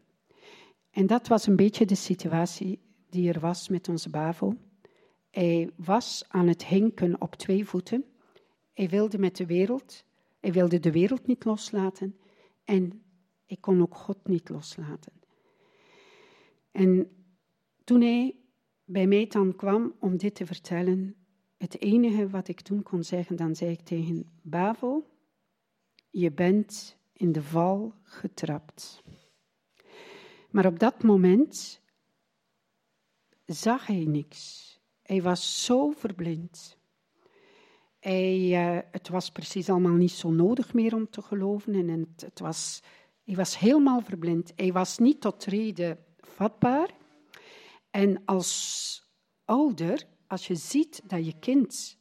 En 0.91 1.07
dat 1.07 1.29
was 1.29 1.47
een 1.47 1.57
beetje 1.57 1.87
de 1.87 1.95
situatie 1.95 2.81
die 3.09 3.33
er 3.33 3.41
was 3.41 3.69
met 3.69 3.89
onze 3.89 4.11
Bavo. 4.11 4.57
Hij 5.31 5.71
was 5.77 6.25
aan 6.29 6.49
het 6.49 6.65
hinken 6.65 7.21
op 7.21 7.35
twee 7.35 7.65
voeten. 7.65 8.05
Hij 8.73 8.89
wilde 8.89 9.19
met 9.19 9.37
de 9.37 9.47
wereld, 9.47 10.05
hij 10.41 10.53
wilde 10.53 10.81
de 10.81 10.93
wereld 10.93 11.27
niet 11.27 11.45
loslaten 11.45 12.19
en 12.65 13.03
ik 13.47 13.61
kon 13.61 13.83
ook 13.83 13.95
God 13.95 14.27
niet 14.29 14.49
loslaten. 14.49 15.12
En 16.71 17.09
toen 17.85 18.01
hij 18.01 18.37
bij 18.85 19.07
mij 19.07 19.27
dan 19.27 19.57
kwam 19.57 19.95
om 19.99 20.17
dit 20.17 20.35
te 20.35 20.47
vertellen, 20.47 21.24
het 21.65 21.81
enige 21.81 22.29
wat 22.29 22.49
ik 22.49 22.61
toen 22.61 22.83
kon 22.83 23.05
zeggen, 23.05 23.37
dan 23.37 23.55
zei 23.55 23.71
ik 23.71 23.81
tegen 23.81 24.31
Bavo, 24.43 25.07
je 26.11 26.33
bent 26.33 26.97
in 27.12 27.33
de 27.33 27.43
val 27.43 27.95
getrapt. 28.03 29.03
Maar 30.51 30.67
op 30.67 30.79
dat 30.79 31.03
moment 31.03 31.81
zag 33.47 33.87
hij 33.87 34.05
niks. 34.05 34.73
Hij 35.03 35.23
was 35.23 35.65
zo 35.65 35.91
verblind. 35.91 36.77
Hij, 38.01 38.53
eh, 38.53 38.83
het 38.91 39.09
was 39.09 39.31
precies 39.31 39.71
allemaal 39.71 39.93
niet 39.97 40.12
zo 40.12 40.31
nodig 40.31 40.75
meer 40.75 40.95
om 40.95 41.11
te 41.11 41.23
geloven. 41.23 41.75
En 41.75 41.89
het, 41.89 42.21
het 42.21 42.41
was, 42.41 42.83
hij 43.25 43.35
was 43.35 43.59
helemaal 43.59 44.01
verblind. 44.01 44.53
Hij 44.57 44.73
was 44.73 44.99
niet 44.99 45.21
tot 45.21 45.45
reden 45.45 45.99
vatbaar. 46.21 46.91
En 47.91 48.25
als 48.25 49.03
ouder, 49.45 50.07
als 50.35 50.47
je 50.47 50.55
ziet 50.55 51.03
dat 51.05 51.26
je 51.26 51.39
kind 51.39 51.99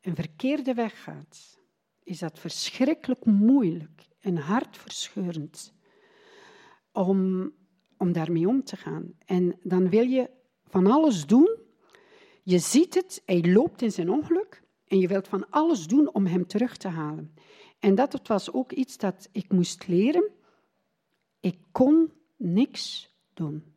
een 0.00 0.14
verkeerde 0.14 0.74
weg 0.74 1.02
gaat, 1.02 1.58
is 2.02 2.18
dat 2.18 2.38
verschrikkelijk 2.38 3.24
moeilijk 3.24 4.08
en 4.20 4.36
hartverscheurend 4.36 5.74
om, 6.92 7.52
om 7.96 8.12
daarmee 8.12 8.48
om 8.48 8.64
te 8.64 8.76
gaan. 8.76 9.12
En 9.24 9.58
dan 9.62 9.88
wil 9.88 10.06
je 10.06 10.30
van 10.64 10.86
alles 10.86 11.26
doen. 11.26 11.58
Je 12.42 12.58
ziet 12.58 12.94
het, 12.94 13.22
hij 13.24 13.52
loopt 13.52 13.82
in 13.82 13.92
zijn 13.92 14.10
ongeluk 14.10 14.62
en 14.86 14.98
je 14.98 15.08
wilt 15.08 15.28
van 15.28 15.50
alles 15.50 15.86
doen 15.86 16.14
om 16.14 16.26
hem 16.26 16.46
terug 16.46 16.76
te 16.76 16.88
halen. 16.88 17.34
En 17.78 17.94
dat 17.94 18.28
was 18.28 18.52
ook 18.52 18.72
iets 18.72 18.96
dat 18.96 19.28
ik 19.32 19.52
moest 19.52 19.86
leren. 19.86 20.30
Ik 21.40 21.58
kon 21.72 22.12
niks 22.36 23.14
doen. 23.34 23.73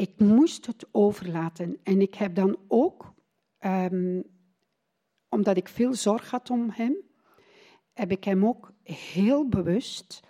Ik 0.00 0.18
moest 0.18 0.66
het 0.66 0.86
overlaten. 0.90 1.78
En 1.82 2.00
ik 2.00 2.14
heb 2.14 2.34
dan 2.34 2.56
ook, 2.68 3.14
um, 3.60 4.24
omdat 5.28 5.56
ik 5.56 5.68
veel 5.68 5.94
zorg 5.94 6.30
had 6.30 6.50
om 6.50 6.70
hem, 6.70 6.96
heb 7.92 8.10
ik 8.10 8.24
hem 8.24 8.46
ook 8.46 8.72
heel 8.82 9.48
bewust, 9.48 10.20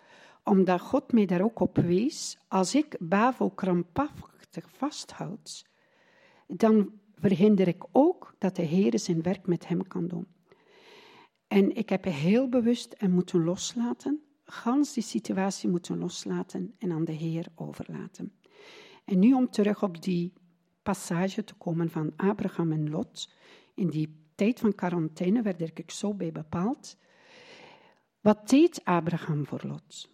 omdat 0.44 0.80
God 0.80 1.12
mij 1.12 1.26
daar 1.26 1.40
ook 1.40 1.60
op 1.60 1.76
wees, 1.76 2.38
als 2.48 2.74
ik 2.74 2.96
Bavo 2.98 3.50
krampachtig 3.50 4.70
vasthoud, 4.70 5.66
dan 6.46 6.92
verhinder 7.14 7.68
ik 7.68 7.84
ook 7.92 8.34
dat 8.38 8.56
de 8.56 8.62
Heer 8.62 8.98
zijn 8.98 9.22
werk 9.22 9.46
met 9.46 9.68
hem 9.68 9.86
kan 9.86 10.08
doen. 10.08 10.26
En 11.46 11.76
ik 11.76 11.88
heb 11.88 12.04
heel 12.04 12.48
bewust 12.48 12.92
en 12.92 13.10
moeten 13.10 13.44
loslaten, 13.44 14.22
gans 14.44 14.92
die 14.92 15.02
situatie 15.02 15.68
moeten 15.68 15.98
loslaten 15.98 16.74
en 16.78 16.92
aan 16.92 17.04
de 17.04 17.12
Heer 17.12 17.46
overlaten. 17.54 18.39
En 19.04 19.18
nu 19.18 19.32
om 19.32 19.50
terug 19.50 19.82
op 19.82 20.02
die 20.02 20.32
passage 20.82 21.44
te 21.44 21.54
komen 21.54 21.90
van 21.90 22.12
Abraham 22.16 22.72
en 22.72 22.90
Lot. 22.90 23.32
In 23.74 23.88
die 23.88 24.28
tijd 24.34 24.60
van 24.60 24.74
quarantaine 24.74 25.42
werd 25.42 25.78
ik 25.78 25.90
zo 25.90 26.14
bij 26.14 26.32
bepaald. 26.32 26.96
Wat 28.20 28.48
deed 28.48 28.84
Abraham 28.84 29.46
voor 29.46 29.60
Lot? 29.62 30.10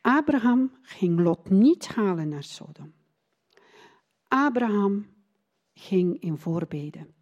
Abraham 0.00 0.78
ging 0.82 1.20
Lot 1.20 1.50
niet 1.50 1.86
halen 1.86 2.28
naar 2.28 2.42
Sodom. 2.42 2.94
Abraham 4.28 5.06
ging 5.72 6.20
in 6.20 6.38
voorbeden. 6.38 7.14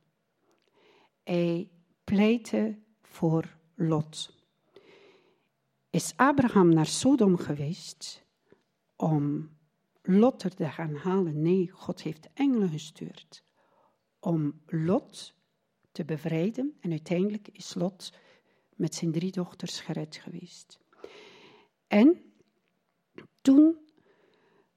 Hij 1.25 1.71
pleitte 2.05 2.79
voor 3.03 3.57
Lot. 3.75 4.37
Is 5.91 6.13
Abraham 6.17 6.69
naar 6.69 6.87
Sodom 6.87 7.37
geweest 7.37 8.25
om 8.97 9.51
Lot 10.03 10.43
er 10.43 10.55
te 10.55 10.69
gaan 10.69 10.95
halen? 10.95 11.43
Nee, 11.43 11.71
God 11.71 12.03
heeft 12.03 12.29
engelen 12.35 12.69
gestuurd 12.69 13.45
om 14.21 14.61
Lot 14.67 15.35
te 15.93 16.05
bevrijden. 16.05 16.77
En 16.81 16.91
uiteindelijk 16.91 17.49
is 17.49 17.75
Lot 17.75 18.13
met 18.77 18.95
zijn 18.95 19.13
drie 19.13 19.33
dochters 19.33 19.81
gered 19.81 20.17
geweest. 20.17 20.79
En 21.87 22.33
toen 23.41 23.77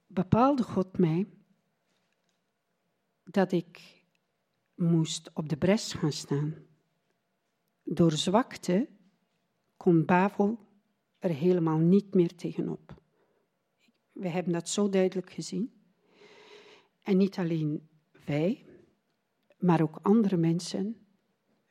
bepaalde 0.08 0.64
God 0.64 0.98
mij 0.98 1.28
dat 3.24 3.52
ik 3.52 4.04
moest 4.76 5.30
op 5.34 5.50
de 5.50 5.58
bres 5.58 5.94
gaan 5.94 6.12
staan. 6.12 6.56
Door 7.84 8.12
zwakte 8.12 8.90
kon 9.78 10.06
Bavel 10.06 10.60
er 11.20 11.30
helemaal 11.30 11.78
niet 11.78 12.14
meer 12.14 12.36
tegenop. 12.36 13.04
We 14.16 14.30
hebben 14.30 14.54
dat 14.54 14.70
zo 14.70 14.90
duidelijk 14.90 15.32
gezien. 15.32 15.74
En 17.02 17.18
niet 17.18 17.38
alleen 17.38 17.90
wij, 18.26 18.66
maar 19.58 19.82
ook 19.82 20.00
andere 20.02 20.38
mensen. 20.38 21.08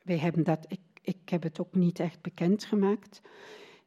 Wij 0.01 0.17
hebben 0.17 0.43
dat, 0.43 0.65
ik, 0.67 0.81
ik 1.01 1.29
heb 1.29 1.43
het 1.43 1.59
ook 1.59 1.75
niet 1.75 1.99
echt 1.99 2.21
bekendgemaakt. 2.21 3.21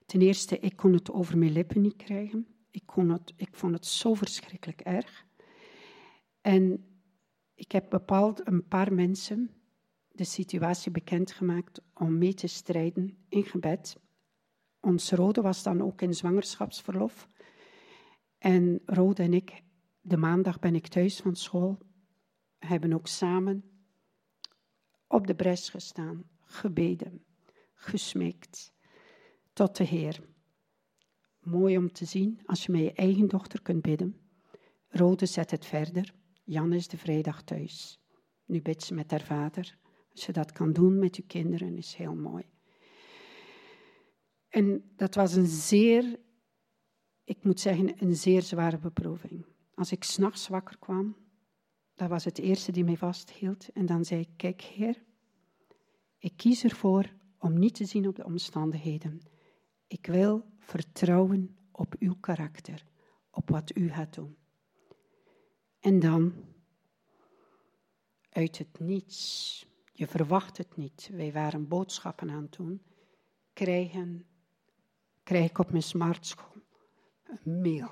Ten 0.06 0.20
eerste, 0.20 0.59
ik 0.59 0.76
kon 0.76 0.92
het 0.92 1.11
over 1.11 1.38
mijn 1.38 1.52
lippen 1.52 1.80
niet 1.80 1.96
krijgen. 1.96 2.46
Ik, 2.70 2.86
kon 2.86 3.09
het, 3.09 3.32
ik 3.36 3.56
vond 3.56 3.74
het 3.74 3.86
zo 3.86 4.14
verschrikkelijk 4.14 4.80
erg. 4.80 5.26
En 6.40 6.84
ik 7.54 7.72
heb 7.72 7.90
bepaald 7.90 8.46
een 8.46 8.66
paar 8.68 8.92
mensen 8.94 9.50
de 10.09 10.24
situatie 10.24 10.90
bekendgemaakt 10.90 11.80
om 11.94 12.18
mee 12.18 12.34
te 12.34 12.46
strijden 12.46 13.24
in 13.28 13.44
gebed. 13.44 13.96
Ons 14.80 15.11
Rode 15.11 15.40
was 15.40 15.62
dan 15.62 15.82
ook 15.82 16.02
in 16.02 16.14
zwangerschapsverlof. 16.14 17.28
En 18.39 18.80
Rode 18.84 19.22
en 19.22 19.34
ik, 19.34 19.62
de 20.01 20.16
maandag 20.16 20.59
ben 20.59 20.74
ik 20.74 20.86
thuis 20.86 21.20
van 21.20 21.36
school, 21.36 21.78
hebben 22.59 22.93
ook 22.93 23.07
samen 23.07 23.64
op 25.07 25.26
de 25.26 25.34
bres 25.34 25.68
gestaan, 25.68 26.24
gebeden, 26.45 27.24
gesmeekt 27.74 28.72
tot 29.53 29.76
de 29.76 29.84
Heer. 29.84 30.20
Mooi 31.41 31.76
om 31.76 31.93
te 31.93 32.05
zien 32.05 32.41
als 32.45 32.64
je 32.64 32.72
met 32.72 32.80
je 32.80 32.93
eigen 32.93 33.28
dochter 33.28 33.62
kunt 33.62 33.82
bidden. 33.82 34.20
Rode 34.89 35.26
zet 35.26 35.51
het 35.51 35.66
verder. 35.66 36.14
Jan 36.45 36.72
is 36.72 36.89
de 36.89 36.99
vrijdag 36.99 37.43
thuis. 37.43 38.01
Nu 38.45 38.62
bidt 38.62 38.82
ze 38.82 38.95
met 38.95 39.11
haar 39.11 39.24
vader. 39.24 39.78
Als 40.11 40.26
je 40.26 40.32
dat 40.32 40.53
kan 40.53 40.72
doen 40.72 40.99
met 40.99 41.16
je 41.16 41.22
kinderen, 41.22 41.76
is 41.76 41.95
heel 41.95 42.14
mooi. 42.14 42.45
En 44.49 44.93
dat 44.97 45.14
was 45.14 45.34
een 45.34 45.47
zeer, 45.47 46.18
ik 47.29 47.45
moet 47.45 47.61
zeggen, 47.61 48.03
een 48.03 48.16
zeer 48.16 48.43
zware 48.43 48.79
beproeving. 48.79 49.45
Als 49.74 49.93
ik 49.93 50.05
s'nachts 50.05 50.49
wakker 50.49 50.79
kwam, 50.79 51.16
dat 51.95 52.09
was 52.09 52.24
het 52.24 52.39
eerste 52.39 52.72
die 52.72 52.85
mij 52.85 52.97
vasthield. 52.97 53.68
En 53.72 53.87
dan 53.87 54.05
zei 54.05 54.20
ik, 54.20 54.29
kijk 54.37 54.62
heer, 54.62 55.03
ik 56.18 56.33
kies 56.37 56.64
ervoor 56.64 57.12
om 57.39 57.59
niet 57.59 57.74
te 57.74 57.85
zien 57.85 58.09
op 58.09 58.16
de 58.16 58.24
omstandigheden. 58.24 59.20
Ik 59.87 60.07
wil 60.07 60.45
vertrouwen 60.59 61.57
op 61.72 61.95
uw 61.99 62.14
karakter, 62.20 62.85
op 63.31 63.49
wat 63.49 63.76
u 63.76 63.89
gaat 63.89 64.14
doen. 64.14 64.37
En 65.81 66.01
dan, 66.01 66.33
uit 68.29 68.59
het 68.59 68.81
niets, 68.81 69.66
je 69.93 70.07
verwacht 70.07 70.57
het 70.57 70.76
niet, 70.76 71.11
wij 71.12 71.33
waren 71.33 71.68
boodschappen 71.68 72.31
aan 72.31 72.43
het 72.43 72.53
doen, 72.53 72.83
krijg 73.53 73.93
ik 75.51 75.59
op 75.59 75.70
mijn 75.70 75.83
smartschool 75.83 76.57
mail. 77.43 77.91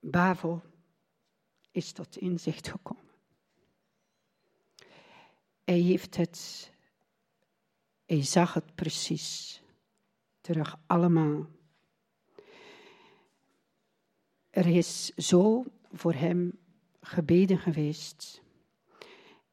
Bavo 0.00 0.62
is 1.70 1.92
tot 1.92 2.16
inzicht 2.16 2.68
gekomen. 2.68 3.10
Hij 5.64 5.78
heeft 5.78 6.16
het, 6.16 6.70
hij 8.06 8.24
zag 8.24 8.54
het 8.54 8.74
precies, 8.74 9.62
terug 10.40 10.78
allemaal 10.86 11.46
er 14.52 14.66
is 14.66 15.06
zo 15.06 15.64
voor 15.92 16.14
hem 16.14 16.58
gebeden 17.00 17.58
geweest. 17.58 18.42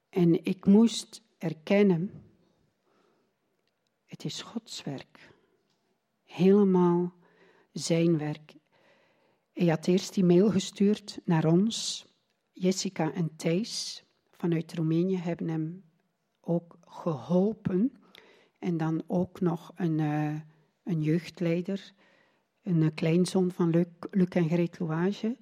En 0.10 0.46
ik 0.46 0.66
moest 0.66 1.22
erkennen, 1.38 2.24
het 4.06 4.26
is 4.26 4.42
Gods 4.42 4.84
werk. 4.84 5.29
Helemaal 6.32 7.14
zijn 7.72 8.18
werk. 8.18 8.54
Hij 9.54 9.68
had 9.68 9.88
eerst 9.88 10.14
die 10.14 10.24
mail 10.24 10.52
gestuurd 10.52 11.20
naar 11.26 11.46
ons. 11.46 12.06
Jessica 12.52 13.14
en 13.14 13.36
Thijs 13.36 14.04
vanuit 14.32 14.74
Roemenië 14.74 15.18
hebben 15.18 15.48
hem 15.48 15.84
ook 16.42 16.78
geholpen. 16.82 17.94
En 18.60 18.78
dan 18.78 19.04
ook 19.08 19.40
nog 19.40 19.72
een, 19.76 20.00
uh, 20.00 20.40
een 20.84 21.02
jeugdleider 21.02 21.94
een 22.70 22.84
eh, 22.84 22.90
kleinzoon 22.94 23.52
van 23.52 23.70
Luc, 23.70 23.88
Luc 24.12 24.28
en 24.28 24.50
Greet 24.50 24.80
Louage, 24.80 25.38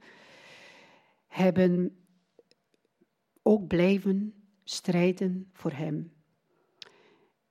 hebben 1.27 1.97
ook 3.41 3.67
blijven 3.67 4.33
strijden 4.63 5.49
voor 5.53 5.71
hem. 5.71 6.11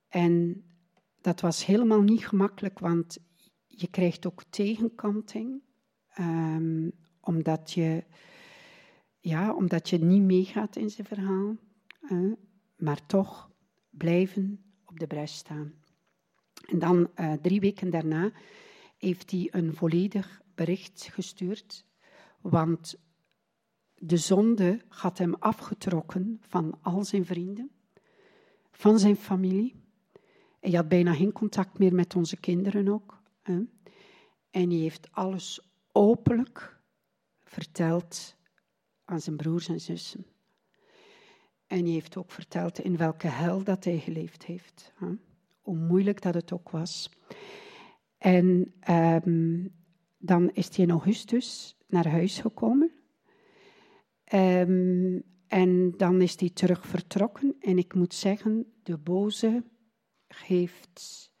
En 0.07 0.63
dat 1.21 1.41
was 1.41 1.65
helemaal 1.65 2.01
niet 2.01 2.27
gemakkelijk, 2.27 2.79
want 2.79 3.17
je 3.79 3.87
krijgt 3.87 4.27
ook 4.27 4.43
tegenkanting, 4.49 5.61
ehm, 6.07 6.89
omdat, 7.21 7.71
je, 7.71 8.03
ja, 9.19 9.53
omdat 9.53 9.89
je 9.89 9.97
niet 9.97 10.23
meegaat 10.23 10.75
in 10.75 10.89
zijn 10.89 11.07
verhaal, 11.07 11.55
maar 12.77 13.05
toch 13.05 13.51
blijven 13.89 14.73
op 14.85 14.99
de 14.99 15.07
bres 15.07 15.35
staan. 15.35 15.73
En 16.67 16.79
dan 16.79 17.09
eh, 17.15 17.33
drie 17.33 17.59
weken 17.59 17.89
daarna 17.89 18.31
heeft 18.97 19.31
hij 19.31 19.47
een 19.51 19.73
volledig 19.73 20.41
bericht 20.55 21.09
gestuurd, 21.11 21.85
want 22.41 22.99
de 23.95 24.17
zonde 24.17 24.81
had 24.87 25.17
hem 25.17 25.33
afgetrokken 25.33 26.37
van 26.41 26.77
al 26.81 27.03
zijn 27.03 27.25
vrienden, 27.25 27.71
van 28.71 28.99
zijn 28.99 29.15
familie. 29.15 29.75
Hij 30.59 30.71
had 30.71 30.87
bijna 30.87 31.13
geen 31.13 31.31
contact 31.31 31.79
meer 31.79 31.93
met 31.93 32.15
onze 32.15 32.37
kinderen 32.37 32.87
ook. 32.87 33.16
En 34.49 34.69
hij 34.69 34.77
heeft 34.77 35.11
alles 35.11 35.69
openlijk 35.91 36.79
verteld 37.43 38.35
aan 39.05 39.21
zijn 39.21 39.37
broers 39.37 39.67
en 39.67 39.81
zussen. 39.81 40.25
En 41.67 41.83
hij 41.83 41.93
heeft 41.93 42.17
ook 42.17 42.31
verteld 42.31 42.79
in 42.79 42.97
welke 42.97 43.27
hel 43.27 43.63
dat 43.63 43.83
hij 43.83 43.99
geleefd 43.99 44.45
heeft. 44.45 44.93
Hoe 45.61 45.77
moeilijk 45.77 46.21
dat 46.21 46.33
het 46.33 46.51
ook 46.51 46.69
was. 46.69 47.09
En 48.17 48.73
ehm, 48.79 49.67
dan 50.17 50.51
is 50.51 50.75
hij 50.75 50.85
in 50.85 50.91
augustus 50.91 51.77
naar 51.87 52.07
huis 52.07 52.39
gekomen. 52.39 52.91
Ehm, 54.23 55.19
en 55.47 55.91
dan 55.97 56.21
is 56.21 56.39
hij 56.39 56.49
terug 56.49 56.87
vertrokken. 56.87 57.55
En 57.59 57.77
ik 57.77 57.93
moet 57.93 58.13
zeggen, 58.13 58.73
de 58.83 58.97
boze 58.97 59.63
heeft 60.27 61.31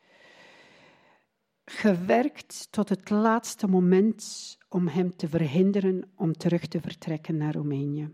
gewerkt 1.69 2.67
tot 2.71 2.89
het 2.89 3.09
laatste 3.09 3.67
moment 3.67 4.57
om 4.69 4.87
hem 4.87 5.15
te 5.15 5.27
verhinderen 5.27 6.11
om 6.15 6.33
terug 6.33 6.67
te 6.67 6.81
vertrekken 6.81 7.37
naar 7.37 7.53
Roemenië. 7.53 8.11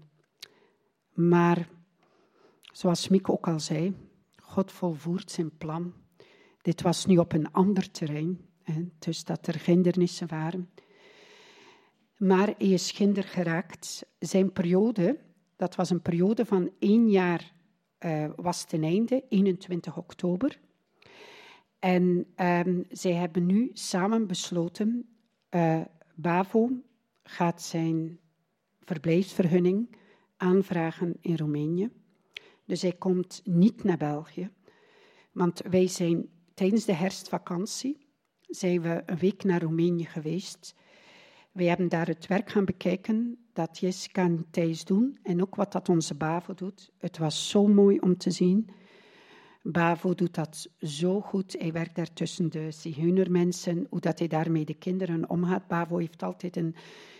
Maar, 1.13 1.69
zoals 2.71 3.07
Miek 3.07 3.29
ook 3.29 3.47
al 3.47 3.59
zei, 3.59 3.95
God 4.41 4.71
volvoert 4.71 5.31
zijn 5.31 5.57
plan. 5.57 5.93
Dit 6.61 6.81
was 6.81 7.05
nu 7.05 7.17
op 7.17 7.33
een 7.33 7.51
ander 7.51 7.91
terrein, 7.91 8.39
hè, 8.63 8.83
dus 8.99 9.23
dat 9.23 9.47
er 9.47 9.61
hindernissen 9.65 10.27
waren. 10.27 10.69
Maar 12.17 12.53
hij 12.57 12.67
is 12.67 12.91
ginder 12.91 13.23
geraakt. 13.23 14.05
Zijn 14.19 14.51
periode, 14.51 15.19
dat 15.55 15.75
was 15.75 15.89
een 15.89 16.01
periode 16.01 16.45
van 16.45 16.71
één 16.79 17.09
jaar, 17.09 17.53
uh, 17.99 18.29
was 18.35 18.65
ten 18.65 18.83
einde, 18.83 19.23
21 19.29 19.97
oktober. 19.97 20.59
En 21.83 22.25
um, 22.37 22.85
zij 22.89 23.13
hebben 23.13 23.45
nu 23.45 23.69
samen 23.73 24.27
besloten, 24.27 25.05
uh, 25.49 25.81
BAVO 26.15 26.69
gaat 27.23 27.61
zijn 27.61 28.19
verblijfsvergunning 28.79 29.97
aanvragen 30.37 31.17
in 31.21 31.37
Roemenië. 31.37 31.89
Dus 32.65 32.81
hij 32.81 32.93
komt 32.93 33.41
niet 33.43 33.83
naar 33.83 33.97
België. 33.97 34.49
Want 35.31 35.61
wij 35.69 35.87
zijn 35.87 36.29
tijdens 36.53 36.85
de 36.85 36.93
herfstvakantie 36.93 38.07
zijn 38.41 38.81
we 38.81 39.03
een 39.05 39.17
week 39.17 39.43
naar 39.43 39.61
Roemenië 39.61 40.05
geweest. 40.05 40.75
We 41.51 41.63
hebben 41.63 41.89
daar 41.89 42.07
het 42.07 42.27
werk 42.27 42.49
gaan 42.49 42.65
bekijken 42.65 43.45
dat 43.53 43.79
Jessica 43.79 44.23
en 44.23 44.45
Thijs 44.49 44.85
doen 44.85 45.17
en 45.23 45.41
ook 45.41 45.55
wat 45.55 45.71
dat 45.71 45.89
onze 45.89 46.15
BAVO 46.15 46.53
doet. 46.53 46.91
Het 46.97 47.17
was 47.17 47.49
zo 47.49 47.67
mooi 47.67 47.99
om 47.99 48.17
te 48.17 48.31
zien. 48.31 48.69
Bavo 49.63 50.13
doet 50.13 50.33
dat 50.33 50.69
zo 50.79 51.21
goed. 51.21 51.55
Hij 51.59 51.71
werkt 51.71 51.95
daar 51.95 52.13
tussen 52.13 52.49
de 52.49 52.71
zigeunermensen, 52.71 53.87
hoe 53.89 53.99
dat 53.99 54.19
hij 54.19 54.27
daarmee 54.27 54.65
de 54.65 54.73
kinderen 54.73 55.29
omgaat. 55.29 55.67
Bavo 55.67 55.97
heeft 55.97 56.23
altijd 56.23 56.55
een 56.55 56.75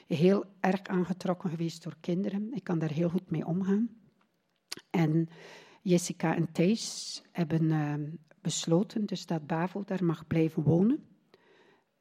heel 0.07 0.45
erg 0.59 0.83
aangetrokken 0.83 1.49
geweest 1.49 1.83
door 1.83 1.95
kinderen. 1.99 2.53
Ik 2.53 2.63
kan 2.63 2.79
daar 2.79 2.91
heel 2.91 3.09
goed 3.09 3.29
mee 3.29 3.45
omgaan. 3.45 3.89
En 4.89 5.29
Jessica 5.81 6.35
en 6.35 6.51
Thijs 6.51 7.21
hebben 7.31 7.63
uh, 7.63 7.93
besloten 8.41 9.05
dus 9.05 9.25
dat 9.25 9.47
Bavo 9.47 9.83
daar 9.83 10.05
mag 10.05 10.27
blijven 10.27 10.63
wonen. 10.63 11.03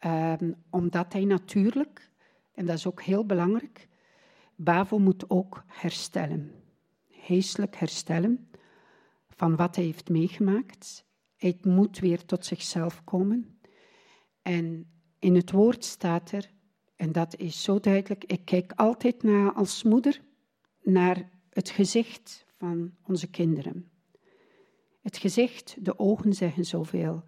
Uh, 0.06 0.34
omdat 0.70 1.12
hij 1.12 1.24
natuurlijk, 1.24 2.10
en 2.54 2.66
dat 2.66 2.76
is 2.76 2.86
ook 2.86 3.02
heel 3.02 3.26
belangrijk, 3.26 3.88
Bavo 4.56 4.98
moet 4.98 5.30
ook 5.30 5.64
herstellen. 5.66 6.52
Geestelijk 7.08 7.76
herstellen 7.76 8.48
van 9.42 9.56
wat 9.56 9.76
hij 9.76 9.84
heeft 9.84 10.08
meegemaakt. 10.08 11.06
Hij 11.36 11.58
moet 11.62 11.98
weer 11.98 12.24
tot 12.24 12.46
zichzelf 12.46 13.04
komen. 13.04 13.58
En 14.42 14.92
in 15.18 15.34
het 15.34 15.50
woord 15.50 15.84
staat 15.84 16.32
er, 16.32 16.50
en 16.96 17.12
dat 17.12 17.36
is 17.36 17.62
zo 17.62 17.80
duidelijk, 17.80 18.24
ik 18.24 18.44
kijk 18.44 18.72
altijd 18.72 19.22
naar, 19.22 19.52
als 19.52 19.82
moeder 19.82 20.20
naar 20.82 21.30
het 21.50 21.70
gezicht 21.70 22.46
van 22.58 22.94
onze 23.06 23.30
kinderen. 23.30 23.90
Het 25.00 25.16
gezicht, 25.16 25.84
de 25.84 25.98
ogen 25.98 26.32
zeggen 26.32 26.64
zoveel. 26.64 27.24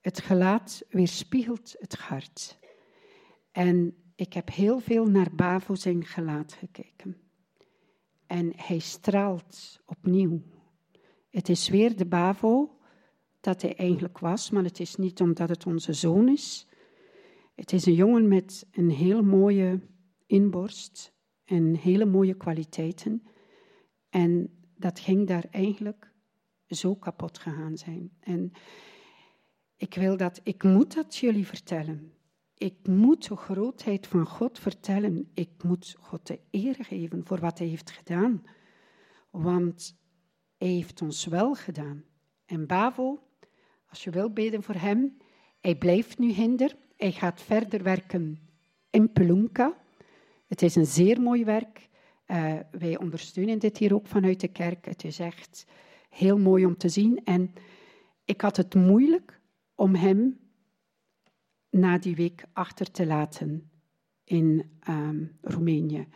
Het 0.00 0.20
gelaat 0.20 0.82
weerspiegelt 0.88 1.74
het 1.78 1.96
hart. 1.96 2.58
En 3.52 3.96
ik 4.14 4.32
heb 4.32 4.50
heel 4.50 4.78
veel 4.78 5.06
naar 5.06 5.34
Bavo 5.34 5.74
zijn 5.74 6.04
gelaat 6.04 6.52
gekeken. 6.52 7.16
En 8.26 8.52
hij 8.56 8.78
straalt 8.78 9.80
opnieuw. 9.86 10.56
Het 11.30 11.48
is 11.48 11.68
weer 11.68 11.96
de 11.96 12.06
Bavo 12.06 12.78
dat 13.40 13.62
hij 13.62 13.76
eigenlijk 13.76 14.18
was, 14.18 14.50
maar 14.50 14.64
het 14.64 14.80
is 14.80 14.96
niet 14.96 15.20
omdat 15.20 15.48
het 15.48 15.66
onze 15.66 15.92
zoon 15.92 16.28
is. 16.28 16.66
Het 17.54 17.72
is 17.72 17.86
een 17.86 17.94
jongen 17.94 18.28
met 18.28 18.66
een 18.70 18.90
heel 18.90 19.22
mooie 19.22 19.80
inborst 20.26 21.12
en 21.44 21.74
hele 21.74 22.04
mooie 22.04 22.34
kwaliteiten. 22.34 23.22
En 24.08 24.50
dat 24.76 25.00
ging 25.00 25.26
daar 25.26 25.44
eigenlijk 25.50 26.12
zo 26.66 26.94
kapot 26.94 27.38
gegaan 27.38 27.76
zijn. 27.76 28.10
En 28.20 28.52
ik 29.76 29.94
wil 29.94 30.16
dat, 30.16 30.40
ik 30.42 30.62
moet 30.62 30.94
dat 30.94 31.16
jullie 31.16 31.46
vertellen. 31.46 32.12
Ik 32.54 32.86
moet 32.86 33.28
de 33.28 33.36
grootheid 33.36 34.06
van 34.06 34.26
God 34.26 34.58
vertellen. 34.58 35.30
Ik 35.34 35.62
moet 35.62 35.96
God 36.00 36.26
de 36.26 36.40
eer 36.50 36.74
geven 36.80 37.26
voor 37.26 37.40
wat 37.40 37.58
hij 37.58 37.68
heeft 37.68 37.90
gedaan. 37.90 38.42
Want 39.30 39.98
heeft 40.66 41.02
ons 41.02 41.24
wel 41.24 41.54
gedaan. 41.54 42.04
En 42.46 42.66
Bavo, 42.66 43.18
als 43.88 44.04
je 44.04 44.10
wil 44.10 44.30
bidden 44.30 44.62
voor 44.62 44.74
hem, 44.74 45.16
hij 45.60 45.76
blijft 45.76 46.18
nu 46.18 46.32
hinder. 46.32 46.76
Hij 46.96 47.12
gaat 47.12 47.40
verder 47.40 47.82
werken 47.82 48.38
in 48.90 49.12
Pelunka. 49.12 49.76
Het 50.46 50.62
is 50.62 50.74
een 50.74 50.86
zeer 50.86 51.20
mooi 51.20 51.44
werk. 51.44 51.88
Uh, 52.26 52.58
wij 52.70 52.98
ondersteunen 52.98 53.58
dit 53.58 53.78
hier 53.78 53.94
ook 53.94 54.06
vanuit 54.06 54.40
de 54.40 54.48
kerk. 54.48 54.84
Het 54.84 55.04
is 55.04 55.18
echt 55.18 55.66
heel 56.10 56.38
mooi 56.38 56.66
om 56.66 56.76
te 56.76 56.88
zien. 56.88 57.24
En 57.24 57.52
ik 58.24 58.40
had 58.40 58.56
het 58.56 58.74
moeilijk 58.74 59.40
om 59.74 59.94
hem 59.94 60.40
na 61.70 61.98
die 61.98 62.16
week 62.16 62.44
achter 62.52 62.90
te 62.90 63.06
laten 63.06 63.70
in 64.24 64.70
um, 64.88 65.38
Roemenië. 65.40 66.08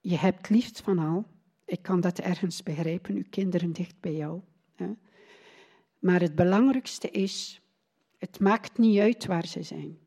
Je 0.00 0.16
hebt 0.16 0.48
liefst 0.48 0.80
van 0.80 0.98
al 0.98 1.26
ik 1.66 1.82
kan 1.82 2.00
dat 2.00 2.18
ergens 2.18 2.62
begrijpen, 2.62 3.14
uw 3.14 3.24
kinderen 3.30 3.72
dicht 3.72 4.00
bij 4.00 4.14
jou. 4.14 4.40
Hè? 4.74 4.92
Maar 5.98 6.20
het 6.20 6.34
belangrijkste 6.34 7.10
is, 7.10 7.60
het 8.18 8.40
maakt 8.40 8.78
niet 8.78 8.98
uit 8.98 9.26
waar 9.26 9.46
ze 9.46 9.62
zijn. 9.62 9.98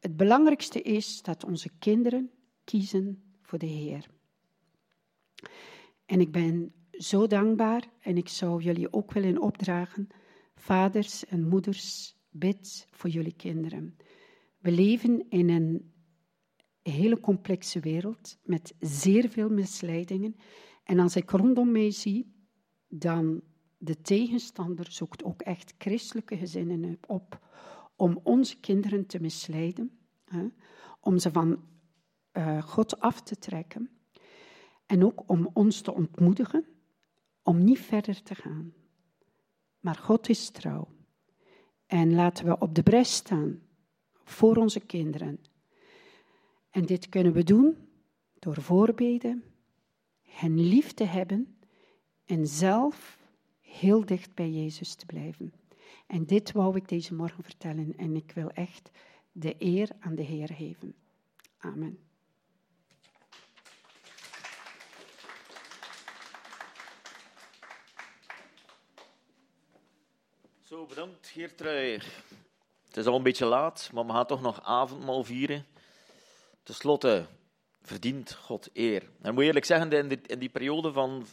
Het 0.00 0.16
belangrijkste 0.16 0.82
is 0.82 1.22
dat 1.22 1.44
onze 1.44 1.70
kinderen 1.78 2.30
kiezen 2.64 3.22
voor 3.42 3.58
de 3.58 3.66
Heer. 3.66 4.06
En 6.06 6.20
ik 6.20 6.32
ben 6.32 6.72
zo 6.90 7.26
dankbaar 7.26 7.88
en 8.00 8.16
ik 8.16 8.28
zou 8.28 8.62
jullie 8.62 8.92
ook 8.92 9.12
willen 9.12 9.40
opdragen, 9.40 10.08
vaders 10.54 11.26
en 11.26 11.48
moeders, 11.48 12.16
bid 12.30 12.86
voor 12.90 13.10
jullie 13.10 13.36
kinderen. 13.36 13.96
We 14.58 14.70
leven 14.70 15.26
in 15.28 15.48
een 15.48 15.92
hele 16.82 17.20
complexe 17.20 17.80
wereld 17.80 18.38
met 18.42 18.74
zeer 18.80 19.28
veel 19.28 19.48
misleidingen. 19.48 20.36
En 20.88 20.98
als 20.98 21.16
ik 21.16 21.30
rondom 21.30 21.70
mij 21.70 21.90
zie, 21.90 22.32
dan 22.88 23.42
de 23.78 24.00
tegenstander 24.00 24.92
zoekt 24.92 25.24
ook 25.24 25.42
echt 25.42 25.74
christelijke 25.78 26.36
gezinnen 26.36 26.98
op 27.06 27.40
om 27.96 28.20
onze 28.22 28.60
kinderen 28.60 29.06
te 29.06 29.20
misleiden, 29.20 29.98
hè, 30.24 30.46
om 31.00 31.18
ze 31.18 31.30
van 31.30 31.62
uh, 32.32 32.62
God 32.62 33.00
af 33.00 33.22
te 33.22 33.38
trekken 33.38 33.90
en 34.86 35.04
ook 35.04 35.22
om 35.26 35.50
ons 35.52 35.80
te 35.80 35.94
ontmoedigen 35.94 36.64
om 37.42 37.64
niet 37.64 37.80
verder 37.80 38.22
te 38.22 38.34
gaan. 38.34 38.72
Maar 39.80 39.96
God 39.96 40.28
is 40.28 40.50
trouw. 40.50 40.88
En 41.86 42.14
laten 42.14 42.44
we 42.44 42.58
op 42.58 42.74
de 42.74 42.82
bres 42.82 43.14
staan 43.14 43.62
voor 44.24 44.56
onze 44.56 44.80
kinderen. 44.80 45.40
En 46.70 46.86
dit 46.86 47.08
kunnen 47.08 47.32
we 47.32 47.42
doen 47.44 47.76
door 48.38 48.62
voorbeden, 48.62 49.42
hen 50.28 50.60
lief 50.60 50.92
te 50.92 51.04
hebben 51.04 51.58
en 52.24 52.46
zelf 52.46 53.18
heel 53.60 54.04
dicht 54.04 54.34
bij 54.34 54.50
Jezus 54.50 54.94
te 54.94 55.06
blijven. 55.06 55.52
En 56.06 56.26
dit 56.26 56.52
wou 56.52 56.76
ik 56.76 56.88
deze 56.88 57.14
morgen 57.14 57.44
vertellen 57.44 57.96
en 57.96 58.16
ik 58.16 58.32
wil 58.34 58.50
echt 58.50 58.90
de 59.32 59.54
eer 59.58 59.90
aan 60.00 60.14
de 60.14 60.22
Heer 60.22 60.48
geven. 60.54 60.94
Amen. 61.58 61.98
Zo, 70.62 70.86
bedankt 70.86 71.28
Geertrui. 71.28 72.00
Het 72.86 72.96
is 72.96 73.06
al 73.06 73.16
een 73.16 73.22
beetje 73.22 73.46
laat, 73.46 73.90
maar 73.92 74.06
we 74.06 74.12
gaan 74.12 74.26
toch 74.26 74.40
nog 74.40 74.62
avondmaal 74.62 75.24
vieren. 75.24 75.66
Ten 76.62 76.74
slotte 76.74 77.26
verdient 77.82 78.34
God 78.34 78.68
eer. 78.72 79.10
En 79.20 79.34
moet 79.34 79.44
eerlijk 79.44 79.64
zeggen, 79.64 79.92
in 79.92 80.08
die, 80.08 80.20
in 80.26 80.38
die 80.38 80.48
periode 80.48 80.92
van, 80.92 81.26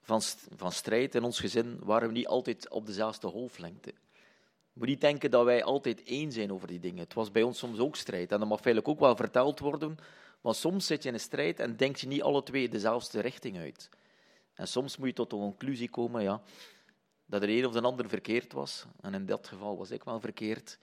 van, 0.00 0.22
van 0.56 0.72
strijd 0.72 1.14
in 1.14 1.22
ons 1.22 1.40
gezin 1.40 1.78
waren 1.82 2.08
we 2.08 2.14
niet 2.14 2.26
altijd 2.26 2.68
op 2.68 2.86
dezelfde 2.86 3.28
golflengte. 3.28 3.94
Moet 4.72 4.88
niet 4.88 5.00
denken 5.00 5.30
dat 5.30 5.44
wij 5.44 5.64
altijd 5.64 6.02
één 6.02 6.32
zijn 6.32 6.52
over 6.52 6.68
die 6.68 6.80
dingen. 6.80 6.98
Het 6.98 7.14
was 7.14 7.30
bij 7.30 7.42
ons 7.42 7.58
soms 7.58 7.78
ook 7.78 7.96
strijd. 7.96 8.32
En 8.32 8.38
dat 8.38 8.48
mag 8.48 8.60
feitelijk 8.60 8.92
ook 8.92 9.00
wel 9.00 9.16
verteld 9.16 9.58
worden. 9.58 9.98
Maar 10.40 10.54
soms 10.54 10.86
zit 10.86 11.02
je 11.02 11.08
in 11.08 11.14
een 11.14 11.20
strijd 11.20 11.60
en 11.60 11.76
denk 11.76 11.96
je 11.96 12.06
niet 12.06 12.22
alle 12.22 12.42
twee 12.42 12.68
dezelfde 12.68 13.20
richting 13.20 13.58
uit. 13.58 13.88
En 14.54 14.68
soms 14.68 14.96
moet 14.96 15.08
je 15.08 15.14
tot 15.14 15.30
de 15.30 15.36
conclusie 15.36 15.90
komen 15.90 16.22
ja, 16.22 16.42
dat 17.26 17.42
er 17.42 17.48
een 17.48 17.66
of 17.66 17.72
de 17.72 17.80
ander 17.80 18.08
verkeerd 18.08 18.52
was. 18.52 18.84
En 19.00 19.14
in 19.14 19.26
dat 19.26 19.48
geval 19.48 19.76
was 19.76 19.90
ik 19.90 20.04
wel 20.04 20.20
verkeerd. 20.20 20.78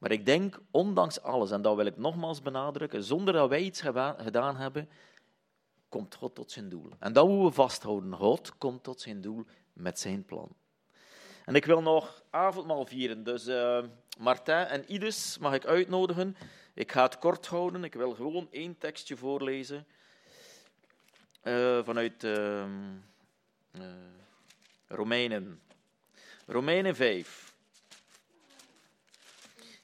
Maar 0.00 0.10
ik 0.10 0.26
denk, 0.26 0.60
ondanks 0.70 1.22
alles, 1.22 1.50
en 1.50 1.62
dat 1.62 1.76
wil 1.76 1.86
ik 1.86 1.96
nogmaals 1.96 2.42
benadrukken, 2.42 3.04
zonder 3.04 3.34
dat 3.34 3.48
wij 3.48 3.60
iets 3.60 3.80
gedaan 4.16 4.56
hebben, 4.56 4.88
komt 5.88 6.14
God 6.14 6.34
tot 6.34 6.50
zijn 6.50 6.68
doel. 6.68 6.90
En 6.98 7.12
dat 7.12 7.26
moeten 7.26 7.46
we 7.46 7.52
vasthouden. 7.52 8.14
God 8.14 8.58
komt 8.58 8.82
tot 8.82 9.00
zijn 9.00 9.20
doel 9.20 9.44
met 9.72 9.98
zijn 9.98 10.24
plan. 10.24 10.54
En 11.44 11.54
ik 11.54 11.64
wil 11.64 11.82
nog 11.82 12.22
avondmaal 12.30 12.86
vieren. 12.86 13.24
Dus 13.24 13.48
uh, 13.48 13.84
Martijn 14.18 14.66
en 14.66 14.92
Ides 14.92 15.38
mag 15.38 15.54
ik 15.54 15.66
uitnodigen. 15.66 16.36
Ik 16.74 16.92
ga 16.92 17.02
het 17.02 17.18
kort 17.18 17.46
houden. 17.46 17.84
Ik 17.84 17.94
wil 17.94 18.14
gewoon 18.14 18.48
één 18.50 18.78
tekstje 18.78 19.16
voorlezen. 19.16 19.86
Uh, 21.42 21.84
vanuit 21.84 22.24
uh, 22.24 22.64
Romeinen. 24.86 25.60
Romeinen 26.46 26.96
5. 26.96 27.49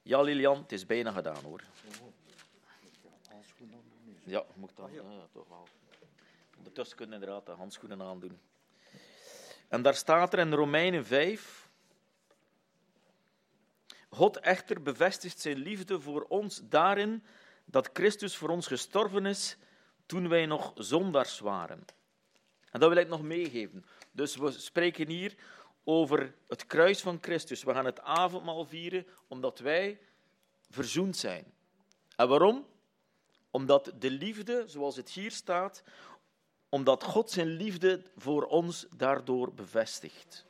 Ja, 0.06 0.20
Lilian, 0.20 0.58
het 0.58 0.72
is 0.72 0.86
bijna 0.86 1.12
gedaan 1.12 1.44
hoor. 1.44 1.60
Ja, 4.24 4.44
moet 4.54 4.76
dan 4.76 4.92
ja, 4.92 5.02
toch 5.32 5.48
wel. 5.48 5.68
Ondertussen 6.56 6.96
kunnen 6.96 7.20
inderdaad 7.20 7.46
de 7.46 7.52
handschoenen 7.52 8.02
aandoen. 8.02 8.38
En 9.68 9.82
daar 9.82 9.94
staat 9.94 10.32
er 10.32 10.38
in 10.38 10.52
Romeinen 10.52 11.06
5. 11.06 11.70
God 14.08 14.38
echter 14.38 14.82
bevestigt 14.82 15.40
zijn 15.40 15.56
liefde 15.56 16.00
voor 16.00 16.22
ons 16.22 16.60
daarin 16.68 17.24
dat 17.64 17.90
Christus 17.92 18.36
voor 18.36 18.48
ons 18.48 18.66
gestorven 18.66 19.26
is 19.26 19.56
toen 20.06 20.28
wij 20.28 20.46
nog 20.46 20.72
zondaars 20.74 21.38
waren. 21.38 21.84
En 22.70 22.80
dat 22.80 22.88
wil 22.88 22.98
ik 22.98 23.08
nog 23.08 23.22
meegeven. 23.22 23.84
Dus 24.12 24.36
we 24.36 24.50
spreken 24.50 25.08
hier 25.08 25.34
over 25.88 26.34
het 26.48 26.66
kruis 26.66 27.00
van 27.00 27.18
Christus. 27.20 27.62
We 27.62 27.72
gaan 27.72 27.84
het 27.84 28.00
avondmaal 28.00 28.64
vieren 28.64 29.06
omdat 29.28 29.58
wij 29.58 30.00
verzoend 30.70 31.16
zijn. 31.16 31.52
En 32.16 32.28
waarom? 32.28 32.66
Omdat 33.50 33.92
de 33.98 34.10
liefde, 34.10 34.64
zoals 34.66 34.96
het 34.96 35.10
hier 35.10 35.30
staat, 35.30 35.82
omdat 36.68 37.02
God 37.02 37.30
zijn 37.30 37.48
liefde 37.48 38.02
voor 38.16 38.44
ons 38.44 38.86
daardoor 38.96 39.54
bevestigt. 39.54 40.46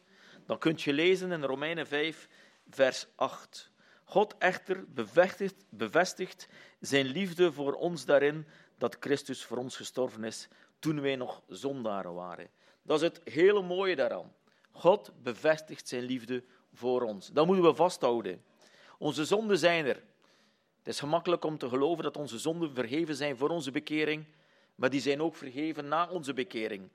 Dan 0.46 0.58
kunt 0.58 0.82
je 0.82 0.92
lezen 0.92 1.32
in 1.32 1.42
Romeinen 1.42 1.86
5, 1.86 2.28
vers 2.70 3.06
8. 3.14 3.70
God 4.04 4.34
echter 4.38 4.84
bevestigt, 4.88 5.64
bevestigt 5.68 6.48
zijn 6.80 7.06
liefde 7.06 7.52
voor 7.52 7.72
ons 7.72 8.04
daarin 8.04 8.46
dat 8.78 8.96
Christus 9.00 9.44
voor 9.44 9.56
ons 9.56 9.76
gestorven 9.76 10.24
is 10.24 10.48
toen 10.78 11.00
wij 11.00 11.16
nog 11.16 11.42
zondaren 11.48 12.14
waren. 12.14 12.50
Dat 12.82 13.02
is 13.02 13.08
het 13.08 13.20
hele 13.24 13.62
mooie 13.62 13.96
daaraan. 13.96 14.32
God 14.76 15.12
bevestigt 15.22 15.88
zijn 15.88 16.02
liefde 16.02 16.44
voor 16.72 17.02
ons. 17.02 17.28
Dat 17.32 17.46
moeten 17.46 17.64
we 17.64 17.74
vasthouden. 17.74 18.42
Onze 18.98 19.24
zonden 19.24 19.58
zijn 19.58 19.86
er. 19.86 20.02
Het 20.78 20.94
is 20.94 20.98
gemakkelijk 20.98 21.44
om 21.44 21.58
te 21.58 21.68
geloven 21.68 22.04
dat 22.04 22.16
onze 22.16 22.38
zonden 22.38 22.74
vergeven 22.74 23.16
zijn 23.16 23.36
voor 23.36 23.48
onze 23.48 23.70
bekering, 23.70 24.26
maar 24.74 24.90
die 24.90 25.00
zijn 25.00 25.22
ook 25.22 25.36
vergeven 25.36 25.88
na 25.88 26.08
onze 26.08 26.32
bekering. 26.32 26.90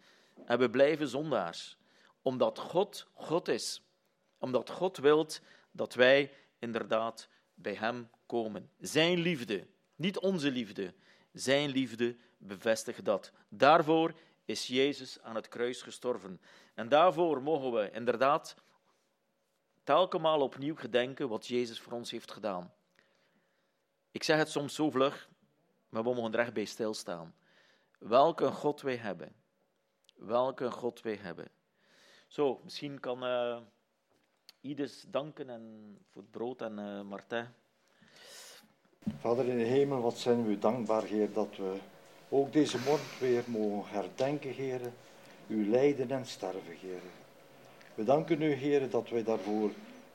En 0.46 0.60
we 0.60 0.70
blijven 0.70 1.08
zondaars, 1.08 1.78
omdat 2.22 2.60
God 2.60 3.08
God 3.14 3.48
is. 3.48 3.82
Omdat 4.38 4.70
God 4.70 4.98
wilt 4.98 5.42
dat 5.72 5.94
wij 5.94 6.34
inderdaad 6.60 7.28
bij 7.54 7.74
Hem 7.74 8.10
komen. 8.26 8.70
Zijn 8.80 9.20
liefde, 9.20 9.68
niet 9.96 10.20
onze 10.20 10.52
liefde, 10.52 10.94
Zijn 11.34 11.70
liefde 11.70 12.16
bevestigt 12.38 13.06
dat. 13.06 13.32
Daarvoor 13.50 14.14
is 14.46 14.68
Jezus 14.68 15.22
aan 15.22 15.36
het 15.36 15.48
kruis 15.48 15.82
gestorven. 15.82 16.42
En 16.82 16.90
daarvoor 16.90 17.42
mogen 17.42 17.72
we 17.72 17.92
inderdaad 17.92 18.56
telkens 19.84 20.42
opnieuw 20.42 20.76
gedenken 20.76 21.30
wat 21.30 21.48
Jezus 21.48 21.80
voor 21.80 21.94
ons 21.94 22.12
heeft 22.12 22.32
gedaan. 22.32 22.74
Ik 24.12 24.24
zeg 24.24 24.38
het 24.38 24.50
soms 24.50 24.76
zo 24.76 24.90
vlug, 24.90 25.30
maar 25.90 26.04
we 26.04 26.14
mogen 26.14 26.34
er 26.34 26.40
echt 26.40 26.54
bij 26.54 26.66
stilstaan. 26.66 27.36
Welke 28.00 28.52
God 28.52 28.82
wij 28.82 28.96
hebben. 28.96 29.36
Welke 30.16 30.72
God 30.72 31.02
wij 31.02 31.16
hebben. 31.16 31.48
Zo, 32.28 32.62
misschien 32.64 33.00
kan 33.00 33.24
uh, 33.24 33.58
Ides 34.62 35.06
danken 35.08 35.50
en 35.50 35.98
voor 36.12 36.22
het 36.22 36.32
brood 36.32 36.62
en 36.62 36.80
uh, 36.80 37.02
Martijn. 37.02 37.56
Vader 39.18 39.48
in 39.48 39.58
de 39.58 39.64
hemel, 39.64 40.02
wat 40.02 40.18
zijn 40.18 40.48
we 40.48 40.60
dankbaar, 40.60 41.04
Heer, 41.04 41.34
dat 41.34 41.56
we 41.58 41.78
ook 42.30 42.54
deze 42.54 42.80
morgen 42.80 43.20
weer 43.20 43.44
mogen 43.48 43.92
herdenken, 43.94 44.52
Heer, 44.52 44.82
uw 45.52 45.70
lijden 45.70 46.12
en 46.12 46.26
sterven, 46.26 46.78
Heer. 46.82 47.02
We 47.96 48.04
danken 48.04 48.42
u, 48.42 48.54
Heer, 48.54 48.90
dat 48.90 49.10
wij 49.10 49.24
daarvoor 49.24 49.72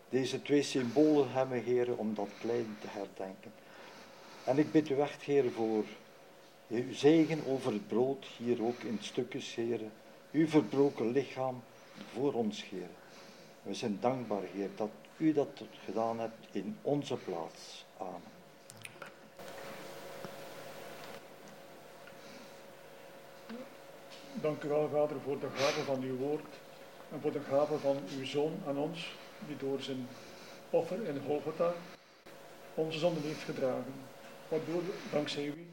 deze 0.09 0.43
twee 0.43 0.63
symbolen 0.63 1.31
hebben, 1.31 1.63
Heer, 1.63 1.97
om 1.97 2.15
dat 2.15 2.29
lijden 2.43 2.77
te 2.81 2.87
herdenken. 2.91 3.53
En 4.45 4.59
ik 4.59 4.73
bid 4.73 4.89
u 4.89 5.01
echt, 5.01 5.23
Heer, 5.23 5.51
voor 5.51 5.85
uw 6.69 6.93
zegen 6.93 7.47
over 7.47 7.73
het 7.73 7.89
brood, 7.89 8.27
hier 8.39 8.63
ook 8.65 8.83
in 8.83 8.99
stukjes, 9.01 9.55
Heer. 9.55 9.81
Uw 10.33 10.49
verbroken 10.49 11.11
lichaam 11.11 11.63
voor 12.13 12.33
ons, 12.33 12.65
Heer. 12.71 12.89
We 13.63 13.75
zijn 13.75 13.99
dankbaar, 14.01 14.43
Heer, 14.53 14.71
dat 14.77 14.91
u 15.17 15.33
dat 15.33 15.63
gedaan 15.85 16.21
hebt 16.21 16.47
in 16.53 16.77
onze 16.83 17.17
plaats. 17.17 17.85
Amen. 17.99 18.36
Dank 24.41 24.63
u 24.63 24.69
wel, 24.69 24.89
Vader, 24.89 25.21
voor 25.21 25.41
de 25.41 25.49
gave 25.55 25.83
van 25.83 26.03
uw 26.03 26.17
woord 26.17 26.55
en 27.13 27.21
voor 27.21 27.33
de 27.33 27.41
gave 27.41 27.79
van 27.79 27.97
uw 28.19 28.25
Zoon 28.25 28.63
aan 28.67 28.79
ons, 28.79 29.15
die 29.47 29.57
door 29.57 29.81
zijn 29.81 30.09
offer 30.71 31.09
in 31.09 31.21
Golgotha 31.27 31.73
onze 32.75 32.99
zonden 32.99 33.23
heeft 33.23 33.43
gedragen. 33.43 33.95
Waardoor, 34.49 34.83
dankzij 35.13 35.45
u, 35.45 35.67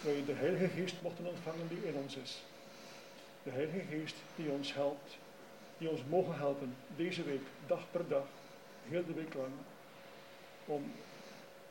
wij 0.00 0.24
de 0.26 0.32
Heilige 0.32 0.68
Geest 0.68 1.02
mochten 1.02 1.26
ontvangen 1.26 1.68
die 1.68 1.86
in 1.86 1.94
ons 1.94 2.16
is. 2.16 2.42
De 3.42 3.50
Heilige 3.50 3.80
Geest 3.90 4.16
die 4.36 4.50
ons 4.50 4.74
helpt, 4.74 5.18
die 5.78 5.90
ons 5.90 6.00
mogen 6.08 6.36
helpen 6.36 6.76
deze 6.96 7.22
week, 7.22 7.46
dag 7.66 7.90
per 7.90 8.08
dag, 8.08 8.26
heel 8.88 9.04
de 9.06 9.12
week 9.12 9.34
lang, 9.34 9.52
om 10.66 10.92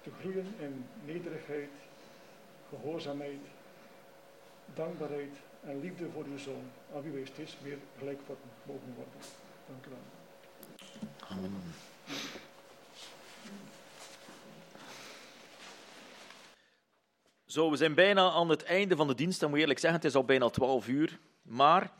te 0.01 0.09
groeien 0.19 0.55
in 0.59 0.85
nederigheid, 1.05 1.71
gehoorzaamheid, 2.69 3.41
dankbaarheid 4.73 5.37
en 5.63 5.79
liefde 5.79 6.09
voor 6.13 6.23
uw 6.23 6.37
zoon, 6.37 6.71
aan 6.95 7.11
wie 7.11 7.25
steeds 7.25 7.55
meer 7.61 7.77
gelijkvormig 7.97 8.43
mogen 8.63 8.93
worden. 8.95 9.13
Dank 9.67 9.85
u 9.85 9.89
wel. 9.89 9.99
Amen. 11.29 11.73
Zo, 17.45 17.69
we 17.71 17.77
zijn 17.77 17.93
bijna 17.93 18.31
aan 18.31 18.49
het 18.49 18.63
einde 18.63 18.95
van 18.95 19.07
de 19.07 19.15
dienst. 19.15 19.39
Dan 19.39 19.49
moet 19.49 19.59
eerlijk 19.59 19.79
zeggen, 19.79 19.99
het 19.99 20.09
is 20.09 20.15
al 20.15 20.23
bijna 20.23 20.49
12 20.49 20.87
uur. 20.87 21.19
Maar 21.41 21.91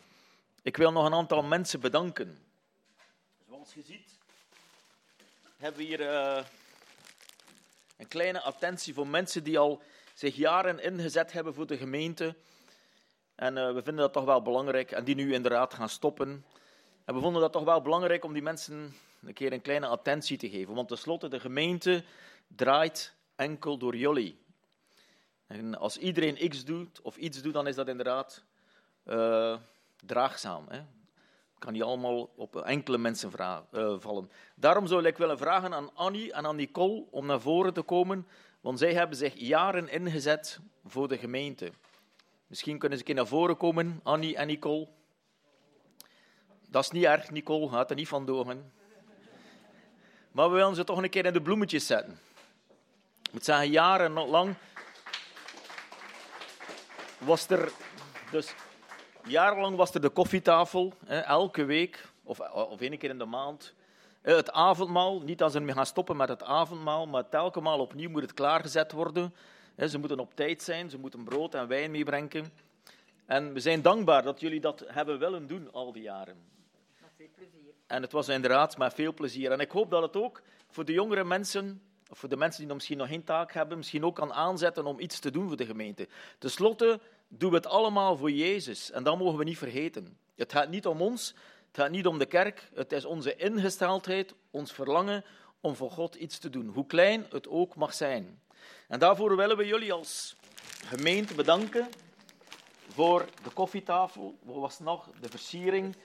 ik 0.62 0.78
wil 0.78 0.92
nog 0.92 1.06
een 1.06 1.14
aantal 1.14 1.44
mensen 1.44 1.80
bedanken. 1.80 2.38
Zoals 3.48 3.74
je 3.74 3.82
ziet, 3.82 4.10
hebben 5.58 5.82
we 5.82 5.88
hier 5.88 6.00
uh, 6.00 6.44
een 7.98 8.08
kleine 8.08 8.42
attentie 8.42 8.94
voor 8.94 9.08
mensen 9.08 9.44
die 9.44 9.60
al 9.60 9.82
zich 10.14 10.36
jaren 10.36 10.80
ingezet 10.80 11.32
hebben 11.32 11.54
voor 11.54 11.68
de 11.68 11.78
gemeente. 11.78 12.36
En 13.42 13.58
uh, 13.58 13.66
we 13.66 13.84
vinden 13.84 14.04
dat 14.04 14.14
toch 14.14 14.26
wel 14.26 14.42
belangrijk. 14.42 14.92
En 14.92 15.04
die 15.04 15.16
nu 15.16 15.34
inderdaad 15.34 15.74
gaan 15.74 15.90
stoppen. 15.90 16.46
En 17.06 17.16
we 17.16 17.22
vonden 17.22 17.42
dat 17.42 17.52
toch 17.52 17.64
wel 17.64 17.82
belangrijk 17.82 18.24
om 18.24 18.34
die 18.34 18.42
mensen 18.42 18.94
een 19.24 19.34
keer 19.34 19.54
een 19.54 19.62
kleine 19.62 19.88
attentie 19.88 20.38
te 20.38 20.50
geven. 20.50 20.74
Want 20.76 20.88
tenslotte, 20.88 21.28
de 21.28 21.40
gemeente 21.40 22.04
draait 22.48 23.14
enkel 23.36 23.78
door 23.78 23.96
jullie. 23.96 24.40
En 25.48 25.78
als 25.78 25.98
iedereen 25.98 26.50
x 26.50 26.66
doet 26.66 27.02
of 27.02 27.18
iets 27.18 27.42
doet, 27.42 27.54
dan 27.54 27.68
is 27.68 27.76
dat 27.76 27.88
inderdaad 27.88 28.44
eh, 29.04 29.58
draagzaam. 30.06 30.66
Hè? 30.68 30.82
kan 31.58 31.74
niet 31.74 31.84
allemaal 31.84 32.32
op 32.36 32.56
enkele 32.56 32.98
mensen 32.98 33.32
eh, 33.36 33.96
vallen. 34.00 34.32
Daarom 34.56 34.88
zou 34.88 35.06
ik 35.06 35.18
willen 35.18 35.38
vragen 35.38 35.74
aan 35.74 35.96
Annie 35.96 36.34
en 36.34 36.46
aan 36.46 36.56
Nicole 36.56 37.06
om 37.12 37.26
naar 37.26 37.42
voren 37.42 37.74
te 37.74 37.82
komen, 37.82 38.28
want 38.60 38.80
zij 38.80 38.94
hebben 38.94 39.18
zich 39.18 39.34
jaren 39.36 39.90
ingezet 39.90 40.60
voor 40.86 41.08
de 41.08 41.18
gemeente. 41.18 41.72
Misschien 42.52 42.78
kunnen 42.78 42.98
ze 42.98 43.04
een 43.04 43.10
keer 43.10 43.24
naar 43.24 43.32
voren 43.32 43.58
komen, 43.58 44.00
Annie 44.04 44.36
en 44.36 44.48
Nicole. 44.48 44.88
Dat 46.68 46.84
is 46.84 46.92
niet 46.92 47.04
erg, 47.04 47.30
Nicole, 47.30 47.70
gaat 47.70 47.90
er 47.90 47.96
niet 47.96 48.08
van 48.08 48.26
doorgaan. 48.26 48.72
Maar 50.32 50.50
we 50.50 50.56
willen 50.56 50.76
ze 50.76 50.84
toch 50.84 51.02
een 51.04 51.10
keer 51.10 51.26
in 51.26 51.34
de 51.34 51.42
bloemetjes 51.42 51.86
zetten. 51.86 52.20
Ik 53.24 53.32
moet 53.32 53.44
zeggen, 53.44 53.70
jarenlang 53.70 54.56
was 57.18 57.50
er 57.50 57.72
dus 58.32 58.54
Jarenlang 59.24 59.76
was 59.76 59.94
er 59.94 60.02
de 60.02 60.10
koffietafel, 60.10 60.94
hè, 61.06 61.20
elke 61.20 61.64
week 61.64 62.06
of, 62.24 62.40
of 62.50 62.82
één 62.82 62.98
keer 62.98 63.10
in 63.10 63.18
de 63.18 63.26
maand. 63.26 63.74
Eh, 64.22 64.36
Het 64.36 64.52
avondmaal, 64.52 65.22
niet 65.22 65.38
dat 65.38 65.52
ze 65.52 65.74
gaan 65.74 65.86
stoppen 65.86 66.18
met 66.18 66.30
het 66.30 66.44
avondmaal, 66.44 67.08
maar 67.08 67.30
telkens 67.30 67.68
opnieuw 67.68 68.10
moet 68.10 68.22
het 68.22 68.34
klaargezet 68.34 68.92
worden. 68.92 69.36
Ze 69.78 69.98
moeten 69.98 70.20
op 70.20 70.36
tijd 70.36 70.62
zijn, 70.62 70.90
ze 70.90 70.98
moeten 70.98 71.24
brood 71.24 71.56
en 71.56 71.68
wijn 71.68 71.92
meebrengen. 71.92 72.54
En 73.26 73.54
we 73.54 73.60
zijn 73.60 73.82
dankbaar 73.82 74.24
dat 74.24 74.40
jullie 74.40 74.60
dat 74.60 74.84
hebben 74.88 75.20
willen 75.20 75.48
doen 75.48 75.72
al 75.72 75.92
die 75.92 76.04
jaren. 76.04 76.38
En 77.88 78.02
het 78.02 78.12
was 78.12 78.28
inderdaad 78.28 78.78
met 78.78 78.94
veel 78.94 79.14
plezier. 79.14 79.52
En 79.52 79.60
ik 79.60 79.72
hoop 79.72 79.90
dat 79.90 80.02
het 80.02 80.16
ook 80.16 80.42
voor 80.70 80.86
de 80.86 80.94
jongere 80.94 81.24
mensen, 81.24 81.82
of 82.10 82.20
voor 82.20 82.30
de 82.30 82.38
mensen 82.38 82.66
die 82.66 82.74
misschien 82.74 82.98
nog 82.98 83.08
geen 83.08 83.24
taak 83.24 83.54
hebben, 83.54 83.78
misschien 83.78 84.06
ook 84.06 84.16
kan 84.16 84.34
aanzetten 84.34 84.86
om 84.86 85.00
iets 85.00 85.20
te 85.20 85.32
doen 85.32 85.48
voor 85.48 85.58
de 85.58 85.66
gemeente. 85.66 86.08
Ten 86.38 86.50
slotte 86.50 87.00
doen 87.28 87.50
we 87.50 87.56
het 87.56 87.68
allemaal 87.68 88.18
voor 88.18 88.32
Jezus. 88.32 88.92
En 88.92 89.04
dat 89.04 89.18
mogen 89.18 89.38
we 89.38 89.44
niet 89.44 89.58
vergeten. 89.58 90.18
Het 90.36 90.52
gaat 90.52 90.70
niet 90.70 90.86
om 90.86 91.02
ons, 91.02 91.28
het 91.68 91.82
gaat 91.82 91.92
niet 91.92 92.08
om 92.08 92.20
de 92.20 92.26
kerk. 92.26 92.70
Het 92.74 92.92
is 92.92 93.06
onze 93.06 93.36
ingesteldheid, 93.36 94.34
ons 94.52 94.72
verlangen 94.72 95.24
om 95.62 95.76
voor 95.76 95.92
God 95.92 96.16
iets 96.16 96.40
te 96.40 96.50
doen. 96.50 96.68
Hoe 96.68 96.86
klein 96.86 97.26
het 97.30 97.48
ook 97.48 97.76
mag 97.76 97.94
zijn. 97.94 98.42
En 98.88 99.00
daarvoor 99.00 99.36
willen 99.36 99.58
we 99.58 99.66
jullie 99.66 99.94
als 99.94 100.36
gemeente 100.86 101.34
bedanken 101.34 101.90
voor 102.94 103.26
de 103.44 103.50
koffietafel, 103.50 104.38
wat 104.44 104.56
was 104.56 104.80
nog? 104.80 105.10
De 105.20 105.30
versiering, 105.30 105.96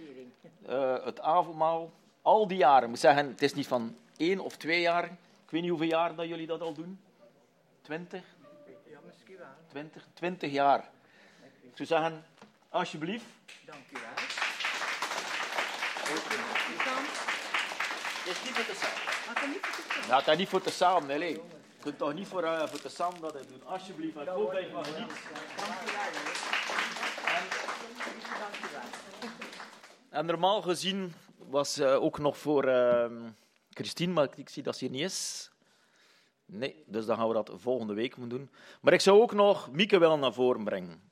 eh, 0.66 1.04
het 1.04 1.20
avondmaal. 1.20 1.92
Al 2.22 2.46
die 2.46 2.56
jaren. 2.56 2.82
Ik 2.82 2.88
moet 2.88 2.98
zeggen, 2.98 3.28
het 3.28 3.42
is 3.42 3.54
niet 3.54 3.66
van 3.66 3.96
één 4.16 4.40
of 4.40 4.56
twee 4.56 4.80
jaar. 4.80 5.04
Ik 5.04 5.50
weet 5.50 5.60
niet 5.60 5.70
hoeveel 5.70 5.88
jaar 5.88 6.14
dat 6.14 6.28
jullie 6.28 6.46
dat 6.46 6.60
al 6.60 6.72
doen. 6.72 7.00
Twintig? 7.82 8.22
Ja, 8.84 8.98
misschien 9.06 9.36
wel. 9.36 9.46
Twintig, 9.68 10.06
twintig 10.14 10.52
jaar. 10.52 10.88
Ik 11.62 11.70
zou 11.74 11.88
zeggen, 11.88 12.24
alsjeblieft. 12.68 13.24
Dank 13.64 13.84
u 13.90 13.92
wel. 13.92 14.24
Het 18.24 18.36
is 18.36 18.42
niet 18.44 18.54
voor 18.54 18.64
te 18.64 18.74
samen. 18.74 19.06
Ja, 20.08 20.16
het 20.16 20.28
is 20.28 20.36
niet 20.36 20.48
voor 20.48 20.62
te 20.62 20.70
samen, 20.70 21.18
nee. 21.18 21.40
Kunt 21.86 21.98
toch 21.98 22.14
niet 22.14 22.26
voor, 22.26 22.42
eh, 22.42 22.66
voor 22.66 22.80
te 22.80 22.88
samen 22.88 23.20
dat 23.20 23.32
doen. 23.32 23.64
Alsjeblieft, 23.64 24.14
hoor. 24.14 24.24
Dank 24.24 24.56
u 24.56 24.72
wel. 28.72 28.82
En 30.10 30.26
normaal 30.26 30.62
gezien 30.62 31.12
was 31.36 31.78
eh, 31.78 32.02
ook 32.02 32.18
nog 32.18 32.38
voor 32.38 32.64
eh, 32.64 33.10
Christine, 33.70 34.12
maar 34.12 34.24
ik, 34.24 34.36
ik 34.36 34.48
zie 34.48 34.62
dat 34.62 34.76
ze 34.76 34.84
hier 34.84 34.92
niet 34.94 35.02
is. 35.02 35.50
Nee, 36.46 36.84
dus 36.86 37.06
dan 37.06 37.16
gaan 37.16 37.28
we 37.28 37.34
dat 37.34 37.52
volgende 37.54 37.94
week 37.94 38.16
moeten 38.16 38.38
doen. 38.38 38.50
Maar 38.80 38.92
ik 38.92 39.00
zou 39.00 39.20
ook 39.20 39.32
nog 39.32 39.70
Mieke 39.70 39.98
wel 39.98 40.18
naar 40.18 40.32
voren 40.32 40.64
brengen. 40.64 41.10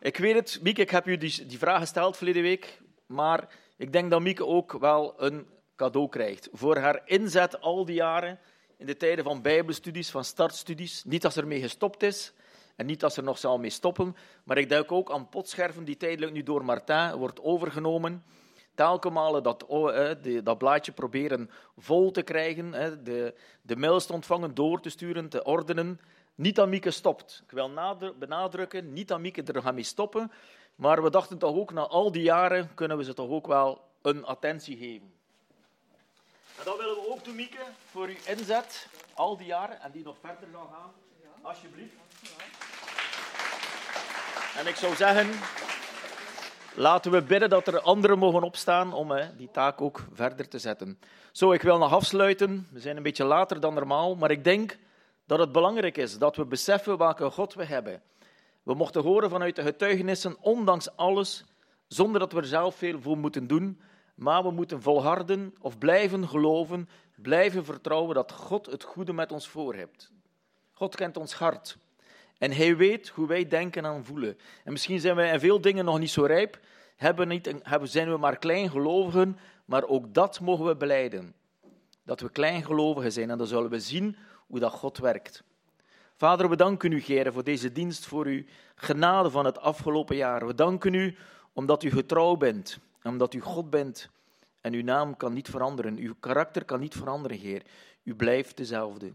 Ik 0.00 0.16
weet 0.16 0.34
het, 0.34 0.58
Mieke, 0.62 0.80
ik 0.80 0.90
heb 0.90 1.06
u 1.06 1.16
die, 1.16 1.46
die 1.46 1.58
vraag 1.58 1.80
gesteld 1.80 2.16
verleden 2.16 2.42
week, 2.42 2.80
maar 3.06 3.48
ik 3.76 3.92
denk 3.92 4.10
dat 4.10 4.20
Mieke 4.20 4.46
ook 4.46 4.72
wel 4.72 5.14
een 5.22 5.46
cadeau 5.76 6.08
krijgt 6.08 6.48
voor 6.52 6.76
haar 6.76 7.02
inzet 7.04 7.60
al 7.60 7.84
die 7.84 7.94
jaren 7.94 8.38
in 8.78 8.86
de 8.86 8.96
tijden 8.96 9.24
van 9.24 9.42
bijbelstudies, 9.42 10.10
van 10.10 10.24
startstudies. 10.24 11.04
Niet 11.04 11.22
dat 11.22 11.32
ze 11.32 11.40
ermee 11.40 11.60
gestopt 11.60 12.02
is 12.02 12.32
en 12.76 12.86
niet 12.86 13.00
ze 13.00 13.16
er 13.16 13.22
nog 13.22 13.38
zal 13.38 13.58
mee 13.58 13.70
stoppen, 13.70 14.16
maar 14.44 14.58
ik 14.58 14.68
denk 14.68 14.92
ook 14.92 15.12
aan 15.12 15.28
potscherven 15.28 15.84
die 15.84 15.96
tijdelijk 15.96 16.32
nu 16.32 16.42
door 16.42 16.64
Martin 16.64 17.12
wordt 17.12 17.40
overgenomen. 17.40 18.24
Telkens 18.74 19.14
malen 19.14 19.42
dat, 19.42 19.66
oh, 19.66 20.10
dat 20.42 20.58
blaadje 20.58 20.92
proberen 20.92 21.50
vol 21.76 22.10
te 22.10 22.22
krijgen, 22.22 22.70
de, 23.04 23.34
de 23.62 23.76
mails 23.76 24.06
te 24.06 24.12
ontvangen, 24.12 24.54
door 24.54 24.80
te 24.80 24.88
sturen, 24.88 25.28
te 25.28 25.44
ordenen. 25.44 26.00
Niet 26.34 26.56
dat 26.56 26.68
Mieke 26.68 26.90
stopt. 26.90 27.42
Ik 27.44 27.50
wil 27.50 27.70
nadru- 27.70 28.12
benadrukken, 28.18 28.92
niet 28.92 29.08
dat 29.08 29.20
Mieke 29.20 29.42
er 29.42 29.62
gaat 29.62 29.74
mee 29.74 29.82
stoppen, 29.82 30.32
maar 30.74 31.02
we 31.02 31.10
dachten 31.10 31.38
toch 31.38 31.56
ook, 31.56 31.72
na 31.72 31.86
al 31.86 32.12
die 32.12 32.22
jaren 32.22 32.74
kunnen 32.74 32.96
we 32.96 33.04
ze 33.04 33.14
toch 33.14 33.30
ook 33.30 33.46
wel 33.46 33.80
een 34.02 34.24
attentie 34.24 34.76
geven. 34.76 35.17
Doen, 37.28 37.36
Mieke, 37.36 37.64
voor 37.90 38.06
uw 38.06 38.14
inzet, 38.26 38.88
al 39.14 39.36
die 39.36 39.46
jaren, 39.46 39.80
en 39.80 39.90
die 39.90 40.04
nog 40.04 40.16
verder 40.20 40.48
zal 40.52 40.70
gaan. 40.72 40.90
Alsjeblieft. 41.42 41.94
En 44.58 44.66
ik 44.66 44.74
zou 44.74 44.94
zeggen, 44.94 45.30
laten 46.74 47.10
we 47.10 47.22
bidden 47.22 47.50
dat 47.50 47.66
er 47.66 47.80
anderen 47.80 48.18
mogen 48.18 48.42
opstaan 48.42 48.92
om 48.92 49.10
hè, 49.10 49.36
die 49.36 49.50
taak 49.50 49.80
ook 49.80 50.04
verder 50.12 50.48
te 50.48 50.58
zetten. 50.58 50.98
Zo, 51.32 51.52
ik 51.52 51.62
wil 51.62 51.78
nog 51.78 51.92
afsluiten. 51.92 52.68
We 52.70 52.80
zijn 52.80 52.96
een 52.96 53.02
beetje 53.02 53.24
later 53.24 53.60
dan 53.60 53.74
normaal, 53.74 54.16
maar 54.16 54.30
ik 54.30 54.44
denk 54.44 54.78
dat 55.26 55.38
het 55.38 55.52
belangrijk 55.52 55.96
is 55.96 56.18
dat 56.18 56.36
we 56.36 56.44
beseffen 56.44 56.98
welke 56.98 57.30
God 57.30 57.54
we 57.54 57.64
hebben. 57.64 58.02
We 58.62 58.74
mochten 58.74 59.02
horen 59.02 59.30
vanuit 59.30 59.56
de 59.56 59.62
getuigenissen, 59.62 60.36
ondanks 60.40 60.96
alles, 60.96 61.44
zonder 61.86 62.20
dat 62.20 62.32
we 62.32 62.38
er 62.38 62.46
zelf 62.46 62.74
veel 62.76 63.00
voor 63.00 63.18
moeten 63.18 63.46
doen, 63.46 63.80
maar 64.14 64.42
we 64.42 64.50
moeten 64.50 64.82
volharden 64.82 65.54
of 65.60 65.78
blijven 65.78 66.28
geloven, 66.28 66.88
blijven 67.22 67.64
vertrouwen 67.64 68.14
dat 68.14 68.32
God 68.32 68.66
het 68.66 68.82
goede 68.82 69.12
met 69.12 69.32
ons 69.32 69.48
voor 69.48 69.74
heeft. 69.74 70.12
God 70.72 70.96
kent 70.96 71.16
ons 71.16 71.34
hart. 71.34 71.76
En 72.38 72.52
hij 72.52 72.76
weet 72.76 73.08
hoe 73.08 73.26
wij 73.26 73.48
denken 73.48 73.84
en 73.84 74.04
voelen. 74.04 74.38
En 74.64 74.72
misschien 74.72 75.00
zijn 75.00 75.16
wij 75.16 75.32
in 75.32 75.40
veel 75.40 75.60
dingen 75.60 75.84
nog 75.84 75.98
niet 75.98 76.10
zo 76.10 76.24
rijp, 76.24 76.58
hebben 76.96 77.28
niet, 77.28 77.54
hebben, 77.62 77.88
zijn 77.88 78.10
we 78.10 78.16
maar 78.16 78.38
kleingelovigen, 78.38 79.38
maar 79.64 79.84
ook 79.84 80.14
dat 80.14 80.40
mogen 80.40 80.66
we 80.66 80.76
beleiden. 80.76 81.34
Dat 82.04 82.20
we 82.20 82.30
kleingelovigen 82.30 83.12
zijn 83.12 83.30
en 83.30 83.38
dan 83.38 83.46
zullen 83.46 83.70
we 83.70 83.80
zien 83.80 84.16
hoe 84.46 84.58
dat 84.58 84.72
God 84.72 84.98
werkt. 84.98 85.42
Vader, 86.16 86.48
we 86.48 86.56
danken 86.56 86.92
u, 86.92 87.00
Heer, 87.00 87.32
voor 87.32 87.44
deze 87.44 87.72
dienst, 87.72 88.06
voor 88.06 88.26
uw 88.26 88.42
genade 88.74 89.30
van 89.30 89.44
het 89.44 89.58
afgelopen 89.58 90.16
jaar. 90.16 90.46
We 90.46 90.54
danken 90.54 90.94
u 90.94 91.16
omdat 91.52 91.82
u 91.82 91.90
getrouw 91.90 92.36
bent, 92.36 92.78
en 93.02 93.10
omdat 93.10 93.34
u 93.34 93.40
God 93.40 93.70
bent. 93.70 94.10
En 94.60 94.72
uw 94.72 94.82
naam 94.82 95.16
kan 95.16 95.32
niet 95.32 95.48
veranderen, 95.48 95.96
uw 95.96 96.14
karakter 96.20 96.64
kan 96.64 96.80
niet 96.80 96.94
veranderen, 96.94 97.38
Heer. 97.38 97.62
U 98.02 98.14
blijft 98.14 98.56
dezelfde. 98.56 99.12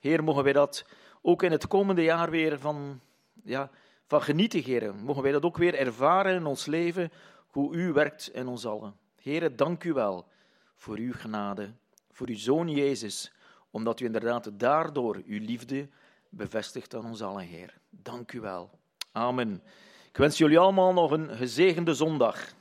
Heer, 0.00 0.24
mogen 0.24 0.44
wij 0.44 0.52
dat 0.52 0.84
ook 1.22 1.42
in 1.42 1.50
het 1.50 1.66
komende 1.66 2.02
jaar 2.02 2.30
weer 2.30 2.58
van, 2.58 3.00
ja, 3.44 3.70
van 4.06 4.22
genieten, 4.22 4.62
Heer. 4.62 4.94
Mogen 4.94 5.22
wij 5.22 5.32
dat 5.32 5.42
ook 5.42 5.56
weer 5.56 5.74
ervaren 5.74 6.34
in 6.34 6.46
ons 6.46 6.66
leven, 6.66 7.12
hoe 7.46 7.74
u 7.74 7.92
werkt 7.92 8.30
in 8.32 8.46
ons 8.46 8.66
allen. 8.66 8.94
Heer, 9.20 9.56
dank 9.56 9.84
u 9.84 9.92
wel 9.92 10.26
voor 10.74 10.96
uw 10.96 11.12
genade, 11.12 11.70
voor 12.12 12.28
uw 12.28 12.36
Zoon 12.36 12.68
Jezus, 12.68 13.32
omdat 13.70 14.00
u 14.00 14.04
inderdaad 14.04 14.50
daardoor 14.52 15.22
uw 15.26 15.40
liefde 15.40 15.88
bevestigt 16.28 16.94
aan 16.94 17.04
ons 17.04 17.22
allen, 17.22 17.44
Heer. 17.44 17.78
Dank 17.90 18.32
u 18.32 18.40
wel. 18.40 18.70
Amen. 19.12 19.62
Ik 20.08 20.16
wens 20.16 20.38
jullie 20.38 20.58
allemaal 20.58 20.92
nog 20.92 21.10
een 21.10 21.36
gezegende 21.36 21.94
zondag. 21.94 22.54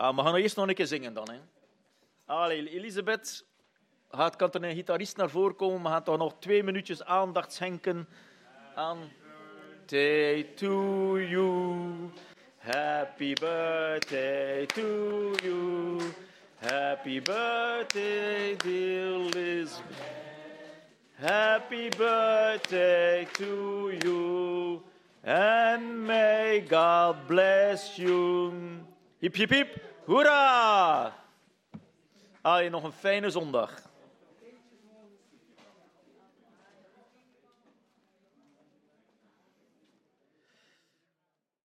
Ah, 0.00 0.16
we 0.16 0.22
gaan 0.22 0.34
eerst 0.34 0.56
nog 0.56 0.68
een 0.68 0.74
keer 0.74 0.86
zingen 0.86 1.14
dan. 1.14 1.30
Hè. 1.30 1.38
Allee, 2.26 2.70
Elisabeth, 2.70 3.44
gaat, 4.10 4.36
kan 4.36 4.52
er 4.52 4.64
een 4.64 4.74
gitarist 4.74 5.16
naar 5.16 5.30
voren 5.30 5.56
komen? 5.56 5.82
We 5.82 5.88
gaan 5.88 6.02
toch 6.02 6.18
nog 6.18 6.34
twee 6.38 6.62
minuutjes 6.62 7.04
aandacht 7.04 7.52
schenken 7.52 8.08
aan... 8.74 8.98
Day 9.86 10.42
to 10.42 11.18
you, 11.18 12.10
happy 12.58 13.32
birthday 13.32 14.66
to 14.66 15.32
you, 15.42 16.00
happy 16.56 17.22
birthday 17.22 18.56
dear 18.56 19.18
Lisbeth. 19.18 19.96
Happy 21.14 21.88
birthday 21.88 23.26
to 23.32 23.90
you, 24.02 24.82
and 25.24 26.06
may 26.06 26.64
God 26.68 27.26
bless 27.26 27.96
you. 27.96 28.52
Hip, 29.20 29.34
hip, 29.34 29.50
hip, 29.50 29.87
hoera! 30.08 31.12
Allee, 32.40 32.70
nog 32.70 32.82
een 32.82 32.92
fijne 32.92 33.30
zondag. 33.30 33.87